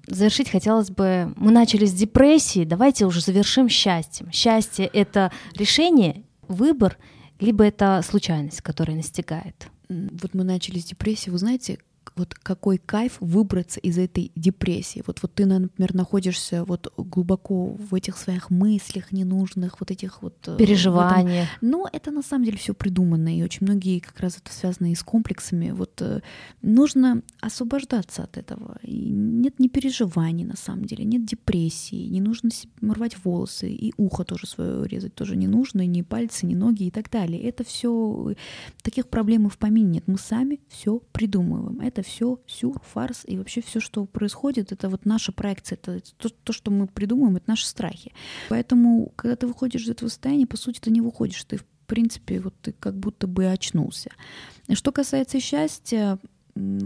завершить 0.06 0.50
хотелось 0.50 0.90
бы, 0.90 1.32
мы 1.36 1.50
начали 1.50 1.84
с 1.84 1.92
депрессии, 1.92 2.64
давайте 2.64 3.06
уже 3.06 3.20
завершим 3.20 3.68
счастьем. 3.68 4.30
Счастье— 4.30 4.86
это 4.92 5.32
решение, 5.54 6.24
выбор, 6.46 6.96
либо 7.40 7.64
это 7.64 8.00
случайность, 8.04 8.62
которая 8.62 8.96
настигает. 8.96 9.68
Вот 9.88 10.34
мы 10.34 10.44
начали 10.44 10.78
с 10.78 10.84
депрессии, 10.84 11.30
вы 11.30 11.38
знаете, 11.38 11.78
вот 12.16 12.34
какой 12.34 12.78
кайф 12.78 13.16
выбраться 13.20 13.80
из 13.80 13.98
этой 13.98 14.32
депрессии. 14.34 15.02
Вот, 15.06 15.20
вот 15.22 15.34
ты, 15.34 15.46
например, 15.46 15.94
находишься 15.94 16.64
вот 16.64 16.92
глубоко 16.96 17.66
в 17.66 17.94
этих 17.94 18.16
своих 18.16 18.50
мыслях 18.50 19.12
ненужных, 19.12 19.80
вот 19.80 19.90
этих 19.90 20.22
вот... 20.22 20.36
Э, 20.46 20.56
Переживаниях. 20.56 21.48
Но 21.61 21.88
это 21.92 22.11
на 22.11 22.22
самом 22.22 22.44
деле 22.44 22.56
все 22.56 22.74
придумано, 22.74 23.36
и 23.36 23.42
очень 23.42 23.66
многие 23.66 23.98
как 23.98 24.18
раз 24.20 24.38
это 24.38 24.52
связано 24.52 24.90
и 24.92 24.94
с 24.94 25.02
комплексами. 25.02 25.70
Вот 25.70 26.00
э, 26.00 26.20
нужно 26.62 27.22
освобождаться 27.40 28.22
от 28.22 28.36
этого. 28.36 28.78
И 28.82 29.11
нет 29.11 29.59
ни 29.59 29.68
переживаний 29.68 30.44
на 30.44 30.56
самом 30.56 30.84
деле, 30.84 31.04
нет 31.04 31.24
депрессии, 31.24 32.09
не 32.09 32.20
нужно 32.20 32.50
рвать 32.80 33.16
волосы, 33.24 33.70
и 33.70 33.92
ухо 33.96 34.24
тоже 34.24 34.46
свое 34.46 34.86
резать 34.86 35.14
тоже 35.14 35.36
не 35.36 35.46
нужно, 35.46 35.86
ни 35.86 36.02
пальцы, 36.02 36.46
ни 36.46 36.54
ноги 36.54 36.84
и 36.84 36.90
так 36.90 37.11
далее. 37.11 37.42
Это 37.42 37.64
все 37.64 38.34
таких 38.82 39.09
проблем 39.09 39.46
и 39.46 39.50
в 39.50 39.59
помине 39.59 39.88
нет. 39.88 40.04
Мы 40.06 40.18
сами 40.18 40.61
все 40.68 41.00
придумываем. 41.12 41.80
Это 41.80 41.97
все 42.03 42.40
сюр, 42.46 42.80
фарс, 42.82 43.22
и 43.24 43.38
вообще 43.38 43.61
все, 43.61 43.80
что 43.80 44.05
происходит, 44.05 44.72
это 44.72 44.88
вот 44.88 45.05
наша 45.05 45.32
проекция, 45.32 45.76
это 45.76 46.01
то, 46.16 46.28
то, 46.30 46.53
что 46.53 46.70
мы 46.70 46.86
придумываем, 46.86 47.36
это 47.36 47.49
наши 47.49 47.66
страхи. 47.66 48.12
Поэтому, 48.49 49.12
когда 49.16 49.36
ты 49.36 49.46
выходишь 49.46 49.82
из 49.82 49.90
этого 49.90 50.09
состояния, 50.09 50.46
по 50.46 50.57
сути, 50.57 50.80
ты 50.80 50.90
не 50.90 51.01
выходишь, 51.01 51.44
ты, 51.44 51.59
в 51.59 51.64
принципе, 51.86 52.40
вот 52.40 52.55
ты 52.61 52.72
как 52.72 52.99
будто 52.99 53.26
бы 53.26 53.46
очнулся. 53.46 54.11
Что 54.72 54.92
касается 54.92 55.40
счастья, 55.40 56.18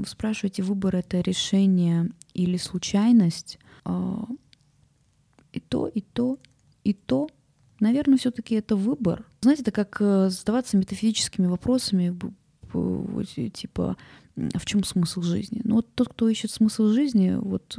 спрашиваете, 0.06 0.62
выбор— 0.62 0.96
это 0.96 1.20
решение 1.20 2.10
или 2.34 2.56
случайность? 2.56 3.58
А, 3.84 4.26
и 5.52 5.60
то, 5.60 5.86
и 5.86 6.00
то, 6.00 6.38
и 6.84 6.92
то 6.92 7.28
Наверное, 7.82 8.16
все-таки 8.16 8.54
это 8.54 8.76
выбор. 8.76 9.26
Знаете, 9.40 9.62
это 9.62 9.72
как 9.72 9.96
э, 10.00 10.30
задаваться 10.30 10.76
метафизическими 10.76 11.48
вопросами, 11.48 12.16
типа, 13.52 13.96
в 14.36 14.64
чем 14.66 14.84
смысл 14.84 15.22
жизни? 15.22 15.60
Ну 15.64 15.76
вот 15.76 15.94
тот, 15.94 16.08
кто 16.08 16.28
ищет 16.28 16.50
смысл 16.50 16.88
жизни, 16.88 17.34
вот 17.38 17.78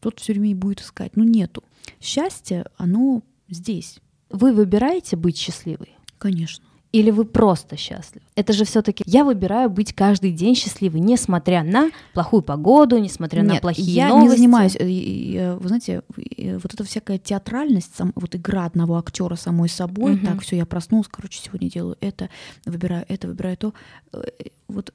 тот 0.00 0.20
все 0.20 0.32
время 0.32 0.50
и 0.50 0.54
будет 0.54 0.80
искать. 0.80 1.16
Ну 1.16 1.24
нету. 1.24 1.64
Счастье, 2.00 2.66
оно 2.76 3.22
здесь. 3.48 3.98
Вы 4.30 4.52
выбираете 4.52 5.16
быть 5.16 5.36
счастливой? 5.36 5.90
Конечно 6.18 6.64
или 6.94 7.10
вы 7.10 7.24
просто 7.24 7.76
счастливы? 7.76 8.24
Это 8.36 8.52
же 8.52 8.64
все-таки 8.64 9.02
я 9.04 9.24
выбираю 9.24 9.68
быть 9.68 9.92
каждый 9.92 10.30
день 10.30 10.54
счастливой, 10.54 11.00
несмотря 11.00 11.64
на 11.64 11.90
плохую 12.12 12.40
погоду, 12.40 12.98
несмотря 12.98 13.42
Нет, 13.42 13.54
на 13.54 13.60
плохие 13.60 13.92
я 13.96 14.08
новости. 14.10 14.26
Я 14.26 14.30
не 14.30 14.36
занимаюсь, 14.36 14.76
э, 14.78 15.56
вы 15.56 15.66
знаете, 15.66 16.02
э, 16.36 16.56
вот 16.58 16.72
эта 16.72 16.84
всякая 16.84 17.18
театральность, 17.18 17.90
вот 18.14 18.36
игра 18.36 18.64
одного 18.64 18.96
актера 18.96 19.34
самой 19.34 19.68
собой, 19.68 20.14
угу. 20.14 20.24
так 20.24 20.42
все, 20.42 20.54
я 20.56 20.66
проснулась, 20.66 21.08
короче, 21.08 21.40
сегодня 21.44 21.68
делаю 21.68 21.96
это, 22.00 22.30
выбираю 22.64 23.04
это, 23.08 23.26
выбираю 23.26 23.56
то. 23.56 23.74
Э, 24.12 24.22
вот 24.68 24.94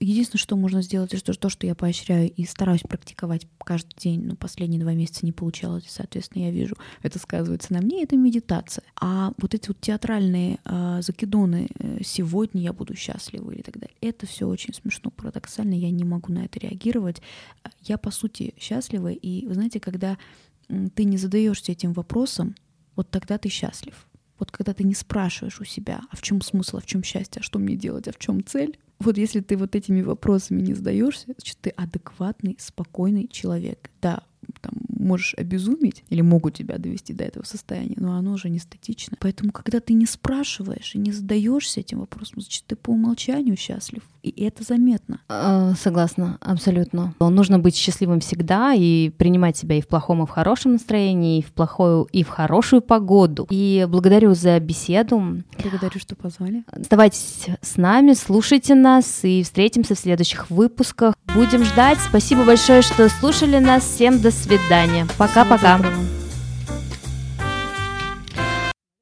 единственное, 0.00 0.40
что 0.40 0.56
можно 0.56 0.80
сделать, 0.80 1.12
это 1.12 1.34
то, 1.34 1.48
что 1.48 1.66
я 1.66 1.74
поощряю 1.74 2.30
и 2.30 2.44
стараюсь 2.46 2.80
практиковать 2.80 3.46
каждый 3.58 3.94
день, 3.98 4.22
ну, 4.24 4.36
последние 4.36 4.80
два 4.80 4.94
месяца 4.94 5.26
не 5.26 5.32
получалось, 5.32 5.84
соответственно, 5.88 6.44
я 6.44 6.50
вижу, 6.50 6.76
это 7.02 7.18
сказывается 7.18 7.72
на 7.72 7.80
мне, 7.80 8.04
это 8.04 8.16
медитация. 8.16 8.84
А 8.98 9.32
вот 9.38 9.54
эти 9.54 9.68
вот 9.68 9.80
театральные 9.80 10.58
э, 10.64 11.00
закидоны 11.02 11.31
э, 11.34 11.98
«сегодня 12.04 12.62
я 12.62 12.72
буду 12.72 12.94
счастлива» 12.94 13.50
или 13.50 13.62
так 13.62 13.78
далее, 13.78 13.96
это 14.00 14.26
все 14.26 14.46
очень 14.46 14.74
смешно, 14.74 15.10
парадоксально, 15.10 15.74
я 15.74 15.90
не 15.90 16.04
могу 16.04 16.32
на 16.32 16.44
это 16.44 16.58
реагировать. 16.58 17.22
Я, 17.80 17.98
по 17.98 18.10
сути, 18.10 18.54
счастлива, 18.58 19.08
и, 19.08 19.46
вы 19.46 19.54
знаете, 19.54 19.80
когда 19.80 20.18
ты 20.94 21.04
не 21.04 21.16
задаешься 21.16 21.72
этим 21.72 21.92
вопросом, 21.92 22.54
вот 22.96 23.10
тогда 23.10 23.38
ты 23.38 23.48
счастлив. 23.48 24.06
Вот 24.38 24.50
когда 24.50 24.74
ты 24.74 24.84
не 24.84 24.94
спрашиваешь 24.94 25.60
у 25.60 25.64
себя, 25.64 26.00
а 26.10 26.16
в 26.16 26.22
чем 26.22 26.40
смысл, 26.40 26.78
а 26.78 26.80
в 26.80 26.86
чем 26.86 27.02
счастье, 27.02 27.40
а 27.40 27.42
что 27.42 27.58
мне 27.58 27.76
делать, 27.76 28.08
а 28.08 28.12
в 28.12 28.18
чем 28.18 28.44
цель, 28.44 28.78
вот 28.98 29.18
если 29.18 29.40
ты 29.40 29.56
вот 29.56 29.74
этими 29.74 30.02
вопросами 30.02 30.60
не 30.62 30.74
задаешься, 30.74 31.26
значит, 31.26 31.58
ты 31.60 31.70
адекватный, 31.70 32.56
спокойный 32.58 33.28
человек. 33.28 33.90
Да, 34.00 34.22
там, 34.60 34.74
можешь 34.88 35.34
обезуметь 35.36 36.04
или 36.08 36.20
могут 36.20 36.54
тебя 36.54 36.78
довести 36.78 37.12
до 37.12 37.24
этого 37.24 37.44
состояния, 37.44 37.96
но 37.96 38.16
оно 38.16 38.32
уже 38.32 38.48
не 38.48 38.58
статично. 38.58 39.16
Поэтому, 39.20 39.52
когда 39.52 39.80
ты 39.80 39.94
не 39.94 40.06
спрашиваешь 40.06 40.94
и 40.94 40.98
не 40.98 41.12
задаешься 41.12 41.80
этим 41.80 42.00
вопросом, 42.00 42.40
значит, 42.40 42.64
ты 42.66 42.76
по 42.76 42.90
умолчанию 42.90 43.56
счастлив. 43.56 44.02
И 44.22 44.44
это 44.44 44.62
заметно. 44.62 45.20
А, 45.28 45.74
согласна, 45.74 46.38
абсолютно. 46.40 47.14
Нужно 47.18 47.58
быть 47.58 47.76
счастливым 47.76 48.20
всегда 48.20 48.72
и 48.72 49.10
принимать 49.10 49.56
себя 49.56 49.76
и 49.76 49.80
в 49.80 49.88
плохом, 49.88 50.22
и 50.22 50.26
в 50.26 50.30
хорошем 50.30 50.72
настроении, 50.72 51.38
и 51.38 51.42
в 51.42 51.52
плохую, 51.52 52.08
и 52.12 52.22
в 52.22 52.28
хорошую 52.28 52.82
погоду. 52.82 53.46
И 53.50 53.86
благодарю 53.88 54.34
за 54.34 54.58
беседу. 54.60 55.42
Благодарю, 55.60 55.98
что 55.98 56.14
позвали. 56.14 56.64
Оставайтесь 56.70 57.46
с 57.60 57.76
нами, 57.76 58.12
слушайте 58.12 58.74
нас 58.74 59.24
и 59.24 59.42
встретимся 59.42 59.94
в 59.94 59.98
следующих 59.98 60.50
выпусках. 60.50 61.14
Будем 61.34 61.64
ждать. 61.64 61.98
Спасибо 61.98 62.44
большое, 62.44 62.82
что 62.82 63.08
слушали 63.08 63.58
нас. 63.58 63.82
Всем 63.82 64.20
до 64.20 64.30
свидания. 64.30 65.06
Пока-пока. 65.18 65.80